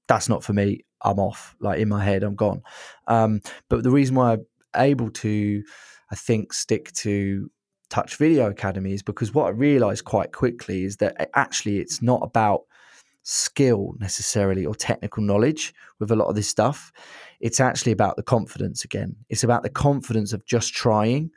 that's 0.10 0.28
not 0.28 0.43
for 0.43 0.53
me. 0.53 0.84
I'm 1.01 1.20
off. 1.20 1.55
Like 1.62 1.80
in 1.80 1.88
my 1.88 2.03
head, 2.03 2.24
I'm 2.24 2.36
gone. 2.36 2.62
Um, 3.07 3.41
but 3.70 3.84
the 3.84 3.91
reason 3.91 4.16
why 4.16 4.34
I'm 4.34 4.45
able 4.76 5.12
to, 5.12 5.64
I 6.12 6.16
think, 6.16 6.51
stick 6.51 6.91
to 6.93 7.49
Touch 7.89 8.18
Video 8.18 8.49
Academy 8.49 8.93
is 8.93 9.03
because 9.03 9.34
what 9.34 9.45
I 9.45 9.51
realized 9.51 10.05
quite 10.05 10.34
quickly 10.34 10.84
is 10.84 10.97
that 10.97 11.30
actually 11.36 11.78
it's 11.78 12.01
not 12.01 12.22
about 12.24 12.64
skill 13.22 13.93
necessarily 13.99 14.66
or 14.66 14.74
technical 14.74 15.22
knowledge 15.22 15.74
with 15.99 16.12
a 16.12 16.16
lot 16.16 16.28
of 16.28 16.36
this 16.36 16.47
stuff. 16.47 16.91
It's 17.39 17.60
actually 17.60 17.91
about 17.91 18.16
the 18.16 18.24
confidence 18.24 18.84
again. 18.84 19.16
It's 19.30 19.43
about 19.43 19.62
the 19.62 19.70
confidence 19.70 20.34
of 20.34 20.45
just 20.45 20.74
trying 20.74 21.30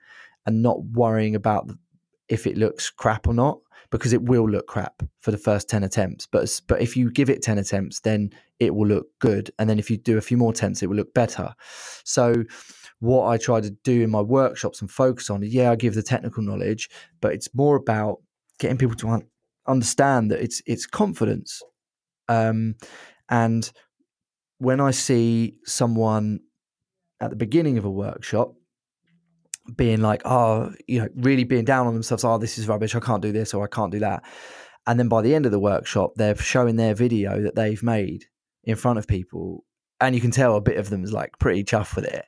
and 0.47 0.62
not 0.62 0.83
worrying 0.83 1.35
about 1.35 1.70
if 2.29 2.47
it 2.47 2.57
looks 2.57 2.89
crap 2.89 3.29
or 3.29 3.35
not 3.35 3.59
because 3.93 4.14
it 4.14 4.22
will 4.22 4.49
look 4.49 4.66
crap 4.66 5.03
for 5.20 5.30
the 5.30 5.38
first 5.38 5.68
10 5.68 5.84
attempts. 5.84 6.26
But 6.26 6.61
but 6.66 6.80
if 6.82 6.97
you 6.97 7.12
give 7.12 7.30
it 7.30 7.43
10 7.43 7.59
attempts 7.59 8.01
then 8.01 8.30
it 8.59 8.74
will 8.74 8.88
look 8.88 9.07
good. 9.20 9.53
And 9.59 9.70
then 9.70 9.78
if 9.78 9.90
you 9.90 9.99
do 9.99 10.18
a 10.18 10.22
few 10.22 10.36
more 10.36 10.51
attempts 10.51 10.82
it 10.82 10.88
will 10.88 10.97
look 10.97 11.14
better. 11.14 11.55
So 12.05 12.43
what 12.99 13.28
I 13.28 13.36
try 13.36 13.61
to 13.61 13.70
do 13.70 14.03
in 14.03 14.11
my 14.11 14.22
workshops 14.22 14.80
and 14.80 14.90
focus 14.90 15.30
on 15.30 15.43
yeah 15.45 15.70
I 15.70 15.76
give 15.76 15.95
the 15.95 16.03
technical 16.03 16.43
knowledge 16.43 16.88
but 17.20 17.34
it's 17.34 17.55
more 17.55 17.76
about 17.76 18.18
getting 18.59 18.78
people 18.78 18.97
to 18.97 19.09
un- 19.11 19.28
understand 19.68 20.32
that 20.32 20.40
it's 20.40 20.62
it's 20.66 20.86
confidence. 20.86 21.62
Um, 22.28 22.76
and 23.28 23.70
when 24.59 24.80
I 24.80 24.93
see 24.93 25.57
someone 25.64 26.40
at 27.20 27.30
the 27.30 27.36
beginning 27.36 27.78
of 27.78 27.84
a 27.84 27.90
workshop 27.90 28.55
being 29.77 30.01
like, 30.01 30.23
oh, 30.25 30.73
you 30.87 31.01
know, 31.01 31.09
really 31.17 31.45
being 31.45 31.65
down 31.65 31.87
on 31.87 31.95
themselves, 31.95 32.25
oh, 32.25 32.39
this 32.39 32.59
is 32.59 32.69
rubbish, 32.69 32.95
I 32.95 33.01
can't 33.01 33.23
do 33.23 33.33
this 33.33 33.55
or 33.55 33.65
I 33.65 33.69
can't 33.69 33.93
do 33.93 34.01
that. 34.01 34.25
And 34.87 34.99
then 34.99 35.09
by 35.09 35.23
the 35.23 35.35
end 35.35 35.47
of 35.47 35.53
the 35.53 35.61
workshop, 35.61 36.13
they're 36.17 36.37
showing 36.37 36.77
their 36.77 36.95
video 36.95 37.41
that 37.43 37.55
they've 37.55 37.83
made 37.83 38.27
in 38.65 38.77
front 38.77 38.99
of 38.99 39.07
people. 39.07 39.65
And 40.01 40.15
you 40.15 40.21
can 40.21 40.33
tell 40.33 40.57
a 40.57 40.61
bit 40.61 40.79
of 40.79 40.91
them 40.91 41.05
is 41.05 41.13
like 41.13 41.39
pretty 41.39 41.63
chuffed 41.63 41.95
with 41.95 42.05
it. 42.07 42.25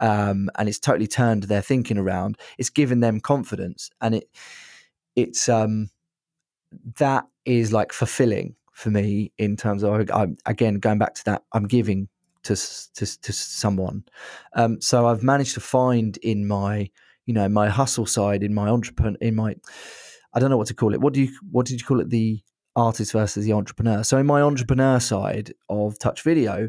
Um, 0.00 0.48
and 0.56 0.68
it's 0.68 0.78
totally 0.78 1.06
turned 1.06 1.44
their 1.44 1.60
thinking 1.60 1.98
around. 1.98 2.38
It's 2.56 2.70
given 2.70 3.00
them 3.00 3.20
confidence. 3.20 3.90
And 4.00 4.14
it 4.14 4.30
it's 5.16 5.48
um 5.48 5.90
that 6.98 7.26
is 7.44 7.72
like 7.72 7.92
fulfilling 7.92 8.54
for 8.72 8.90
me 8.90 9.32
in 9.38 9.56
terms 9.56 9.82
of 9.82 10.08
I'm, 10.10 10.36
again 10.46 10.76
going 10.76 10.98
back 10.98 11.14
to 11.14 11.24
that 11.24 11.42
I'm 11.52 11.66
giving 11.66 12.08
to 12.54 12.94
to, 12.94 13.20
to 13.22 13.32
someone. 13.32 14.04
Um, 14.54 14.80
so 14.80 15.06
I've 15.06 15.22
managed 15.22 15.54
to 15.54 15.60
find 15.60 16.16
in 16.18 16.46
my 16.46 16.90
you 17.26 17.34
know 17.34 17.48
my 17.48 17.68
hustle 17.68 18.06
side 18.06 18.42
in 18.42 18.54
my 18.54 18.68
entrepreneur 18.68 19.16
in 19.20 19.34
my 19.34 19.54
I 20.34 20.40
don't 20.40 20.50
know 20.50 20.56
what 20.56 20.68
to 20.68 20.74
call 20.74 20.94
it. 20.94 21.00
What 21.00 21.14
do 21.14 21.22
you 21.22 21.30
what 21.50 21.66
did 21.66 21.80
you 21.80 21.86
call 21.86 22.00
it? 22.00 22.10
The 22.10 22.40
artist 22.76 23.12
versus 23.12 23.44
the 23.44 23.52
entrepreneur. 23.52 24.02
So 24.02 24.18
in 24.18 24.26
my 24.26 24.40
entrepreneur 24.40 25.00
side 25.00 25.52
of 25.68 25.98
touch 25.98 26.22
video, 26.22 26.68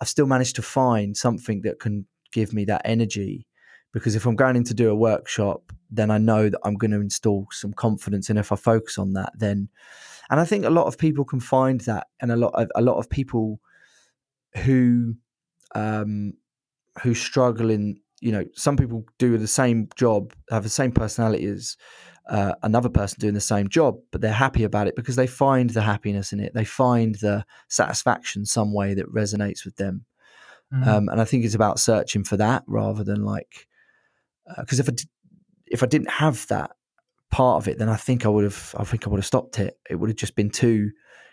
I've 0.00 0.08
still 0.08 0.26
managed 0.26 0.56
to 0.56 0.62
find 0.62 1.16
something 1.16 1.62
that 1.62 1.80
can 1.80 2.06
give 2.32 2.52
me 2.52 2.64
that 2.66 2.82
energy 2.84 3.46
because 3.92 4.14
if 4.14 4.26
I'm 4.26 4.36
going 4.36 4.56
in 4.56 4.64
to 4.64 4.74
do 4.74 4.90
a 4.90 4.94
workshop, 4.94 5.72
then 5.90 6.10
I 6.10 6.18
know 6.18 6.48
that 6.48 6.60
I'm 6.62 6.74
going 6.74 6.90
to 6.90 7.00
install 7.00 7.48
some 7.50 7.72
confidence, 7.72 8.28
and 8.28 8.38
if 8.38 8.52
I 8.52 8.56
focus 8.56 8.98
on 8.98 9.14
that, 9.14 9.32
then 9.36 9.68
and 10.30 10.38
I 10.38 10.44
think 10.44 10.64
a 10.66 10.70
lot 10.70 10.86
of 10.86 10.98
people 10.98 11.24
can 11.24 11.40
find 11.40 11.80
that, 11.82 12.06
and 12.20 12.30
a 12.30 12.36
lot 12.36 12.52
of 12.54 12.68
a 12.74 12.82
lot 12.82 12.98
of 12.98 13.08
people 13.08 13.60
who 14.56 15.14
um, 15.74 16.34
who 17.02 17.14
struggle 17.14 17.70
in 17.70 18.00
you 18.20 18.32
know 18.32 18.44
some 18.54 18.76
people 18.76 19.04
do 19.18 19.36
the 19.38 19.46
same 19.48 19.88
job, 19.96 20.32
have 20.50 20.62
the 20.62 20.68
same 20.68 20.92
personality 20.92 21.46
as 21.46 21.76
uh, 22.28 22.54
another 22.62 22.88
person 22.88 23.18
doing 23.20 23.34
the 23.34 23.40
same 23.40 23.68
job, 23.68 23.96
but 24.10 24.20
they're 24.20 24.32
happy 24.32 24.64
about 24.64 24.86
it 24.86 24.96
because 24.96 25.16
they 25.16 25.26
find 25.26 25.70
the 25.70 25.82
happiness 25.82 26.32
in 26.32 26.40
it. 26.40 26.52
They 26.54 26.64
find 26.64 27.14
the 27.16 27.44
satisfaction 27.68 28.44
some 28.44 28.74
way 28.74 28.94
that 28.94 29.12
resonates 29.12 29.64
with 29.64 29.76
them. 29.76 30.04
Mm-hmm. 30.72 30.88
Um, 30.88 31.08
and 31.08 31.20
I 31.20 31.24
think 31.24 31.44
it's 31.44 31.54
about 31.54 31.78
searching 31.78 32.24
for 32.24 32.36
that 32.36 32.62
rather 32.66 33.02
than 33.02 33.24
like 33.24 33.66
because 34.58 34.80
uh, 34.80 34.82
if 34.82 34.88
I 34.88 34.92
if 35.66 35.82
I 35.82 35.86
didn't 35.86 36.10
have 36.10 36.46
that, 36.48 36.72
part 37.30 37.62
of 37.62 37.68
it, 37.68 37.78
then 37.78 37.88
I 37.88 37.96
think 37.96 38.24
I 38.24 38.28
would 38.28 38.44
have. 38.44 38.74
I 38.78 38.84
think 38.84 39.06
I 39.06 39.10
would 39.10 39.18
have 39.18 39.26
stopped 39.26 39.58
it. 39.58 39.78
It 39.88 39.96
would 39.96 40.10
have 40.10 40.16
just 40.16 40.36
been 40.36 40.50
too. 40.50 40.90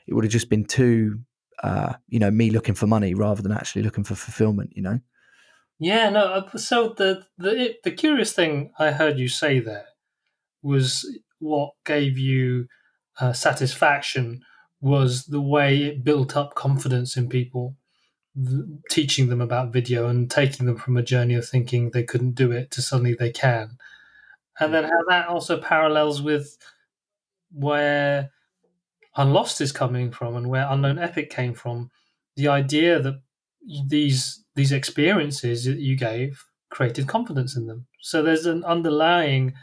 It 0.08 0.14
would 0.14 0.24
have 0.24 0.32
just 0.32 0.50
been 0.50 0.66
too. 0.66 1.20
Uh, 1.64 1.94
you 2.08 2.20
know, 2.20 2.32
me 2.32 2.50
looking 2.50 2.76
for 2.76 2.88
money 2.88 3.14
rather 3.14 3.42
than 3.42 3.52
actually 3.52 3.84
looking 3.84 4.04
for 4.04 4.16
fulfillment. 4.16 4.72
You 4.76 4.82
know. 4.82 5.00
Yeah. 5.80 6.10
No. 6.10 6.26
Uh, 6.26 6.58
so 6.58 6.94
the 6.98 7.26
the 7.38 7.76
the 7.84 7.92
curious 7.92 8.34
thing 8.34 8.72
I 8.80 8.92
heard 8.92 9.18
you 9.18 9.28
say 9.28 9.60
there 9.60 9.88
was 10.62 11.06
what 11.40 11.72
gave 11.86 12.18
you 12.18 12.68
uh, 13.20 13.34
satisfaction 13.34 14.42
was 14.82 15.26
the 15.26 15.42
way 15.42 15.84
it 15.84 16.04
built 16.04 16.36
up 16.36 16.56
confidence 16.56 17.16
in 17.16 17.30
people 17.30 17.76
teaching 18.90 19.30
them 19.30 19.40
about 19.40 19.72
video 19.72 20.08
and 20.08 20.30
taking 20.30 20.66
them 20.66 20.76
from 20.76 20.98
a 20.98 21.04
journey 21.04 21.36
of 21.36 21.48
thinking 21.48 21.92
they 21.92 22.04
couldn't 22.04 22.36
do 22.36 22.52
it 22.52 22.70
to 22.70 22.82
suddenly 22.82 23.14
they 23.14 23.32
can 23.32 23.78
and 24.60 24.74
then 24.74 24.84
how 24.84 25.04
that 25.08 25.28
also 25.28 25.60
parallels 25.60 26.22
with 26.22 26.58
where 27.52 28.32
Unlost 29.18 29.62
is 29.62 29.72
coming 29.72 30.12
from 30.12 30.36
and 30.36 30.50
where 30.50 30.68
Unknown 30.70 31.00
Epic 31.00 31.30
came 31.30 31.54
from. 31.54 31.90
The 32.36 32.48
idea 32.48 33.00
that 33.00 33.22
these 33.88 34.44
these 34.56 34.72
experiences 34.72 35.66
that 35.66 35.80
you 35.80 35.96
gave 35.96 36.44
created 36.70 37.08
confidence 37.08 37.56
in 37.56 37.68
them. 37.68 37.88
So 38.02 38.22
there's 38.22 38.46
an 38.46 38.64
underlying 38.64 39.54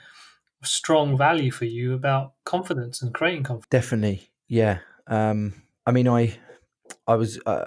strong 0.62 1.16
value 1.16 1.50
for 1.50 1.64
you 1.64 1.92
about 1.94 2.34
confidence 2.44 3.02
and 3.02 3.12
creating 3.12 3.44
confidence. 3.44 3.68
Definitely, 3.70 4.30
yeah. 4.48 4.78
Um, 5.06 5.62
I 5.86 5.92
mean, 5.92 6.08
I 6.08 6.38
I 7.06 7.16
was 7.16 7.38
uh, 7.44 7.66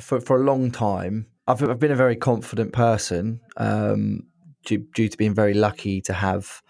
for 0.00 0.20
for 0.20 0.40
a 0.40 0.44
long 0.44 0.70
time. 0.70 1.26
I've 1.46 1.62
I've 1.62 1.78
been 1.78 1.92
a 1.92 1.96
very 1.96 2.16
confident 2.16 2.72
person. 2.72 3.40
Um, 3.56 4.28
due, 4.66 4.86
due 4.94 5.08
to 5.08 5.16
being 5.16 5.34
very 5.34 5.54
lucky 5.54 6.00
to 6.02 6.12
have 6.12 6.60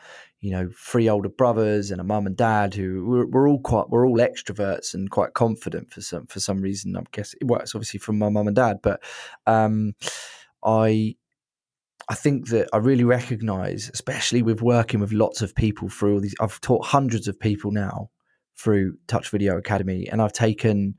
you 0.46 0.52
know 0.52 0.70
three 0.78 1.08
older 1.08 1.28
brothers 1.28 1.90
and 1.90 2.00
a 2.00 2.04
mum 2.04 2.24
and 2.24 2.36
dad 2.36 2.72
who 2.72 3.04
we're, 3.04 3.26
we're, 3.26 3.48
all 3.48 3.58
quite 3.58 3.90
we're 3.90 4.06
all 4.06 4.18
extroverts 4.18 4.94
and 4.94 5.10
quite 5.10 5.34
confident 5.34 5.90
for 5.90 6.00
some 6.00 6.24
for 6.28 6.38
some 6.38 6.60
reason. 6.60 6.96
I 6.96 7.02
guess 7.10 7.34
it 7.40 7.48
works 7.48 7.74
obviously 7.74 7.98
from 7.98 8.16
my 8.20 8.28
mum 8.28 8.46
and 8.46 8.54
dad, 8.54 8.78
but 8.80 9.02
um, 9.48 9.94
I 10.64 11.16
I 12.08 12.14
think 12.14 12.50
that 12.50 12.68
I 12.72 12.76
really 12.76 13.02
recognise, 13.02 13.90
especially 13.92 14.40
with 14.40 14.62
working 14.62 15.00
with 15.00 15.12
lots 15.12 15.42
of 15.42 15.52
people 15.52 15.88
through 15.88 16.14
all 16.14 16.20
these. 16.20 16.36
I've 16.40 16.60
taught 16.60 16.86
hundreds 16.86 17.26
of 17.26 17.40
people 17.40 17.72
now 17.72 18.10
through 18.56 18.98
Touch 19.08 19.30
Video 19.30 19.58
Academy, 19.58 20.06
and 20.08 20.22
I've 20.22 20.32
taken 20.32 20.94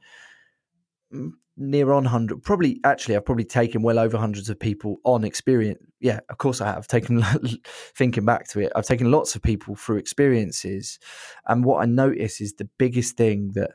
near 1.60 1.92
on 1.92 2.04
100 2.04 2.44
probably 2.44 2.80
actually 2.84 3.16
i've 3.16 3.26
probably 3.26 3.44
taken 3.44 3.82
well 3.82 3.98
over 3.98 4.18
hundreds 4.18 4.50
of 4.50 4.60
people 4.60 4.98
on 5.06 5.24
experience 5.24 5.82
yeah 6.00 6.20
of 6.30 6.38
course 6.38 6.62
i 6.62 6.68
have 6.68 6.88
taken 6.88 7.24
thinking 7.96 8.26
back 8.26 8.48
to 8.48 8.60
it 8.60 8.72
i've 8.76 8.86
taken 8.86 9.10
lots 9.10 9.36
of 9.36 9.42
people 9.42 9.76
through 9.76 9.98
experiences 9.98 11.00
and 11.48 11.66
what 11.66 11.82
i 11.82 11.86
notice 11.86 12.42
is 12.42 12.54
the 12.54 12.70
biggest 12.78 13.18
thing 13.18 13.52
that 13.54 13.72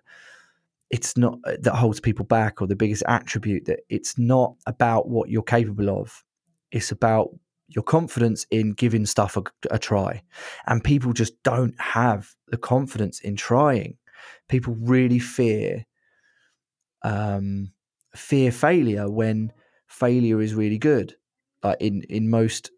it's 0.91 1.16
not 1.16 1.39
uh, 1.45 1.57
that 1.61 1.74
holds 1.74 1.99
people 1.99 2.24
back 2.24 2.61
or 2.62 2.66
the 2.68 2.76
biggest 2.76 3.03
attribute 3.09 3.64
that 3.64 3.80
it's 3.89 4.16
not 4.18 4.55
about 4.66 5.09
what 5.09 5.28
you're 5.28 5.43
capable 5.43 5.91
of 5.91 6.22
it's 6.70 6.93
about 6.93 7.30
your 7.74 7.83
confidence 7.83 8.47
in 8.51 8.72
giving 8.72 9.07
stuff 9.07 9.37
a, 9.37 9.43
a 9.70 9.78
try 9.78 10.22
and 10.66 10.85
people 10.85 11.12
just 11.12 11.41
don't 11.43 11.78
have 11.80 12.35
the 12.49 12.57
confidence 12.57 13.20
in 13.20 13.37
trying. 13.37 13.97
People 14.49 14.76
really 14.80 15.18
fear 15.18 15.87
um, 17.05 17.72
fear 18.14 18.53
failure 18.53 19.11
when 19.11 19.53
failure 19.86 20.40
is 20.40 20.55
really 20.55 20.78
good. 20.78 21.16
Like 21.62 21.80
in 21.80 22.03
in 22.09 22.28
most 22.28 22.70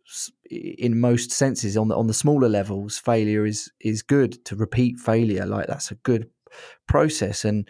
in 0.50 1.00
most 1.00 1.30
senses, 1.32 1.76
on 1.76 1.88
the 1.88 1.96
on 1.96 2.06
the 2.06 2.14
smaller 2.14 2.48
levels, 2.48 2.98
failure 2.98 3.46
is 3.46 3.70
is 3.80 4.02
good. 4.02 4.44
To 4.46 4.56
repeat 4.56 4.98
failure, 4.98 5.46
like 5.46 5.66
that's 5.66 5.90
a 5.90 5.96
good 5.96 6.28
process. 6.86 7.44
And 7.44 7.66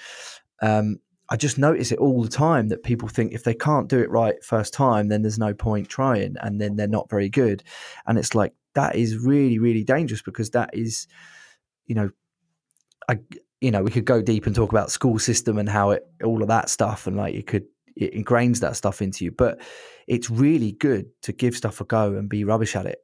um, 0.61 0.99
I 1.31 1.37
just 1.37 1.57
notice 1.57 1.93
it 1.93 1.99
all 1.99 2.23
the 2.23 2.29
time 2.29 2.69
that 2.69 2.83
people 2.83 3.09
think 3.09 3.33
if 3.33 3.45
they 3.45 3.55
can't 3.55 3.89
do 3.89 4.01
it 4.01 4.11
right 4.11 4.43
first 4.43 4.75
time, 4.75 5.09
then 5.09 5.23
there's 5.23 5.39
no 5.39 5.55
point 5.55 5.89
trying, 5.89 6.35
and 6.41 6.61
then 6.61 6.77
they're 6.77 6.89
not 6.89 7.09
very 7.09 7.29
good. 7.29 7.63
And 8.07 8.19
it's 8.19 8.35
like 8.35 8.53
that 8.75 8.97
is 8.97 9.17
really, 9.17 9.59
really 9.59 9.85
dangerous 9.85 10.23
because 10.23 10.51
that 10.51 10.71
is, 10.73 11.07
you 11.87 11.95
know, 11.95 12.11
I, 13.09 13.19
you 13.65 13.71
know, 13.71 13.83
we 13.83 13.91
could 13.91 14.05
go 14.05 14.21
deep 14.21 14.47
and 14.47 14.55
talk 14.55 14.71
about 14.71 14.91
school 14.91 15.19
system 15.19 15.59
and 15.59 15.69
how 15.69 15.91
it, 15.91 16.03
all 16.23 16.43
of 16.43 16.49
that 16.49 16.69
stuff, 16.69 17.07
and 17.07 17.17
like 17.17 17.35
it 17.35 17.47
could, 17.47 17.65
it 17.97 18.13
ingrains 18.13 18.61
that 18.61 18.77
stuff 18.77 19.01
into 19.01 19.25
you. 19.25 19.31
But 19.31 19.61
it's 20.07 20.29
really 20.29 20.73
good 20.73 21.07
to 21.23 21.33
give 21.33 21.57
stuff 21.57 21.81
a 21.81 21.85
go 21.85 22.15
and 22.15 22.29
be 22.29 22.45
rubbish 22.45 22.77
at 22.77 22.87
it, 22.87 22.99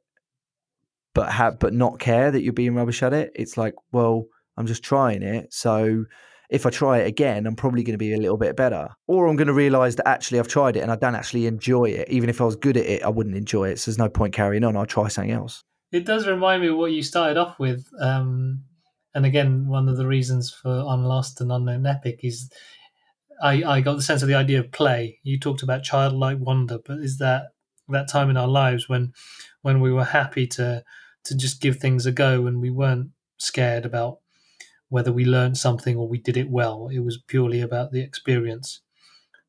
but 1.15 1.31
have, 1.31 1.57
but 1.57 1.73
not 1.73 1.99
care 1.99 2.29
that 2.29 2.43
you're 2.43 2.53
being 2.53 2.75
rubbish 2.75 3.01
at 3.01 3.11
it. 3.11 3.31
It's 3.33 3.57
like, 3.57 3.73
well, 3.91 4.25
I'm 4.55 4.67
just 4.67 4.83
trying 4.83 5.23
it, 5.23 5.51
so 5.51 6.05
if 6.51 6.65
I 6.65 6.69
try 6.69 6.99
it 6.99 7.07
again, 7.07 7.47
I'm 7.47 7.55
probably 7.55 7.81
going 7.81 7.93
to 7.93 7.97
be 7.97 8.13
a 8.13 8.17
little 8.17 8.37
bit 8.37 8.57
better. 8.57 8.89
Or 9.07 9.27
I'm 9.27 9.37
going 9.37 9.47
to 9.47 9.53
realize 9.53 9.95
that 9.95 10.07
actually 10.07 10.37
I've 10.37 10.49
tried 10.49 10.75
it 10.75 10.81
and 10.81 10.91
I 10.91 10.97
don't 10.97 11.15
actually 11.15 11.45
enjoy 11.47 11.85
it. 11.85 12.09
Even 12.09 12.29
if 12.29 12.41
I 12.41 12.43
was 12.43 12.57
good 12.57 12.75
at 12.75 12.85
it, 12.85 13.03
I 13.03 13.07
wouldn't 13.07 13.37
enjoy 13.37 13.69
it. 13.69 13.79
So 13.79 13.89
there's 13.89 13.97
no 13.97 14.09
point 14.09 14.33
carrying 14.33 14.65
on. 14.65 14.75
I'll 14.75 14.85
try 14.85 15.07
something 15.07 15.31
else. 15.31 15.63
It 15.93 16.05
does 16.05 16.27
remind 16.27 16.61
me 16.61 16.67
of 16.67 16.75
what 16.75 16.91
you 16.91 17.03
started 17.03 17.37
off 17.37 17.57
with. 17.57 17.87
Um, 18.01 18.65
and 19.13 19.25
again, 19.25 19.67
one 19.67 19.89
of 19.89 19.97
the 19.97 20.07
reasons 20.07 20.51
for 20.51 20.85
Unlost 20.87 21.41
and 21.41 21.51
Unknown 21.51 21.85
Epic 21.85 22.19
is 22.23 22.51
I, 23.41 23.63
I 23.63 23.81
got 23.81 23.95
the 23.95 24.01
sense 24.03 24.21
of 24.21 24.27
the 24.27 24.35
idea 24.35 24.59
of 24.59 24.71
play. 24.71 25.19
You 25.23 25.39
talked 25.39 25.63
about 25.63 25.83
childlike 25.83 26.37
wonder, 26.39 26.77
but 26.85 26.99
is 26.99 27.17
that 27.17 27.47
that 27.89 28.07
time 28.07 28.29
in 28.29 28.37
our 28.37 28.47
lives 28.47 28.87
when 28.87 29.13
when 29.61 29.81
we 29.81 29.91
were 29.91 30.05
happy 30.05 30.47
to 30.47 30.83
to 31.25 31.35
just 31.35 31.61
give 31.61 31.77
things 31.77 32.05
a 32.05 32.11
go 32.11 32.47
and 32.47 32.61
we 32.61 32.69
weren't 32.69 33.09
scared 33.37 33.85
about 33.85 34.19
whether 34.89 35.11
we 35.11 35.25
learned 35.25 35.57
something 35.57 35.95
or 35.95 36.07
we 36.07 36.19
did 36.19 36.37
it 36.37 36.49
well. 36.49 36.89
It 36.91 36.99
was 36.99 37.21
purely 37.27 37.61
about 37.61 37.91
the 37.91 38.01
experience. 38.01 38.81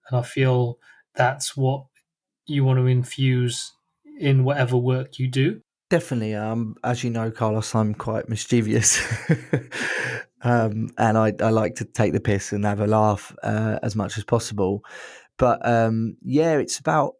And 0.08 0.18
I 0.18 0.22
feel 0.22 0.78
that's 1.14 1.56
what 1.56 1.86
you 2.46 2.64
want 2.64 2.78
to 2.78 2.86
infuse 2.86 3.72
in 4.18 4.44
whatever 4.44 4.76
work 4.76 5.18
you 5.18 5.28
do. 5.28 5.62
Definitely. 5.92 6.34
Um, 6.34 6.74
as 6.82 7.04
you 7.04 7.10
know, 7.10 7.30
Carlos, 7.30 7.74
I'm 7.74 7.92
quite 7.92 8.26
mischievous. 8.26 8.98
um, 10.42 10.88
and 10.96 11.18
I, 11.18 11.34
I 11.38 11.50
like 11.50 11.74
to 11.74 11.84
take 11.84 12.14
the 12.14 12.20
piss 12.20 12.50
and 12.50 12.64
have 12.64 12.80
a 12.80 12.86
laugh 12.86 13.36
uh, 13.42 13.78
as 13.82 13.94
much 13.94 14.16
as 14.16 14.24
possible. 14.24 14.86
But 15.36 15.60
um, 15.68 16.16
yeah, 16.22 16.56
it's 16.56 16.78
about, 16.78 17.16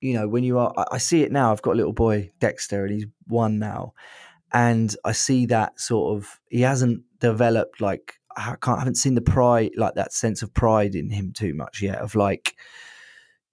you 0.00 0.14
know, 0.14 0.28
when 0.28 0.44
you 0.44 0.56
are, 0.60 0.72
I, 0.92 0.98
see 0.98 1.24
it 1.24 1.32
now. 1.32 1.50
I've 1.50 1.62
got 1.62 1.72
a 1.72 1.74
little 1.74 1.92
boy, 1.92 2.30
Dexter, 2.38 2.84
and 2.84 2.94
he's 2.94 3.06
one 3.26 3.58
now 3.58 3.92
and 4.52 4.94
I 5.04 5.10
see 5.10 5.46
that 5.46 5.80
sort 5.80 6.16
of 6.16 6.40
he 6.48 6.60
hasn't 6.60 7.02
developed 7.18 7.80
like 7.80 8.14
I 8.36 8.54
can't 8.62 8.76
I 8.76 8.78
haven't 8.78 8.94
seen 8.94 9.14
the 9.14 9.20
pride 9.20 9.72
like 9.76 9.94
that 9.96 10.12
sense 10.12 10.42
of 10.42 10.54
pride 10.54 10.94
in 10.94 11.10
him 11.10 11.32
too 11.32 11.54
much 11.54 11.82
yet 11.82 11.98
of 11.98 12.14
like 12.14 12.54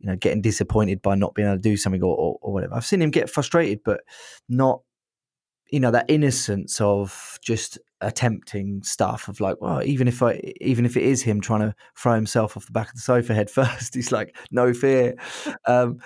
you 0.06 0.12
know 0.12 0.18
getting 0.18 0.42
disappointed 0.42 1.02
by 1.02 1.16
not 1.16 1.34
being 1.34 1.48
able 1.48 1.58
to 1.58 1.62
do 1.62 1.76
something 1.76 2.04
or, 2.04 2.16
or, 2.16 2.38
or 2.42 2.54
whatever. 2.54 2.76
I've 2.76 2.86
seen 2.86 3.02
him 3.02 3.10
get 3.10 3.30
frustrated, 3.30 3.80
but 3.84 4.02
not 4.48 4.82
you 5.72 5.80
know 5.80 5.90
that 5.90 6.06
innocence 6.08 6.80
of 6.80 7.40
just 7.42 7.80
attempting 8.02 8.84
stuff 8.84 9.28
of 9.28 9.40
like 9.40 9.60
well 9.62 9.82
even 9.84 10.08
if 10.08 10.22
i 10.22 10.40
even 10.62 10.86
if 10.86 10.96
it 10.96 11.02
is 11.02 11.24
him 11.24 11.42
trying 11.42 11.62
to 11.62 11.74
throw 11.98 12.14
himself 12.14 12.56
off 12.56 12.68
the 12.68 12.72
back 12.72 12.90
of 12.90 12.94
the 12.96 13.02
sofa 13.02 13.34
head 13.34 13.50
first 13.50 13.96
he's 13.96 14.12
like 14.12 14.36
no 14.52 14.74
fear 14.74 15.16
um, 15.66 15.98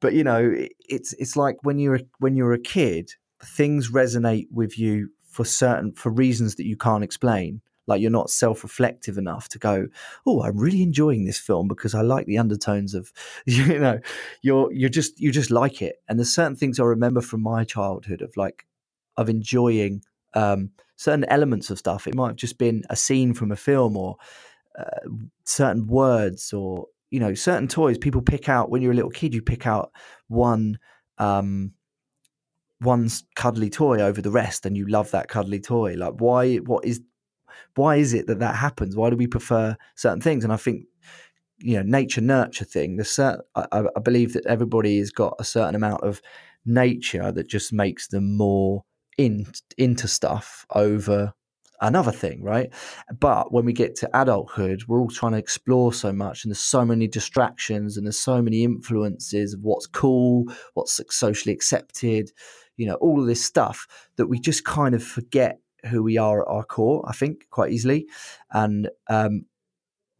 but 0.00 0.12
you 0.12 0.22
know 0.22 0.54
it's 0.88 1.14
it's 1.14 1.36
like 1.36 1.56
when 1.62 1.80
you're 1.80 2.00
when 2.20 2.36
you're 2.36 2.52
a 2.52 2.60
kid 2.60 3.10
things 3.42 3.90
resonate 3.90 4.46
with 4.52 4.78
you 4.78 5.08
for 5.24 5.44
certain 5.44 5.92
for 5.92 6.10
reasons 6.10 6.54
that 6.54 6.66
you 6.66 6.76
can't 6.76 7.02
explain 7.02 7.60
like 7.88 8.00
you're 8.00 8.10
not 8.10 8.30
self-reflective 8.30 9.18
enough 9.18 9.48
to 9.48 9.58
go 9.58 9.88
oh 10.26 10.42
i'm 10.42 10.56
really 10.56 10.82
enjoying 10.82 11.24
this 11.24 11.38
film 11.38 11.66
because 11.66 11.94
i 11.94 12.00
like 12.00 12.26
the 12.26 12.38
undertones 12.38 12.94
of 12.94 13.12
you 13.46 13.78
know 13.78 13.98
you're 14.42 14.72
you're 14.72 14.88
just 14.88 15.18
you 15.20 15.32
just 15.32 15.50
like 15.50 15.82
it. 15.82 15.96
And 16.08 16.18
there's 16.18 16.32
certain 16.32 16.56
things 16.56 16.78
i 16.78 16.84
remember 16.84 17.20
from 17.20 17.42
my 17.42 17.64
childhood 17.64 18.22
of 18.22 18.36
like 18.36 18.66
of 19.16 19.28
enjoying 19.28 20.02
um, 20.34 20.70
certain 20.96 21.24
elements 21.24 21.70
of 21.70 21.78
stuff. 21.78 22.06
It 22.06 22.14
might 22.14 22.28
have 22.28 22.36
just 22.36 22.58
been 22.58 22.84
a 22.90 22.96
scene 22.96 23.34
from 23.34 23.50
a 23.50 23.56
film 23.56 23.96
or 23.96 24.16
uh, 24.78 25.08
certain 25.44 25.86
words 25.86 26.52
or 26.52 26.86
you 27.10 27.18
know 27.18 27.34
certain 27.34 27.68
toys 27.68 27.98
people 27.98 28.22
pick 28.22 28.48
out 28.48 28.70
when 28.70 28.82
you're 28.82 28.92
a 28.92 28.94
little 28.94 29.10
kid 29.10 29.34
you 29.34 29.42
pick 29.42 29.66
out 29.66 29.90
one 30.28 30.78
um, 31.16 31.72
one 32.80 33.08
cuddly 33.34 33.70
toy 33.70 34.00
over 34.00 34.22
the 34.22 34.30
rest 34.30 34.66
and 34.66 34.76
you 34.76 34.86
love 34.86 35.10
that 35.10 35.28
cuddly 35.28 35.60
toy. 35.60 35.94
Like 35.94 36.14
why 36.18 36.56
what 36.56 36.84
is 36.84 37.00
why 37.74 37.96
is 37.96 38.14
it 38.14 38.26
that 38.26 38.38
that 38.38 38.56
happens 38.56 38.96
why 38.96 39.10
do 39.10 39.16
we 39.16 39.26
prefer 39.26 39.76
certain 39.94 40.20
things 40.20 40.44
and 40.44 40.52
i 40.52 40.56
think 40.56 40.84
you 41.58 41.76
know 41.76 41.82
nature 41.82 42.20
nurture 42.20 42.64
thing 42.64 42.96
the 42.96 43.04
certain 43.04 43.40
I, 43.54 43.84
I 43.96 44.00
believe 44.00 44.32
that 44.34 44.46
everybody 44.46 44.98
has 44.98 45.10
got 45.10 45.34
a 45.38 45.44
certain 45.44 45.74
amount 45.74 46.02
of 46.02 46.22
nature 46.64 47.32
that 47.32 47.48
just 47.48 47.72
makes 47.72 48.08
them 48.08 48.36
more 48.36 48.84
in 49.16 49.46
into 49.76 50.06
stuff 50.06 50.66
over 50.74 51.34
another 51.80 52.12
thing, 52.12 52.42
right? 52.42 52.72
But 53.18 53.52
when 53.52 53.64
we 53.64 53.72
get 53.72 53.94
to 53.96 54.10
adulthood, 54.20 54.84
we're 54.88 55.00
all 55.00 55.10
trying 55.10 55.32
to 55.32 55.38
explore 55.38 55.92
so 55.92 56.12
much, 56.12 56.44
and 56.44 56.50
there's 56.50 56.60
so 56.60 56.84
many 56.84 57.08
distractions, 57.08 57.96
and 57.96 58.06
there's 58.06 58.18
so 58.18 58.42
many 58.42 58.64
influences 58.64 59.54
of 59.54 59.60
what's 59.62 59.86
cool, 59.86 60.46
what's 60.74 61.00
socially 61.10 61.52
accepted, 61.52 62.30
you 62.76 62.86
know, 62.86 62.94
all 62.94 63.20
of 63.20 63.26
this 63.26 63.44
stuff 63.44 63.86
that 64.16 64.26
we 64.26 64.38
just 64.38 64.64
kind 64.64 64.94
of 64.94 65.02
forget 65.02 65.60
who 65.86 66.02
we 66.02 66.18
are 66.18 66.42
at 66.42 66.48
our 66.48 66.64
core. 66.64 67.04
I 67.08 67.12
think 67.12 67.48
quite 67.50 67.72
easily, 67.72 68.06
and 68.52 68.88
um, 69.08 69.46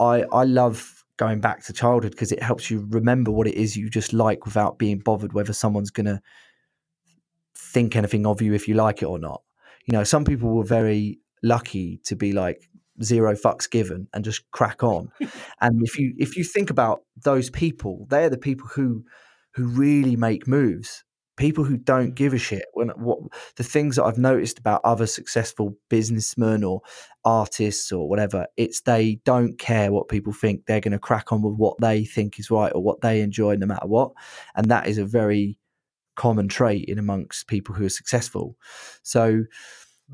I 0.01 0.25
I 0.33 0.45
love 0.45 1.05
going 1.17 1.41
back 1.41 1.65
to 1.65 1.73
childhood 1.73 2.13
because 2.13 2.33
it 2.33 2.43
helps 2.43 2.71
you 2.71 2.87
remember 2.91 3.31
what 3.31 3.49
it 3.49 3.55
is 3.55 3.77
you 3.77 3.91
just 3.91 4.13
like 4.13 4.45
without 4.45 4.79
being 4.79 4.99
bothered 4.99 5.33
whether 5.33 5.53
someone's 5.53 5.91
going 5.91 6.07
to 6.07 6.21
think 7.57 7.97
anything 7.97 8.25
of 8.25 8.41
you 8.41 8.55
if 8.55 8.69
you 8.69 8.75
like 8.75 9.03
it 9.03 9.07
or 9.07 9.19
not. 9.19 9.43
You 9.87 9.93
know, 9.93 10.05
some 10.05 10.25
people 10.25 10.55
were 10.55 10.65
very 10.65 11.19
lucky 11.43 12.01
to 12.05 12.17
be 12.17 12.33
like 12.33 12.69
zero 13.03 13.35
fucks 13.35 13.71
given 13.71 14.09
and 14.13 14.25
just 14.25 14.51
crack 14.51 14.83
on. 14.83 15.11
and 15.61 15.83
if 15.83 15.99
you 15.99 16.15
if 16.19 16.37
you 16.37 16.45
think 16.45 16.71
about 16.71 17.03
those 17.23 17.51
people, 17.51 18.07
they're 18.09 18.31
the 18.31 18.39
people 18.39 18.69
who 18.69 19.05
who 19.55 19.67
really 19.67 20.17
make 20.17 20.47
moves. 20.47 21.05
People 21.39 21.65
who 21.65 21.77
don't 21.77 22.15
give 22.15 22.35
a 22.35 22.39
shit. 22.39 22.67
When 22.75 22.89
what 22.91 23.21
the 23.57 23.65
things 23.65 23.97
that 23.97 24.05
I've 24.05 24.19
noticed 24.19 24.59
about 24.59 24.81
other 24.85 25.07
successful 25.07 25.75
businessmen 25.89 26.65
or 26.65 26.83
artists 27.25 27.93
or 27.93 28.09
whatever, 28.09 28.47
it's 28.57 28.83
they 28.83 29.21
don't 29.25 29.59
care 29.59 29.91
what 29.91 30.09
people 30.09 30.33
think. 30.33 30.67
They're 30.67 30.81
going 30.81 30.93
to 30.93 30.99
crack 30.99 31.33
on 31.33 31.43
with 31.43 31.55
what 31.55 31.81
they 31.81 32.05
think 32.05 32.39
is 32.39 32.51
right 32.51 32.73
or 32.75 32.83
what 32.83 33.01
they 33.01 33.21
enjoy, 33.21 33.55
no 33.57 33.67
matter 33.67 33.87
what. 33.87 34.13
And 34.55 34.71
that 34.71 34.87
is 34.87 34.99
a 34.99 35.05
very 35.07 35.57
common 36.17 36.49
trait 36.49 36.87
in 36.89 36.99
amongst 36.99 37.47
people 37.47 37.75
who 37.75 37.87
are 37.87 37.91
successful. 37.91 38.57
So 39.03 39.45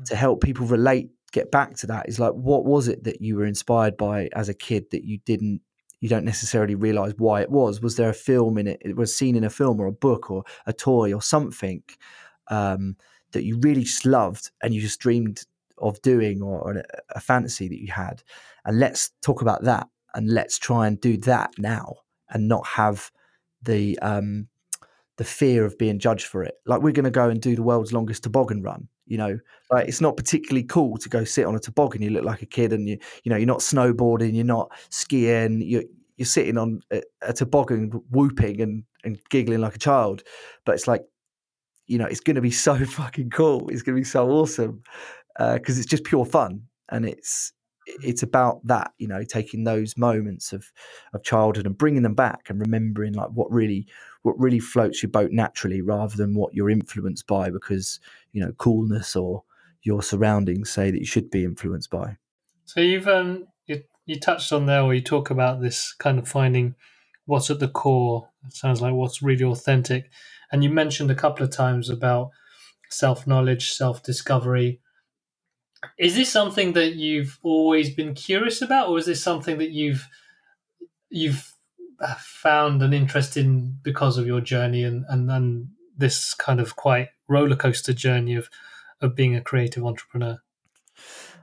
to 0.05 0.13
mm. 0.13 0.17
help 0.17 0.41
people 0.41 0.67
relate 0.67 1.09
get 1.31 1.51
back 1.51 1.75
to 1.75 1.87
that 1.87 2.07
is 2.07 2.17
like 2.17 2.31
what 2.31 2.63
was 2.63 2.87
it 2.87 3.03
that 3.03 3.21
you 3.21 3.35
were 3.35 3.45
inspired 3.45 3.97
by 3.97 4.29
as 4.33 4.47
a 4.47 4.53
kid 4.53 4.85
that 4.91 5.03
you 5.03 5.19
didn't 5.25 5.59
you 6.05 6.09
don't 6.09 6.23
necessarily 6.23 6.75
realize 6.75 7.15
why 7.17 7.41
it 7.41 7.49
was 7.49 7.81
was 7.81 7.95
there 7.95 8.09
a 8.09 8.13
film 8.13 8.59
in 8.59 8.67
it 8.67 8.79
it 8.85 8.95
was 8.95 9.15
seen 9.15 9.35
in 9.35 9.43
a 9.43 9.49
film 9.49 9.79
or 9.81 9.87
a 9.87 9.91
book 9.91 10.29
or 10.29 10.43
a 10.67 10.71
toy 10.71 11.11
or 11.11 11.19
something 11.19 11.81
um, 12.49 12.95
that 13.31 13.43
you 13.43 13.57
really 13.61 13.81
just 13.81 14.05
loved 14.05 14.51
and 14.61 14.71
you 14.71 14.79
just 14.79 14.99
dreamed 14.99 15.41
of 15.79 15.99
doing 16.03 16.43
or, 16.43 16.59
or 16.59 16.83
a, 17.15 17.19
fantasy 17.19 17.67
that 17.67 17.81
you 17.81 17.91
had 17.91 18.21
and 18.65 18.79
let's 18.79 19.13
talk 19.23 19.41
about 19.41 19.63
that 19.63 19.87
and 20.13 20.29
let's 20.29 20.59
try 20.59 20.85
and 20.85 21.01
do 21.01 21.17
that 21.17 21.49
now 21.57 21.95
and 22.29 22.47
not 22.47 22.67
have 22.67 23.11
the 23.63 23.97
um, 24.03 24.47
the 25.17 25.23
fear 25.23 25.65
of 25.65 25.75
being 25.79 25.97
judged 25.97 26.27
for 26.27 26.43
it. 26.43 26.55
Like 26.67 26.81
we're 26.81 26.91
going 26.91 27.05
to 27.05 27.11
go 27.11 27.29
and 27.29 27.41
do 27.41 27.55
the 27.55 27.63
world's 27.63 27.93
longest 27.93 28.23
toboggan 28.23 28.61
run. 28.61 28.89
You 29.07 29.17
know, 29.17 29.39
like 29.71 29.87
it's 29.87 30.01
not 30.01 30.17
particularly 30.17 30.63
cool 30.63 30.97
to 30.97 31.09
go 31.09 31.23
sit 31.23 31.45
on 31.45 31.55
a 31.55 31.59
toboggan. 31.59 32.01
You 32.01 32.09
look 32.09 32.25
like 32.25 32.41
a 32.41 32.47
kid, 32.47 32.73
and 32.73 32.87
you 32.87 32.97
you 33.23 33.29
know 33.29 33.37
you're 33.37 33.45
not 33.45 33.59
snowboarding, 33.59 34.33
you're 34.35 34.45
not 34.45 34.71
skiing, 34.89 35.61
you're 35.61 35.83
you're 36.17 36.25
sitting 36.25 36.57
on 36.57 36.81
a, 36.91 37.01
a 37.21 37.33
toboggan, 37.33 37.89
whooping 38.09 38.61
and 38.61 38.83
and 39.03 39.19
giggling 39.29 39.61
like 39.61 39.75
a 39.75 39.79
child. 39.79 40.23
But 40.65 40.75
it's 40.75 40.87
like, 40.87 41.03
you 41.87 41.97
know, 41.97 42.05
it's 42.05 42.19
going 42.19 42.35
to 42.35 42.41
be 42.41 42.51
so 42.67 42.83
fucking 42.83 43.29
cool. 43.29 43.69
It's 43.69 43.81
going 43.81 43.95
to 43.95 44.01
be 44.01 44.05
so 44.05 44.29
awesome 44.29 44.81
because 45.37 45.77
uh, 45.77 45.79
it's 45.79 45.85
just 45.85 46.03
pure 46.03 46.25
fun, 46.25 46.61
and 46.89 47.05
it's 47.05 47.53
it's 48.01 48.23
about 48.23 48.65
that 48.65 48.91
you 48.97 49.07
know 49.07 49.23
taking 49.23 49.63
those 49.63 49.97
moments 49.97 50.53
of 50.53 50.71
of 51.13 51.23
childhood 51.23 51.65
and 51.65 51.77
bringing 51.77 52.01
them 52.01 52.15
back 52.15 52.49
and 52.49 52.59
remembering 52.59 53.13
like 53.13 53.29
what 53.29 53.51
really 53.51 53.87
what 54.25 54.39
really 54.39 54.59
floats 54.59 55.03
your 55.03 55.11
boat 55.11 55.31
naturally 55.31 55.81
rather 55.81 56.17
than 56.17 56.33
what 56.33 56.55
you're 56.55 56.69
influenced 56.71 57.27
by 57.27 57.51
because 57.51 57.99
you 58.33 58.43
know 58.43 58.51
coolness 58.53 59.15
or 59.15 59.43
your 59.83 60.01
surroundings 60.01 60.71
say 60.71 60.89
that 60.89 60.99
you 60.99 61.05
should 61.05 61.29
be 61.29 61.43
influenced 61.45 61.91
by. 61.91 62.17
So 62.65 62.81
you've 62.81 63.07
um 63.07 63.47
you, 63.67 63.83
you 64.07 64.19
touched 64.19 64.51
on 64.51 64.65
there 64.65 64.83
where 64.85 64.95
you 64.95 65.01
talk 65.01 65.29
about 65.29 65.61
this 65.61 65.93
kind 65.93 66.17
of 66.17 66.27
finding 66.27 66.75
what's 67.25 67.51
at 67.51 67.59
the 67.59 67.67
core 67.67 68.29
it 68.47 68.53
sounds 68.53 68.81
like 68.81 68.93
what's 68.93 69.21
really 69.21 69.43
authentic. 69.45 70.09
And 70.51 70.63
you 70.63 70.69
mentioned 70.71 71.11
a 71.11 71.15
couple 71.15 71.45
of 71.45 71.51
times 71.51 71.89
about 71.89 72.31
self 72.89 73.27
knowledge 73.27 73.71
self 73.71 74.01
discovery 74.03 74.81
Is 75.97 76.15
this 76.15 76.31
something 76.31 76.73
that 76.73 76.95
you've 76.95 77.39
always 77.43 77.93
been 77.93 78.13
curious 78.15 78.61
about, 78.61 78.89
or 78.89 78.97
is 78.97 79.05
this 79.05 79.21
something 79.23 79.57
that 79.59 79.71
you've 79.71 80.07
you've 81.09 81.53
found 82.19 82.81
an 82.81 82.93
interest 82.93 83.37
in 83.37 83.77
because 83.83 84.17
of 84.17 84.27
your 84.27 84.41
journey 84.41 84.83
and 84.83 85.05
and 85.09 85.29
then 85.29 85.69
this 85.97 86.33
kind 86.33 86.59
of 86.59 86.75
quite 86.75 87.09
roller 87.27 87.55
coaster 87.55 87.93
journey 87.93 88.35
of 88.35 88.49
of 89.01 89.15
being 89.15 89.35
a 89.35 89.41
creative 89.41 89.85
entrepreneur? 89.85 90.37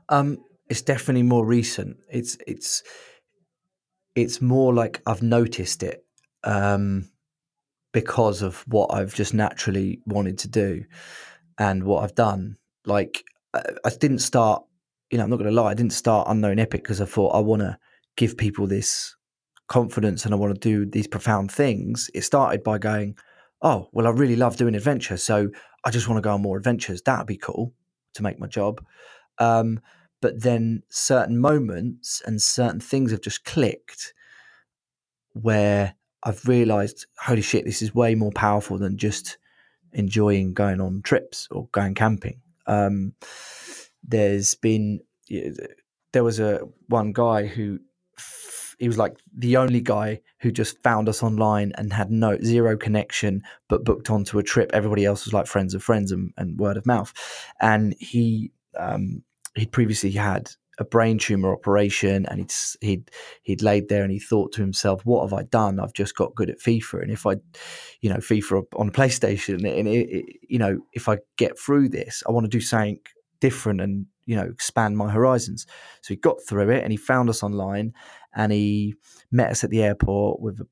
Um, 0.09 0.39
it's 0.69 0.83
definitely 0.83 1.23
more 1.23 1.45
recent. 1.45 1.99
It's 2.11 2.37
it's 2.47 2.83
it's 4.15 4.41
more 4.41 4.75
like 4.75 5.01
I've 5.07 5.23
noticed 5.23 5.83
it 5.83 6.05
um, 6.45 7.11
because 7.93 8.43
of 8.43 8.65
what 8.67 8.93
I've 8.93 9.15
just 9.15 9.35
naturally 9.35 10.01
wanted 10.07 10.39
to 10.39 10.49
do 10.49 10.85
and 11.59 11.85
what 11.85 12.05
I've 12.05 12.15
done. 12.15 12.57
Like 12.85 13.25
I, 13.55 13.63
I 13.85 13.91
didn't 13.91 14.19
start, 14.19 14.63
you 15.11 15.19
know, 15.19 15.25
I'm 15.25 15.31
not 15.31 15.37
going 15.37 15.51
to 15.51 15.61
lie, 15.63 15.71
I 15.71 15.75
didn't 15.75 15.93
start 15.93 16.29
Unknown 16.29 16.59
Epic 16.59 16.83
because 16.83 17.01
I 17.01 17.07
thought 17.07 17.35
I 17.35 17.41
want 17.41 17.61
to 17.61 17.79
give 18.17 18.37
people 18.37 18.67
this 18.67 19.15
confidence 19.69 20.25
and 20.25 20.35
I 20.35 20.37
want 20.37 20.55
to 20.55 20.61
do 20.61 20.85
these 20.85 21.07
profound 21.07 21.51
things. 21.51 22.11
It 22.15 22.23
started 22.23 22.63
by 22.63 22.79
going, 22.79 23.17
oh, 23.63 23.89
well, 23.93 24.07
I 24.07 24.11
really 24.11 24.37
love 24.37 24.57
doing 24.57 24.75
adventure, 24.75 25.17
so 25.17 25.51
I 25.85 25.91
just 25.91 26.09
want 26.09 26.19
to 26.19 26.23
go 26.23 26.35
on 26.35 26.43
more 26.43 26.57
adventures. 26.57 27.03
That'd 27.03 27.27
be 27.27 27.37
cool 27.37 27.73
to 28.15 28.23
make 28.23 28.39
my 28.39 28.47
job. 28.47 28.85
Um, 29.39 29.81
but 30.21 30.43
then 30.43 30.83
certain 30.89 31.39
moments 31.39 32.23
and 32.27 32.41
certain 32.41 32.81
things 32.81 33.11
have 33.11 33.23
just 33.23 33.45
clicked 33.45 34.15
where 35.33 35.95
I've 36.23 36.47
realized, 36.47 37.07
holy 37.19 37.43
shit, 37.43 37.65
this 37.65 37.83
is 37.83 37.95
way 37.95 38.15
more 38.15 38.31
powerful 38.33 38.79
than 38.79 38.97
just 38.97 39.39
enjoying 39.93 40.55
going 40.55 40.81
on 40.81 41.03
trips 41.03 41.49
or 41.51 41.69
going 41.73 41.95
camping. 41.95 42.41
Um, 42.67 43.15
there's 44.05 44.55
been, 44.55 45.01
there 46.13 46.25
was 46.25 46.39
a 46.39 46.61
one 46.89 47.13
guy 47.13 47.47
who 47.47 47.81
he 48.83 48.89
was 48.89 48.99
like 48.99 49.17
the 49.33 49.57
only 49.57 49.81
guy 49.81 50.21
who 50.41 50.51
just 50.51 50.77
found 50.83 51.09
us 51.09 51.23
online 51.23 51.71
and 51.77 51.93
had 51.93 52.11
no 52.11 52.37
zero 52.41 52.77
connection 52.77 53.41
but 53.69 53.85
booked 53.85 54.11
onto 54.11 54.41
a 54.41 54.43
trip. 54.43 54.73
Everybody 54.75 55.05
else 55.05 55.25
was 55.25 55.33
like 55.33 55.47
friends 55.47 55.73
of 55.73 55.85
friends 55.85 56.11
and, 56.11 56.33
and 56.37 56.59
word 56.59 56.77
of 56.77 56.85
mouth. 56.85 57.13
And 57.61 57.95
he 58.01 58.51
um, 58.77 59.23
he'd 59.55 59.71
previously 59.71 60.11
had 60.11 60.51
a 60.81 60.85
brain 60.85 61.19
tumor 61.19 61.53
operation 61.53 62.27
and 62.27 62.41
he'd 62.41 62.53
he'd 62.81 63.11
he'd 63.45 63.63
laid 63.63 63.89
there 63.89 64.03
and 64.03 64.11
he 64.11 64.19
thought 64.19 64.51
to 64.55 64.63
himself 64.63 65.07
what 65.07 65.23
have 65.23 65.33
i 65.33 65.45
done? 65.45 65.79
I've 65.79 65.93
just 65.93 66.17
got 66.17 66.35
good 66.35 66.51
at 66.51 66.59
fifa. 66.59 67.01
And 67.01 67.13
if 67.13 67.25
i 67.25 67.37
you 68.01 68.11
know 68.11 68.17
fifa 68.17 68.65
on 68.75 68.91
playstation 68.99 69.55
and 69.55 69.87
it, 69.87 70.09
it, 70.11 70.25
you 70.49 70.59
know 70.59 70.81
if 70.93 71.09
i 71.09 71.19
get 71.37 71.57
through 71.57 71.91
this 71.91 72.25
i 72.27 72.33
want 72.33 72.47
to 72.47 72.49
do 72.49 72.61
something 72.61 72.99
different 73.43 73.81
and 73.81 74.07
you 74.25 74.37
know 74.37 74.45
expand 74.45 74.97
my 74.97 75.11
horizons. 75.11 75.67
So 76.03 76.15
he 76.15 76.17
got 76.17 76.37
through 76.49 76.71
it 76.71 76.83
and 76.83 76.93
he 76.93 76.97
found 76.97 77.29
us 77.29 77.43
online 77.43 77.93
and 78.35 78.53
he 78.53 78.95
met 79.31 79.51
us 79.51 79.65
at 79.65 79.71
the 79.71 79.83
airport 79.83 80.41
with 80.41 80.61
a 80.61 80.67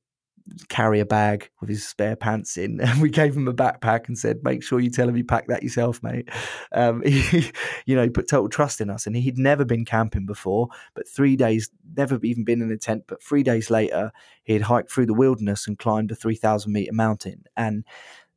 carrier 0.69 1.05
bag 1.05 1.51
with 1.61 1.69
his 1.69 1.87
spare 1.87 2.17
pants 2.17 2.57
in 2.57 2.81
and 2.83 3.01
we 3.01 3.11
gave 3.11 3.37
him 3.37 3.49
a 3.49 3.55
backpack 3.55 4.09
and 4.09 4.19
said 4.19 4.43
make 4.43 4.63
sure 4.63 4.81
you 4.81 4.91
tell 4.91 5.09
him 5.09 5.17
you 5.17 5.25
pack 5.25 5.47
that 5.47 5.63
yourself 5.63 6.03
mate. 6.03 6.29
Um, 6.73 7.03
he, 7.07 7.51
you 7.87 7.97
know 7.97 8.03
he 8.03 8.11
put 8.11 8.29
total 8.29 8.49
trust 8.49 8.81
in 8.81 8.91
us 8.91 9.07
and 9.07 9.17
he'd 9.17 9.39
never 9.39 9.65
been 9.65 9.85
camping 9.85 10.27
before 10.27 10.69
but 10.95 11.09
three 11.09 11.37
days 11.37 11.71
never 11.97 12.19
even 12.23 12.45
been 12.45 12.63
in 12.63 12.71
a 12.71 12.77
tent 12.77 13.05
but 13.07 13.23
three 13.23 13.43
days 13.43 13.71
later 13.71 14.13
he 14.43 14.53
had 14.55 14.63
hiked 14.63 14.91
through 14.91 15.07
the 15.07 15.15
wilderness 15.15 15.67
and 15.67 15.79
climbed 15.79 16.11
a 16.11 16.15
3000 16.15 16.73
meter 16.73 16.93
mountain. 16.93 17.45
And 17.57 17.85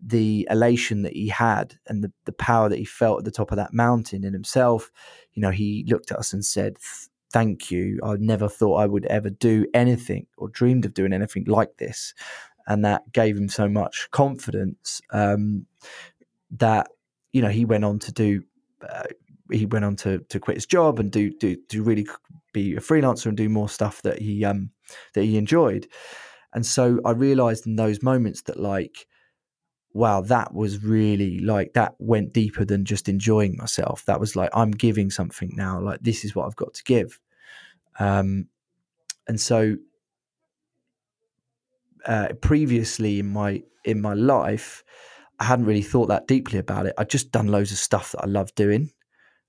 the 0.06 0.46
elation 0.52 1.04
that 1.04 1.14
he 1.14 1.30
had 1.30 1.76
and 1.88 2.04
the, 2.04 2.12
the 2.26 2.34
power 2.34 2.68
that 2.68 2.78
he 2.78 2.84
felt 2.84 3.20
at 3.20 3.26
the 3.26 3.32
top 3.32 3.52
of 3.52 3.56
that 3.56 3.74
mountain 3.74 4.26
in 4.26 4.34
himself 4.34 4.92
you 5.32 5.42
know 5.42 5.50
he 5.50 5.86
looked 5.88 6.12
at 6.12 6.20
us 6.20 6.34
and 6.34 6.44
said 6.44 6.76
thank 7.34 7.72
you. 7.72 8.00
I 8.04 8.16
never 8.20 8.48
thought 8.48 8.76
I 8.76 8.86
would 8.86 9.06
ever 9.06 9.32
do 9.32 9.66
anything 9.74 10.28
or 10.38 10.48
dreamed 10.50 10.86
of 10.86 10.94
doing 10.94 11.12
anything 11.12 11.46
like 11.48 11.78
this. 11.78 12.14
And 12.68 12.86
that 12.86 13.12
gave 13.12 13.36
him 13.36 13.50
so 13.50 13.68
much 13.68 14.08
confidence 14.12 15.02
um, 15.12 15.66
that, 16.52 16.88
you 17.34 17.42
know, 17.42 17.50
he 17.50 17.66
went 17.66 17.84
on 17.84 18.00
to 18.00 18.12
do, 18.14 18.44
uh, 18.88 19.04
he 19.52 19.66
went 19.66 19.84
on 19.84 19.96
to, 19.98 20.20
to 20.30 20.40
quit 20.40 20.58
his 20.58 20.66
job 20.66 21.00
and 21.00 21.12
do, 21.12 21.32
do, 21.32 21.58
do 21.68 21.84
really 21.84 22.08
be 22.54 22.76
a 22.76 22.80
freelancer 22.80 23.26
and 23.26 23.36
do 23.36 23.50
more 23.50 23.68
stuff 23.68 24.02
that 24.04 24.20
he, 24.20 24.46
um, 24.46 24.70
that 25.14 25.24
he 25.24 25.38
enjoyed. 25.38 25.88
And 26.54 26.66
so 26.66 27.00
I 27.04 27.12
realized 27.12 27.66
in 27.66 27.76
those 27.76 28.04
moments 28.04 28.44
that 28.44 28.60
like, 28.60 29.08
wow, 29.94 30.22
that 30.22 30.54
was 30.54 30.84
really 30.84 31.40
like 31.40 31.74
that 31.74 31.96
went 32.00 32.34
deeper 32.34 32.66
than 32.66 32.84
just 32.84 33.08
enjoying 33.08 33.56
myself. 33.58 34.04
That 34.06 34.20
was 34.20 34.36
like 34.36 34.50
I'm 34.54 34.72
giving 34.72 35.12
something 35.12 35.52
now. 35.56 35.80
Like 35.80 36.02
this 36.02 36.26
is 36.26 36.36
what 36.36 36.48
I've 36.48 36.56
got 36.56 36.74
to 36.74 36.84
give. 36.84 37.20
Um, 38.00 38.48
and 39.28 39.40
so 39.40 39.78
uh, 42.06 42.30
previously 42.42 43.20
in 43.20 43.32
my 43.32 43.64
in 43.86 44.02
my 44.02 44.14
life, 44.14 44.84
I 45.40 45.46
hadn't 45.46 45.66
really 45.66 45.82
thought 45.82 46.08
that 46.08 46.28
deeply 46.28 46.60
about 46.60 46.86
it. 46.86 46.94
I'd 46.98 47.10
just 47.10 47.32
done 47.32 47.48
loads 47.48 47.72
of 47.72 47.78
stuff 47.78 48.12
that 48.14 48.24
I 48.24 48.28
loved 48.28 48.56
doing, 48.56 48.92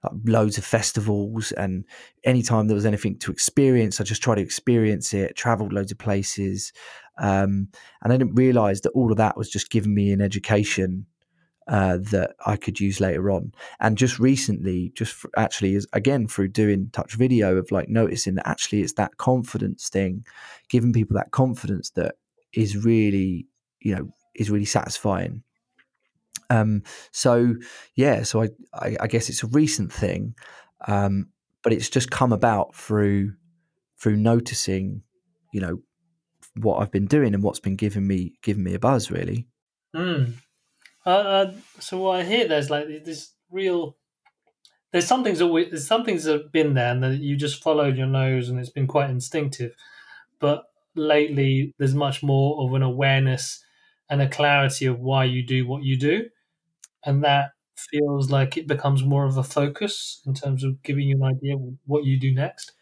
like 0.03 0.13
loads 0.25 0.59
of 0.59 0.65
festivals, 0.65 1.53
and 1.53 1.85
anytime 2.23 2.67
there 2.67 2.75
was 2.75 2.87
anything 2.87 3.19
to 3.21 3.33
experience, 3.33 4.01
I 4.01 4.05
just 4.05 4.23
tried 4.23 4.37
to 4.37 4.43
experience 4.43 5.15
it. 5.15 5.37
Traveled 5.37 5.73
loads 5.73 5.93
of 5.93 5.99
places, 5.99 6.73
um, 7.19 7.69
and 8.03 8.13
I 8.13 8.17
didn't 8.17 8.35
realize 8.35 8.81
that 8.83 8.91
all 8.91 9.11
of 9.11 9.19
that 9.19 9.37
was 9.37 9.49
just 9.49 9.71
giving 9.71 9.95
me 9.95 10.13
an 10.13 10.21
education 10.21 11.07
uh, 11.67 11.99
that 12.11 12.35
I 12.45 12.57
could 12.57 12.79
use 12.79 13.01
later 13.01 13.31
on. 13.31 13.53
And 13.81 13.97
just 13.97 14.19
recently, 14.19 14.93
just 14.95 15.13
for, 15.15 15.31
actually, 15.37 15.75
is 15.75 15.87
again 15.93 16.27
through 16.27 16.49
doing 16.49 16.91
touch 16.93 17.15
video 17.15 17.57
of 17.57 17.71
like 17.71 17.89
noticing 17.89 18.35
that 18.35 18.49
actually 18.49 18.83
it's 18.83 18.95
that 18.95 19.17
confidence 19.17 19.89
thing, 19.89 20.27
giving 20.69 20.93
people 20.93 21.17
that 21.17 21.31
confidence 21.31 21.91
that 21.91 22.17
is 22.53 22.85
really, 22.85 23.47
you 23.81 23.95
know, 23.95 24.13
is 24.35 24.51
really 24.51 24.67
satisfying. 24.67 25.43
Um, 26.51 26.83
so 27.11 27.55
yeah, 27.95 28.23
so 28.23 28.43
I, 28.43 28.49
I, 28.75 28.97
I 29.01 29.07
guess 29.07 29.31
it's 29.31 29.43
a 29.43 29.49
recent 29.49 29.93
thing, 29.93 30.35
um, 30.87 31.29
but 31.63 31.73
it's 31.73 31.89
just 31.89 32.11
come 32.11 32.33
about 32.33 32.75
through 32.75 33.33
through 33.99 34.17
noticing, 34.17 35.03
you 35.53 35.61
know, 35.61 35.79
what 36.57 36.81
I've 36.81 36.91
been 36.91 37.07
doing 37.07 37.35
and 37.35 37.43
what's 37.43 37.61
been 37.61 37.77
giving 37.77 38.07
me 38.07 38.35
giving 38.43 38.65
me 38.65 38.75
a 38.75 38.79
buzz 38.79 39.11
really. 39.11 39.49
Mm. 39.95 40.35
Uh, 41.07 41.09
uh, 41.09 41.55
so 41.79 41.99
what 41.99 42.21
I 42.21 42.25
hear 42.25 42.49
there's 42.49 42.71
like 42.71 42.87
this 43.05 43.33
real. 43.51 43.97
There's 44.93 45.07
some 45.07 45.25
things 45.25 45.43
we, 45.43 45.69
there's 45.69 45.89
some 45.89 46.05
things 46.05 46.25
that 46.25 46.41
have 46.41 46.53
been 46.53 46.75
there 46.75 46.93
and 46.93 47.03
that 47.03 47.19
you 47.19 47.37
just 47.37 47.63
followed 47.63 47.97
your 47.97 48.07
nose 48.07 48.49
and 48.49 48.61
it's 48.61 48.71
been 48.71 48.87
quite 48.87 49.11
instinctive, 49.11 49.73
but 50.39 50.65
lately 50.95 51.75
there's 51.79 51.95
much 51.95 52.23
more 52.23 52.65
of 52.65 52.75
an 52.75 52.83
awareness 52.83 53.65
and 54.09 54.23
a 54.23 54.29
clarity 54.29 54.87
of 54.87 55.01
why 55.01 55.25
you 55.25 55.45
do 55.45 55.67
what 55.67 55.83
you 55.83 55.99
do, 55.99 56.27
and 57.05 57.25
that 57.25 57.51
feels 57.77 58.31
like 58.31 58.57
it 58.57 58.69
becomes 58.69 59.03
more 59.03 59.25
of 59.25 59.37
a 59.37 59.43
focus 59.43 60.23
in 60.27 60.35
terms 60.35 60.63
of 60.63 60.81
giving 60.83 61.09
you 61.09 61.17
an 61.17 61.25
idea 61.25 61.57
what 61.87 62.05
you 62.05 62.19
do 62.19 62.33
next. 62.33 62.73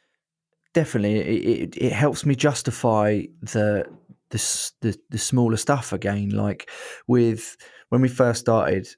Definitely, 0.75 1.18
it, 1.18 1.61
it, 1.77 1.77
it 1.77 1.93
helps 1.93 2.25
me 2.25 2.35
justify 2.35 3.23
the 3.41 3.85
the, 4.31 4.70
the 4.81 4.99
the 5.11 5.18
smaller 5.18 5.57
stuff 5.59 5.93
again. 5.93 6.31
Like 6.31 6.70
with 7.07 7.57
when 7.91 8.01
we 8.01 8.09
first 8.09 8.41
started 8.41 8.89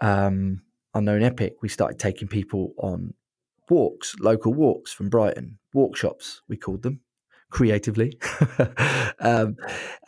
um, 0.00 0.62
Unknown 0.94 1.22
Epic, 1.22 1.54
we 1.62 1.68
started 1.68 1.98
taking 1.98 2.28
people 2.28 2.74
on 2.76 3.14
walks, 3.70 4.14
local 4.20 4.52
walks 4.52 4.92
from 4.92 5.08
Brighton, 5.08 5.58
workshops 5.72 6.42
we 6.48 6.56
called 6.56 6.82
them 6.82 7.00
creatively, 7.52 8.18
um, 9.20 9.56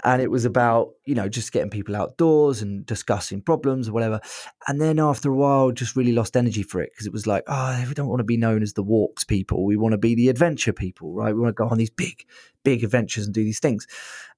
and 0.03 0.22
it 0.22 0.30
was 0.30 0.45
about 0.45 0.95
you 1.05 1.14
know 1.14 1.28
just 1.28 1.53
getting 1.53 1.70
people 1.70 1.95
outdoors 1.95 2.62
and 2.62 2.84
discussing 2.86 3.40
problems 3.40 3.88
or 3.88 3.92
whatever. 3.92 4.20
And 4.66 4.80
then 4.80 4.99
after 4.99 5.30
a 5.30 5.36
while, 5.36 5.70
just 5.70 5.95
really 5.95 6.12
lost 6.12 6.36
energy 6.36 6.62
for 6.62 6.80
it 6.80 6.90
because 6.92 7.07
it 7.07 7.12
was 7.12 7.26
like, 7.26 7.45
oh, 7.47 7.84
we 7.86 7.95
don't 7.95 8.09
want 8.09 8.20
to 8.20 8.24
be 8.24 8.38
known 8.38 8.62
as 8.62 8.72
the 8.72 8.82
walks 8.82 9.22
people. 9.22 9.64
We 9.64 9.76
want 9.76 9.92
to 9.92 9.99
be 9.99 10.14
the 10.14 10.30
adventure 10.30 10.72
people, 10.72 11.14
right? 11.14 11.34
We 11.34 11.40
want 11.40 11.55
to 11.55 11.62
go 11.62 11.68
on 11.68 11.78
these 11.78 11.90
big, 11.90 12.24
big 12.64 12.82
adventures 12.82 13.26
and 13.26 13.34
do 13.34 13.45
these 13.45 13.61
things. 13.61 13.86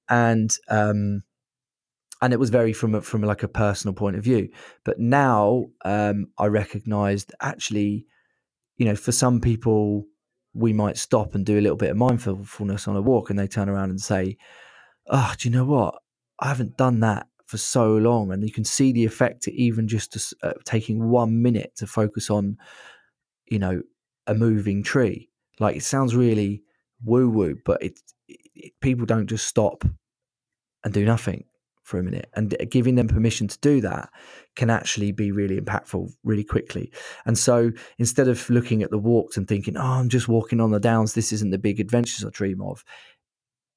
And 0.09 0.55
um, 0.69 1.23
and 2.21 2.33
it 2.33 2.39
was 2.39 2.49
very 2.49 2.73
from 2.73 2.95
a, 2.95 3.01
from 3.01 3.21
like 3.21 3.43
a 3.43 3.47
personal 3.47 3.93
point 3.93 4.17
of 4.17 4.23
view. 4.23 4.49
But 4.83 4.99
now 4.99 5.67
um, 5.85 6.27
I 6.37 6.47
recognise 6.47 7.25
that 7.25 7.37
actually, 7.41 8.05
you 8.77 8.85
know, 8.85 8.95
for 8.95 9.11
some 9.11 9.39
people, 9.39 10.05
we 10.57 10.73
might 10.73 10.97
stop 10.97 11.35
and 11.35 11.45
do 11.45 11.59
a 11.59 11.61
little 11.61 11.77
bit 11.77 11.91
of 11.91 11.97
mindfulness 11.97 12.87
on 12.87 12.95
a 12.95 13.01
walk, 13.01 13.29
and 13.29 13.37
they 13.37 13.47
turn 13.47 13.69
around 13.69 13.89
and 13.89 14.01
say, 14.01 14.37
"Oh, 15.07 15.33
do 15.37 15.47
you 15.47 15.55
know 15.55 15.65
what? 15.65 16.01
I 16.39 16.47
haven't 16.47 16.77
done 16.77 16.99
that." 17.01 17.27
For 17.45 17.57
so 17.57 17.95
long, 17.95 18.33
and 18.33 18.43
you 18.43 18.51
can 18.51 18.65
see 18.65 18.91
the 18.91 19.05
effect 19.05 19.47
even 19.47 19.87
just 19.87 20.33
uh, 20.43 20.51
taking 20.65 21.07
one 21.07 21.41
minute 21.41 21.71
to 21.77 21.87
focus 21.87 22.29
on, 22.29 22.57
you 23.49 23.57
know, 23.57 23.81
a 24.27 24.33
moving 24.33 24.83
tree. 24.83 25.29
Like 25.57 25.77
it 25.77 25.83
sounds 25.83 26.13
really 26.13 26.63
woo 27.05 27.29
woo, 27.29 27.55
but 27.63 27.81
it, 27.81 28.01
it, 28.27 28.73
people 28.81 29.05
don't 29.05 29.27
just 29.27 29.47
stop 29.47 29.85
and 30.83 30.93
do 30.93 31.05
nothing 31.05 31.45
for 31.87 31.99
a 31.99 32.03
minute 32.03 32.29
and 32.35 32.53
giving 32.69 32.95
them 32.95 33.07
permission 33.07 33.47
to 33.47 33.57
do 33.59 33.79
that 33.79 34.09
can 34.57 34.69
actually 34.69 35.13
be 35.13 35.31
really 35.31 35.57
impactful 35.57 36.11
really 36.25 36.43
quickly. 36.43 36.91
And 37.25 37.37
so 37.37 37.71
instead 37.97 38.27
of 38.27 38.49
looking 38.49 38.83
at 38.83 38.91
the 38.91 38.97
walks 38.97 39.37
and 39.37 39.47
thinking 39.47 39.77
oh 39.77 39.81
i'm 39.81 40.09
just 40.09 40.27
walking 40.27 40.59
on 40.59 40.71
the 40.71 40.79
downs 40.79 41.13
this 41.13 41.31
isn't 41.31 41.51
the 41.51 41.57
big 41.57 41.79
adventures 41.79 42.25
i 42.25 42.29
dream 42.29 42.61
of 42.61 42.83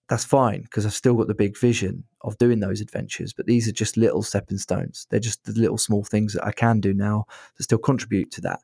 that's 0.08 0.24
fine 0.24 0.62
because 0.62 0.84
i've 0.84 0.92
still 0.92 1.14
got 1.14 1.28
the 1.28 1.34
big 1.34 1.56
vision 1.56 2.02
of 2.22 2.36
doing 2.38 2.58
those 2.58 2.80
adventures 2.80 3.32
but 3.32 3.46
these 3.46 3.68
are 3.68 3.72
just 3.72 3.96
little 3.96 4.22
stepping 4.22 4.58
stones. 4.58 5.06
They're 5.08 5.20
just 5.20 5.44
the 5.44 5.52
little 5.52 5.78
small 5.78 6.02
things 6.02 6.32
that 6.34 6.44
i 6.44 6.52
can 6.52 6.80
do 6.80 6.92
now 6.92 7.26
to 7.56 7.62
still 7.62 7.78
contribute 7.78 8.32
to 8.32 8.40
that 8.40 8.60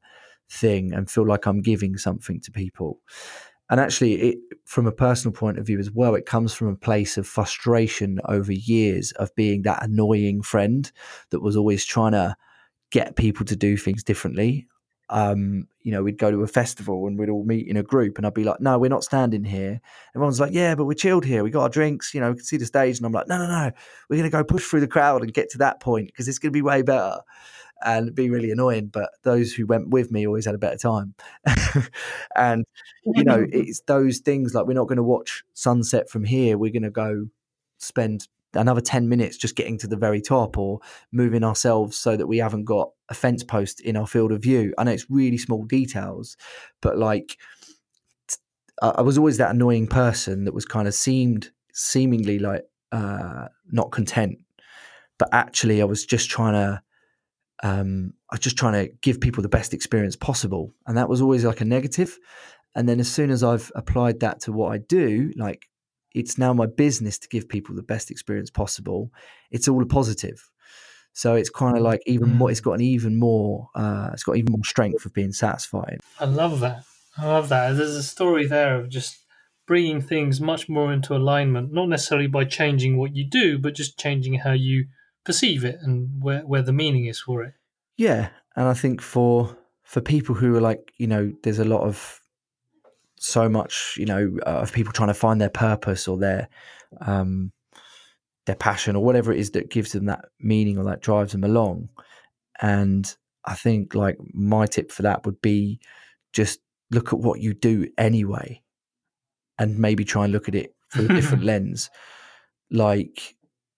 thing 0.51 0.93
and 0.93 1.11
feel 1.11 1.27
like 1.27 1.47
i'm 1.47 1.63
giving 1.63 1.97
something 1.97 2.41
to 2.41 2.51
people 2.51 3.01
and 3.71 3.81
actually 3.81 4.15
it 4.15 4.39
from 4.65 4.87
a 4.87 4.93
personal 4.93 5.33
point 5.33 5.59
of 5.59 5.67
view 5.67 5.79
as 5.79 5.91
well 5.91 6.15
it 6.15 6.27
comes 6.27 6.53
from 6.53 6.69
a 6.69 6.77
place 6.77 7.17
of 7.17 7.27
frustration 7.27 8.21
over 8.27 8.53
years 8.53 9.13
of 9.13 9.35
being 9.35 9.63
that 9.63 9.83
annoying 9.83 10.43
friend 10.43 10.93
that 11.31 11.41
was 11.41 11.57
always 11.57 11.85
trying 11.85 12.13
to 12.13 12.37
get 12.91 13.17
people 13.17 13.45
to 13.45 13.57
do 13.57 13.77
things 13.77 14.03
differently 14.03 14.67
um, 15.09 15.69
you 15.83 15.93
know, 15.93 16.03
we'd 16.03 16.19
go 16.19 16.31
to 16.31 16.43
a 16.43 16.49
festival 16.49 17.07
and 17.07 17.19
we'd 17.19 17.29
all 17.29 17.45
meet 17.45 17.69
in 17.69 17.77
a 17.77 17.83
group, 17.83 18.19
and 18.19 18.27
I'd 18.27 18.35
be 18.35 18.45
like, 18.45 18.61
"No, 18.61 18.79
we're 18.79 18.91
not 18.91 19.05
standing 19.05 19.45
here." 19.45 19.81
Everyone's 20.15 20.41
like, 20.41 20.53
"Yeah, 20.53 20.75
but 20.75 20.85
we're 20.85 20.95
chilled 20.95 21.25
here. 21.25 21.45
We 21.45 21.51
got 21.51 21.63
our 21.63 21.69
drinks. 21.69 22.13
You 22.13 22.21
know, 22.21 22.31
we 22.31 22.37
can 22.37 22.45
see 22.45 22.57
the 22.57 22.67
stage." 22.67 22.97
And 22.97 23.07
I'm 23.07 23.13
like, 23.13 23.29
"No, 23.29 23.39
no, 23.39 23.47
no. 23.47 23.71
We're 24.11 24.23
to 24.23 24.31
go 24.31 24.43
push 24.43 24.65
through 24.65 24.81
the 24.81 24.89
crowd 24.89 25.23
and 25.23 25.33
get 25.33 25.51
to 25.51 25.59
that 25.59 25.81
point 25.81 26.09
because 26.09 26.27
it's 26.27 26.39
to 26.41 26.51
be 26.51 26.63
way 26.63 26.83
better." 26.83 27.21
And 27.85 28.15
be 28.15 28.31
really 28.31 28.51
annoying, 28.51 28.87
but 28.87 29.11
those 29.23 29.53
who 29.53 29.67
went 29.67 29.91
with 29.91 30.11
me 30.11 30.27
always 30.27 30.47
had 30.47 30.55
a 30.55 30.59
better 30.59 30.79
time. 30.79 31.15
and 32.37 32.65
you 33.05 33.23
know, 33.23 33.47
it's 33.53 33.81
those 33.83 34.19
things 34.19 34.55
like 34.55 34.67
we're 34.67 34.73
not 34.73 34.89
going 34.89 34.97
to 34.97 35.03
watch 35.03 35.45
sunset 35.53 36.09
from 36.09 36.25
here. 36.25 36.57
We're 36.57 36.73
going 36.73 36.83
to 36.83 36.91
go 36.91 37.27
spend 37.79 38.29
another 38.55 38.81
10 38.81 39.09
minutes 39.09 39.37
just 39.37 39.57
getting 39.57 39.79
to 39.79 39.87
the 39.87 39.97
very 39.97 40.21
top 40.21 40.57
or 40.59 40.81
moving 41.13 41.45
ourselves 41.45 41.97
so 41.97 42.17
that 42.17 42.27
we 42.27 42.39
haven't 42.39 42.65
got 42.65 42.91
a 43.09 43.15
fence 43.15 43.45
post 43.45 43.81
in 43.81 43.97
our 43.97 44.07
field 44.07 44.33
of 44.33 44.43
view. 44.43 44.73
I 44.79 44.85
know 44.85 44.93
it's 44.93 45.11
really 45.11 45.39
small 45.39 45.65
details, 45.65 46.37
but 46.81 46.99
like 46.99 47.37
I 48.83 49.03
was 49.03 49.17
always 49.17 49.39
that 49.39 49.55
annoying 49.55 49.87
person 49.87 50.45
that 50.45 50.55
was 50.55 50.65
kind 50.65 50.87
of 50.87 50.95
seemed 50.95 51.51
seemingly 51.73 52.39
like 52.39 52.63
uh, 52.93 53.47
not 53.71 53.91
content, 53.91 54.39
but 55.19 55.29
actually 55.33 55.81
I 55.81 55.87
was 55.87 56.05
just 56.05 56.29
trying 56.29 56.55
to 56.55 56.83
um, 57.63 58.13
I 58.31 58.35
was 58.35 58.41
just 58.41 58.57
trying 58.57 58.75
to 58.75 58.93
give 59.03 59.21
people 59.21 59.43
the 59.43 59.49
best 59.49 59.73
experience 59.73 60.17
possible, 60.17 60.75
and 60.87 60.97
that 60.97 61.09
was 61.09 61.21
always 61.21 61.45
like 61.45 61.61
a 61.61 61.65
negative. 61.65 62.19
And 62.75 62.89
then 62.89 63.01
as 63.01 63.11
soon 63.11 63.31
as 63.31 63.43
I've 63.43 63.73
applied 63.75 64.21
that 64.21 64.41
to 64.41 64.53
what 64.53 64.73
I 64.73 64.79
do, 64.79 65.33
like 65.37 65.67
it's 66.15 66.39
now 66.39 66.53
my 66.53 66.67
business 66.67 67.19
to 67.19 67.29
give 67.29 67.49
people 67.49 67.75
the 67.75 67.83
best 67.83 68.11
experience 68.11 68.51
possible. 68.51 69.11
It's 69.51 69.69
all 69.69 69.83
a 69.83 69.87
positive. 69.87 70.51
So 71.13 71.35
it's 71.35 71.49
kind 71.49 71.77
of 71.77 71.83
like 71.83 72.03
even 72.07 72.35
more. 72.35 72.51
It's 72.51 72.61
mm. 72.61 72.65
got 72.65 72.73
an 72.73 72.83
even 72.83 73.19
more. 73.19 73.69
Uh, 73.75 74.11
it's 74.13 74.23
got 74.23 74.37
even 74.37 74.53
more 74.53 74.65
strength 74.65 75.07
of 75.07 75.15
being 75.15 75.33
satisfied. 75.33 76.01
I 76.21 76.27
love 76.27 76.61
that. 76.61 76.85
I 77.17 77.27
love 77.27 77.49
that. 77.49 77.77
There's 77.77 77.97
a 77.97 78.03
story 78.03 78.47
there 78.47 78.79
of 78.79 78.91
just 78.91 79.25
bringing 79.67 80.01
things 80.01 80.41
much 80.41 80.69
more 80.69 80.93
into 80.93 81.17
alignment, 81.17 81.73
not 81.73 81.89
necessarily 81.89 82.27
by 82.27 82.45
changing 82.45 82.99
what 82.99 83.17
you 83.17 83.29
do, 83.29 83.59
but 83.59 83.75
just 83.75 83.99
changing 83.99 84.35
how 84.35 84.53
you 84.53 84.87
perceive 85.27 85.65
it 85.65 85.79
and 85.83 86.23
where 86.23 86.41
where 86.47 86.63
the 86.63 86.73
meaning 86.73 87.05
is 87.05 87.21
for 87.21 87.43
it. 87.43 87.53
Yeah, 87.99 88.31
and 88.55 88.67
I 88.69 88.75
think 88.75 89.03
for 89.03 89.57
for 89.83 90.01
people 90.01 90.35
who 90.35 90.57
are 90.57 90.61
like 90.61 90.93
you 90.97 91.07
know, 91.07 91.33
there's 91.43 91.59
a 91.59 91.65
lot 91.65 91.83
of 91.83 92.21
so 93.19 93.49
much, 93.49 93.97
you 93.99 94.07
know, 94.07 94.39
uh, 94.47 94.61
of 94.61 94.73
people 94.73 94.93
trying 94.93 95.09
to 95.09 95.15
find 95.15 95.41
their 95.41 95.51
purpose 95.51 96.07
or 96.09 96.17
their 96.17 96.49
um, 97.01 97.53
their 98.47 98.55
passion 98.55 98.97
or 98.97 99.05
whatever 99.05 99.33
it 99.33 99.41
is 99.41 99.51
that 99.51 99.71
gives 99.71 99.93
them 99.93 100.07
that 100.07 100.27
meaning 100.41 100.79
or 100.79 100.85
that 100.85 101.03
drives 101.03 101.33
them 101.33 101.45
along. 101.45 101.89
And 102.61 103.15
I 103.45 103.55
think 103.55 103.95
like 103.95 104.19
my 104.33 104.67
tip 104.67 104.93
for 104.93 105.03
that 105.03 105.27
would 105.27 105.41
be 105.43 105.81
just 106.33 106.61
look 106.91 107.13
at 107.13 107.19
what 107.19 107.41
you 107.41 107.55
do 107.55 107.89
anyway, 107.99 108.63
and 109.59 109.79
maybe 109.79 110.05
try 110.05 110.25
and 110.25 110.33
look 110.33 110.49
at 110.49 110.55
it 110.55 110.75
through 110.93 111.07
a 111.07 111.09
different 111.09 111.45
lens. 111.51 111.91
Like 112.71 113.36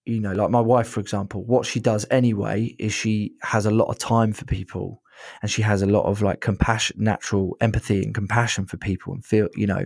you 0.09 0.19
know, 0.19 0.33
like 0.33 0.49
my 0.49 0.59
wife, 0.59 0.87
for 0.87 0.99
example, 0.99 1.43
what 1.43 1.65
she 1.65 1.79
does 1.79 2.05
anyway 2.09 2.75
is 2.79 2.93
she 2.93 3.33
has 3.41 3.65
a 3.65 3.71
lot 3.71 3.85
of 3.85 3.99
time 3.99 4.33
for 4.33 4.45
people 4.45 5.03
and 5.41 5.51
she 5.51 5.61
has 5.61 5.81
a 5.81 5.85
lot 5.85 6.05
of 6.05 6.21
like 6.21 6.41
compassion, 6.41 6.97
natural 6.99 7.55
empathy 7.61 8.01
and 8.01 8.15
compassion 8.15 8.65
for 8.65 8.77
people 8.77 9.13
and 9.13 9.23
feel, 9.23 9.49
you 9.55 9.67
know, 9.67 9.85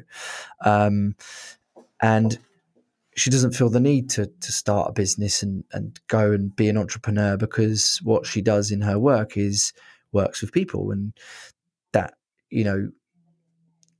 um, 0.63 1.15
and 2.01 2.37
she 3.15 3.29
doesn't 3.29 3.51
feel 3.51 3.69
the 3.69 3.79
need 3.79 4.09
to 4.09 4.25
to 4.41 4.51
start 4.51 4.89
a 4.89 4.93
business 4.93 5.43
and 5.43 5.63
and 5.71 5.99
go 6.07 6.31
and 6.31 6.55
be 6.55 6.69
an 6.69 6.77
entrepreneur 6.77 7.37
because 7.37 7.99
what 8.03 8.25
she 8.25 8.41
does 8.41 8.71
in 8.71 8.81
her 8.81 8.97
work 8.97 9.37
is 9.37 9.73
works 10.11 10.41
with 10.41 10.51
people 10.51 10.91
and 10.91 11.13
that 11.91 12.15
you 12.49 12.63
know 12.63 12.89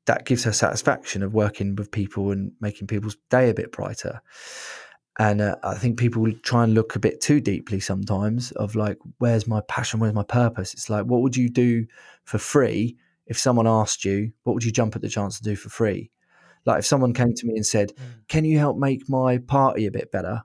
that 0.05 0.25
gives 0.25 0.43
her 0.43 0.51
satisfaction 0.51 1.23
of 1.23 1.33
working 1.33 1.75
with 1.75 1.91
people 1.91 2.31
and 2.31 2.51
making 2.59 2.87
people's 2.87 3.17
day 3.29 3.49
a 3.49 3.53
bit 3.53 3.71
brighter 3.71 4.21
and 5.19 5.41
uh, 5.41 5.55
I 5.63 5.75
think 5.75 5.99
people 5.99 6.29
try 6.41 6.63
and 6.63 6.73
look 6.73 6.95
a 6.95 6.99
bit 6.99 7.21
too 7.21 7.39
deeply 7.39 7.79
sometimes 7.79 8.51
of 8.53 8.75
like, 8.75 8.97
where's 9.19 9.47
my 9.47 9.61
passion? 9.67 9.99
Where's 9.99 10.13
my 10.13 10.23
purpose? 10.23 10.73
It's 10.73 10.89
like, 10.89 11.05
what 11.05 11.21
would 11.21 11.37
you 11.37 11.49
do 11.49 11.85
for 12.23 12.39
free 12.39 12.97
if 13.27 13.37
someone 13.37 13.67
asked 13.67 14.03
you, 14.03 14.31
what 14.43 14.53
would 14.53 14.63
you 14.63 14.71
jump 14.71 14.95
at 14.95 15.01
the 15.01 15.09
chance 15.09 15.37
to 15.37 15.43
do 15.43 15.55
for 15.55 15.69
free? 15.69 16.11
Like 16.65 16.79
if 16.79 16.85
someone 16.85 17.13
came 17.13 17.33
to 17.33 17.45
me 17.45 17.55
and 17.55 17.65
said, 17.65 17.89
mm. 17.95 18.27
can 18.27 18.45
you 18.45 18.57
help 18.57 18.77
make 18.77 19.07
my 19.07 19.37
party 19.37 19.85
a 19.85 19.91
bit 19.91 20.11
better? 20.11 20.41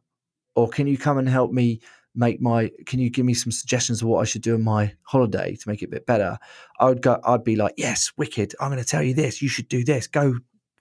Or 0.55 0.69
can 0.69 0.87
you 0.87 0.99
come 0.99 1.19
and 1.19 1.29
help 1.29 1.53
me 1.53 1.81
make 2.15 2.41
my, 2.41 2.71
can 2.87 2.99
you 2.99 3.11
give 3.11 3.25
me 3.25 3.35
some 3.35 3.53
suggestions 3.53 4.03
of 4.03 4.09
what 4.09 4.21
I 4.21 4.25
should 4.25 4.43
do 4.43 4.55
on 4.55 4.65
my 4.65 4.93
holiday 5.03 5.55
to 5.55 5.69
make 5.69 5.83
it 5.83 5.87
a 5.87 5.91
bit 5.91 6.07
better? 6.07 6.39
I 6.81 6.87
would 6.87 7.03
go, 7.03 7.21
I'd 7.25 7.45
be 7.45 7.57
like, 7.57 7.75
yes, 7.77 8.13
wicked. 8.17 8.55
I'm 8.61 8.71
going 8.71 8.83
to 8.83 8.89
tell 8.89 9.03
you 9.03 9.15
this. 9.15 9.41
You 9.41 9.49
should 9.49 9.69
do 9.69 9.85
this. 9.85 10.07
Go 10.07 10.39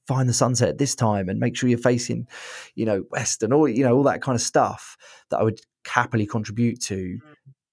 find 0.08 0.28
the 0.28 0.34
sunset 0.34 0.70
at 0.70 0.78
this 0.78 0.95
time 0.95 1.30
and 1.30 1.39
make 1.39 1.55
sure 1.55 1.70
you're 1.70 1.78
facing, 1.78 2.28
you 2.76 2.86
know, 2.86 3.03
west 3.12 3.43
and 3.43 3.53
all 3.53 3.68
you 3.68 3.84
know 3.84 3.95
all 3.95 4.03
that 4.03 4.22
kind 4.22 4.36
of 4.36 4.41
stuff 4.41 4.97
that 5.30 5.39
I 5.39 5.43
would 5.43 5.62
happily 5.86 6.26
contribute 6.26 6.82
to. 6.84 6.95
Mm. 6.95 7.22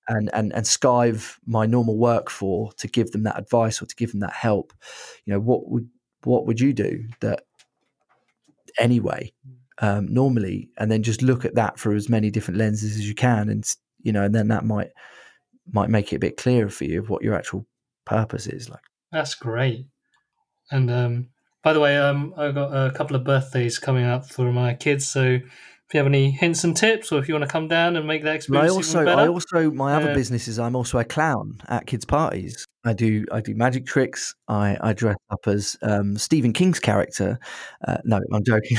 And, 0.07 0.31
and 0.35 0.53
and 0.53 0.67
skive 0.67 1.39
my 1.47 1.65
normal 1.65 1.97
work 1.97 2.29
for 2.29 2.71
to 2.75 2.87
give 2.87 3.13
them 3.13 3.23
that 3.23 3.39
advice 3.39 3.81
or 3.81 3.87
to 3.87 3.97
give 3.97 4.11
them 4.11 4.21
that 4.21 4.35
help, 4.35 4.75
you 5.25 5.33
know 5.33 5.41
what 5.41 5.71
would 5.71 5.89
what 6.25 6.47
would 6.47 6.61
you 6.61 6.75
do 6.75 7.07
that 7.21 7.47
anyway 8.79 9.33
um, 9.79 10.07
normally, 10.13 10.71
and 10.79 10.91
then 10.91 11.03
just 11.03 11.23
look 11.23 11.45
at 11.45 11.55
that 11.57 11.79
through 11.79 11.97
as 11.97 12.09
many 12.09 12.31
different 12.31 12.59
lenses 12.59 12.97
as 12.97 13.09
you 13.09 13.15
can, 13.15 13.49
and 13.49 13.69
you 14.03 14.13
know, 14.13 14.23
and 14.23 14.35
then 14.35 14.49
that 14.49 14.65
might 14.65 14.91
might 15.73 15.91
make 15.91 16.13
it 16.13 16.17
a 16.17 16.21
bit 16.21 16.37
clearer 16.37 16.69
for 16.69 16.85
you 16.85 17.01
of 17.01 17.09
what 17.09 17.23
your 17.23 17.35
actual 17.35 17.67
purpose 18.05 18.47
is. 18.47 18.69
Like 18.69 18.83
that's 19.11 19.35
great, 19.35 19.87
and 20.71 20.91
um, 20.91 21.29
by 21.65 21.73
the 21.73 21.81
way, 21.81 21.97
um, 21.97 22.35
I've 22.37 22.55
got 22.55 22.73
a 22.73 22.91
couple 22.93 23.17
of 23.17 23.25
birthdays 23.25 23.79
coming 23.79 24.05
up 24.05 24.29
for 24.29 24.53
my 24.53 24.75
kids, 24.75 25.09
so 25.09 25.23
if 25.23 25.95
you 25.95 25.99
have 25.99 26.07
any 26.07 26.31
hints 26.31 26.63
and 26.63 26.77
tips, 26.77 27.11
or 27.11 27.19
if 27.19 27.27
you 27.27 27.35
want 27.35 27.45
to 27.45 27.51
come 27.51 27.69
down 27.69 27.97
and 27.97 28.07
make 28.07 28.23
that 28.25 28.37
experience 28.37 28.71
I 28.71 28.75
also, 28.75 29.01
even 29.01 29.07
better, 29.07 29.23
I 29.23 29.29
also, 29.29 29.71
my 29.71 29.95
other 29.95 30.15
business 30.15 30.47
is 30.47 30.59
I'm 30.59 30.77
also 30.77 30.99
a 30.99 31.05
clown 31.05 31.61
at 31.69 31.87
kids' 31.87 32.05
parties. 32.05 32.67
I 32.85 32.93
do, 32.93 33.25
I 33.33 33.41
do 33.41 33.55
magic 33.55 33.87
tricks. 33.87 34.35
I, 34.47 34.77
I 34.79 34.93
dress 34.93 35.17
up 35.31 35.47
as 35.47 35.75
um, 35.81 36.19
Stephen 36.19 36.53
King's 36.53 36.81
character. 36.81 37.39
Uh, 37.89 37.97
no, 38.05 38.21
I'm 38.31 38.45
joking. 38.45 38.77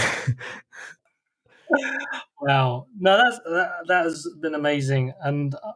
wow, 2.41 2.85
no, 2.99 3.17
that's 3.17 3.39
that, 3.45 3.71
that 3.87 4.03
has 4.05 4.27
been 4.39 4.53
amazing, 4.53 5.11
and 5.21 5.55
uh, 5.55 5.71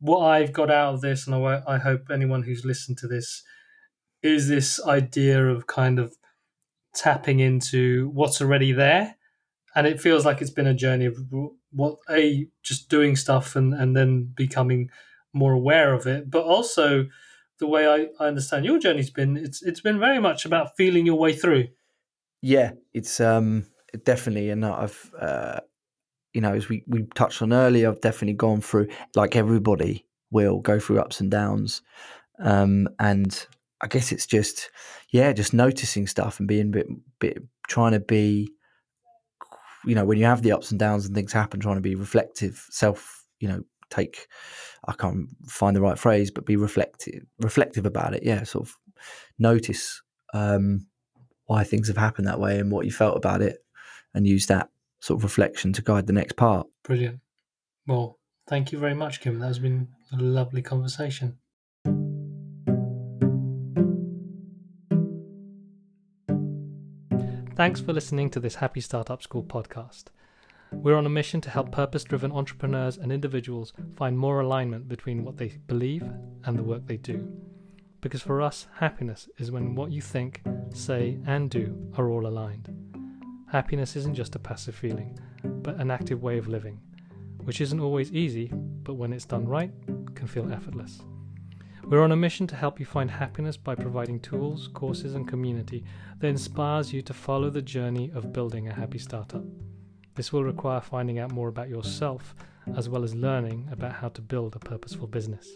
what 0.00 0.26
I've 0.26 0.52
got 0.52 0.72
out 0.72 0.94
of 0.94 1.02
this, 1.02 1.28
and 1.28 1.36
I, 1.36 1.62
I 1.68 1.78
hope 1.78 2.10
anyone 2.10 2.42
who's 2.42 2.64
listened 2.64 2.98
to 2.98 3.06
this 3.06 3.44
is 4.24 4.48
this 4.48 4.84
idea 4.84 5.46
of 5.46 5.68
kind 5.68 6.00
of 6.00 6.16
tapping 6.94 7.40
into 7.40 8.10
what's 8.10 8.40
already 8.40 8.72
there. 8.72 9.16
And 9.74 9.86
it 9.86 10.00
feels 10.00 10.26
like 10.26 10.42
it's 10.42 10.50
been 10.50 10.66
a 10.66 10.74
journey 10.74 11.06
of 11.06 11.16
what 11.70 11.96
a 12.10 12.46
just 12.62 12.90
doing 12.90 13.16
stuff 13.16 13.56
and 13.56 13.72
and 13.72 13.96
then 13.96 14.30
becoming 14.34 14.90
more 15.32 15.52
aware 15.52 15.94
of 15.94 16.06
it. 16.06 16.30
But 16.30 16.44
also 16.44 17.06
the 17.58 17.66
way 17.66 17.86
I, 17.86 18.08
I 18.22 18.28
understand 18.28 18.64
your 18.64 18.78
journey's 18.78 19.10
been 19.10 19.36
it's 19.36 19.62
it's 19.62 19.80
been 19.80 19.98
very 19.98 20.18
much 20.18 20.44
about 20.44 20.76
feeling 20.76 21.06
your 21.06 21.18
way 21.18 21.32
through. 21.32 21.68
Yeah 22.42 22.72
it's 22.92 23.20
um 23.20 23.66
definitely 24.04 24.48
and 24.48 24.64
i've 24.64 25.12
uh 25.20 25.60
you 26.32 26.40
know 26.40 26.54
as 26.54 26.68
we 26.68 26.82
we 26.86 27.04
touched 27.14 27.42
on 27.42 27.52
earlier 27.52 27.90
i've 27.90 28.00
definitely 28.00 28.32
gone 28.32 28.62
through 28.62 28.88
like 29.14 29.36
everybody 29.36 30.06
will 30.30 30.60
go 30.60 30.80
through 30.80 30.98
ups 30.98 31.20
and 31.20 31.30
downs. 31.30 31.82
Um 32.38 32.88
and 32.98 33.46
I 33.82 33.88
guess 33.88 34.12
it's 34.12 34.26
just 34.26 34.70
yeah, 35.10 35.32
just 35.32 35.52
noticing 35.52 36.06
stuff 36.06 36.38
and 36.38 36.48
being 36.48 36.68
a 36.68 36.70
bit 36.70 36.86
bit 37.18 37.42
trying 37.68 37.92
to 37.92 38.00
be 38.00 38.52
you 39.84 39.94
know, 39.94 40.04
when 40.04 40.18
you 40.18 40.24
have 40.24 40.42
the 40.42 40.52
ups 40.52 40.70
and 40.70 40.78
downs 40.78 41.06
and 41.06 41.14
things 41.14 41.32
happen, 41.32 41.60
trying 41.60 41.76
to 41.76 41.80
be 41.80 41.94
reflective, 41.94 42.64
self, 42.70 43.24
you 43.40 43.48
know, 43.48 43.62
take 43.90 44.26
I 44.86 44.92
can't 44.94 45.28
find 45.46 45.76
the 45.76 45.80
right 45.80 45.98
phrase, 45.98 46.30
but 46.30 46.46
be 46.46 46.56
reflective 46.56 47.24
reflective 47.38 47.86
about 47.86 48.14
it. 48.14 48.22
Yeah, 48.22 48.42
sort 48.44 48.68
of 48.68 48.76
notice 49.38 50.02
um, 50.34 50.86
why 51.46 51.64
things 51.64 51.88
have 51.88 51.96
happened 51.96 52.26
that 52.26 52.40
way 52.40 52.58
and 52.58 52.70
what 52.70 52.86
you 52.86 52.92
felt 52.92 53.16
about 53.16 53.42
it 53.42 53.58
and 54.14 54.26
use 54.26 54.46
that 54.46 54.70
sort 55.00 55.18
of 55.18 55.24
reflection 55.24 55.72
to 55.74 55.82
guide 55.82 56.06
the 56.06 56.12
next 56.12 56.36
part. 56.36 56.66
Brilliant. 56.84 57.20
Well, 57.86 58.18
thank 58.48 58.72
you 58.72 58.78
very 58.78 58.94
much, 58.94 59.20
Kim. 59.20 59.38
That 59.40 59.48
has 59.48 59.58
been 59.58 59.88
a 60.12 60.16
lovely 60.16 60.62
conversation. 60.62 61.38
Thanks 67.54 67.82
for 67.82 67.92
listening 67.92 68.30
to 68.30 68.40
this 68.40 68.54
Happy 68.54 68.80
Startup 68.80 69.22
School 69.22 69.42
podcast. 69.42 70.04
We're 70.72 70.96
on 70.96 71.04
a 71.04 71.10
mission 71.10 71.42
to 71.42 71.50
help 71.50 71.70
purpose 71.70 72.02
driven 72.02 72.32
entrepreneurs 72.32 72.96
and 72.96 73.12
individuals 73.12 73.74
find 73.94 74.18
more 74.18 74.40
alignment 74.40 74.88
between 74.88 75.22
what 75.22 75.36
they 75.36 75.48
believe 75.66 76.02
and 76.46 76.58
the 76.58 76.62
work 76.62 76.86
they 76.86 76.96
do. 76.96 77.30
Because 78.00 78.22
for 78.22 78.40
us, 78.40 78.68
happiness 78.76 79.28
is 79.36 79.50
when 79.50 79.74
what 79.74 79.92
you 79.92 80.00
think, 80.00 80.40
say, 80.72 81.18
and 81.26 81.50
do 81.50 81.76
are 81.98 82.08
all 82.08 82.26
aligned. 82.26 82.74
Happiness 83.50 83.96
isn't 83.96 84.14
just 84.14 84.34
a 84.34 84.38
passive 84.38 84.74
feeling, 84.74 85.18
but 85.44 85.78
an 85.78 85.90
active 85.90 86.22
way 86.22 86.38
of 86.38 86.48
living, 86.48 86.80
which 87.44 87.60
isn't 87.60 87.80
always 87.80 88.12
easy, 88.12 88.50
but 88.82 88.94
when 88.94 89.12
it's 89.12 89.26
done 89.26 89.46
right, 89.46 89.72
can 90.14 90.26
feel 90.26 90.50
effortless. 90.50 91.02
We're 91.84 92.02
on 92.02 92.12
a 92.12 92.16
mission 92.16 92.46
to 92.46 92.56
help 92.56 92.80
you 92.80 92.86
find 92.86 93.10
happiness 93.10 93.56
by 93.56 93.74
providing 93.74 94.20
tools, 94.20 94.68
courses, 94.72 95.14
and 95.14 95.28
community 95.28 95.84
that 96.20 96.28
inspires 96.28 96.92
you 96.92 97.02
to 97.02 97.12
follow 97.12 97.50
the 97.50 97.60
journey 97.60 98.10
of 98.14 98.32
building 98.32 98.68
a 98.68 98.72
happy 98.72 98.98
startup. 98.98 99.44
This 100.14 100.32
will 100.32 100.44
require 100.44 100.80
finding 100.80 101.18
out 101.18 101.32
more 101.32 101.48
about 101.48 101.68
yourself 101.68 102.34
as 102.76 102.88
well 102.88 103.02
as 103.02 103.14
learning 103.14 103.68
about 103.70 103.92
how 103.92 104.08
to 104.10 104.22
build 104.22 104.54
a 104.54 104.58
purposeful 104.58 105.06
business. 105.06 105.48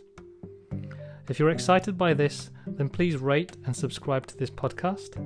If 1.29 1.39
you're 1.39 1.51
excited 1.51 1.97
by 1.97 2.14
this, 2.14 2.51
then 2.66 2.89
please 2.89 3.16
rate 3.16 3.57
and 3.64 3.74
subscribe 3.74 4.27
to 4.27 4.37
this 4.37 4.51
podcast. 4.51 5.16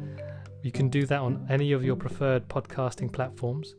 You 0.62 0.72
can 0.72 0.88
do 0.88 1.06
that 1.06 1.20
on 1.20 1.46
any 1.50 1.72
of 1.72 1.84
your 1.84 1.96
preferred 1.96 2.48
podcasting 2.48 3.12
platforms. 3.12 3.74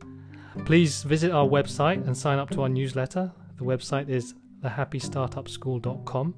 Please 0.64 1.02
visit 1.02 1.32
our 1.32 1.46
website 1.46 2.06
and 2.06 2.16
sign 2.16 2.38
up 2.38 2.50
to 2.50 2.62
our 2.62 2.68
newsletter. 2.68 3.32
The 3.58 3.64
website 3.64 4.08
is 4.08 4.34
thehappystartupschool.com. 4.62 6.34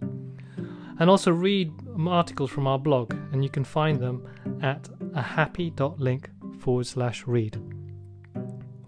And 0.98 1.10
also 1.10 1.32
read 1.32 1.72
articles 2.06 2.50
from 2.50 2.66
our 2.66 2.78
blog, 2.78 3.14
and 3.32 3.42
you 3.42 3.50
can 3.50 3.64
find 3.64 3.98
them 4.00 4.26
at 4.62 4.88
a 5.14 5.22
happy.link 5.22 6.30
forward 6.60 6.86
slash 6.86 7.26
read. 7.26 7.60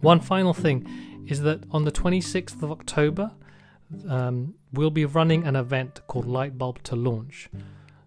One 0.01 0.21
final 0.21 0.55
thing 0.55 1.25
is 1.27 1.43
that 1.43 1.65
on 1.71 1.85
the 1.85 1.93
26th 1.93 2.63
of 2.63 2.71
October, 2.71 3.33
um, 4.09 4.55
we'll 4.73 4.91
be 4.91 5.05
running 5.05 5.45
an 5.45 5.57
event 5.57 6.01
called 6.07 6.27
Lightbulb 6.27 6.83
to 6.83 6.97
Launch. 6.97 7.49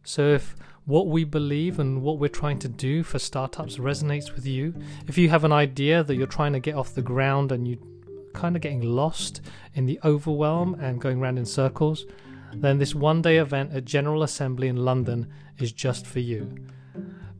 So 0.03 0.29
if 0.29 0.55
what 0.85 1.07
we 1.07 1.23
believe 1.23 1.79
and 1.79 2.01
what 2.01 2.19
we're 2.19 2.29
trying 2.29 2.59
to 2.59 2.67
do 2.67 3.03
for 3.03 3.19
startups 3.19 3.77
resonates 3.77 4.33
with 4.33 4.45
you, 4.45 4.73
if 5.07 5.17
you 5.17 5.29
have 5.29 5.43
an 5.43 5.51
idea 5.51 6.03
that 6.03 6.15
you're 6.15 6.27
trying 6.27 6.53
to 6.53 6.59
get 6.59 6.75
off 6.75 6.95
the 6.95 7.01
ground 7.01 7.51
and 7.51 7.67
you're 7.67 7.77
kind 8.33 8.55
of 8.55 8.61
getting 8.61 8.81
lost 8.81 9.41
in 9.75 9.85
the 9.85 9.99
overwhelm 10.03 10.75
and 10.75 11.01
going 11.01 11.19
around 11.19 11.37
in 11.37 11.45
circles, 11.45 12.05
then 12.53 12.77
this 12.77 12.95
one 12.95 13.21
day 13.21 13.37
event 13.37 13.73
at 13.73 13.85
General 13.85 14.23
Assembly 14.23 14.67
in 14.67 14.77
London 14.77 15.31
is 15.57 15.71
just 15.71 16.05
for 16.05 16.19
you. 16.19 16.55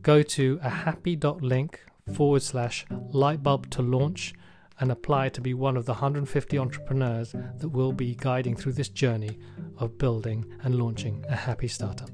Go 0.02 0.22
to 0.22 0.58
a 0.62 0.68
happy.link 0.70 1.80
forward 2.14 2.42
slash 2.42 2.86
lightbulb 3.12 3.70
to 3.70 3.82
launch 3.82 4.34
and 4.78 4.90
apply 4.90 5.28
to 5.28 5.40
be 5.40 5.52
one 5.52 5.76
of 5.76 5.84
the 5.84 5.92
150 5.92 6.58
entrepreneurs 6.58 7.32
that 7.32 7.68
will 7.68 7.92
be 7.92 8.14
guiding 8.14 8.56
through 8.56 8.72
this 8.72 8.88
journey 8.88 9.38
of 9.78 9.98
building 9.98 10.46
and 10.62 10.76
launching 10.76 11.24
a 11.28 11.36
happy 11.36 11.68
startup. 11.68 12.10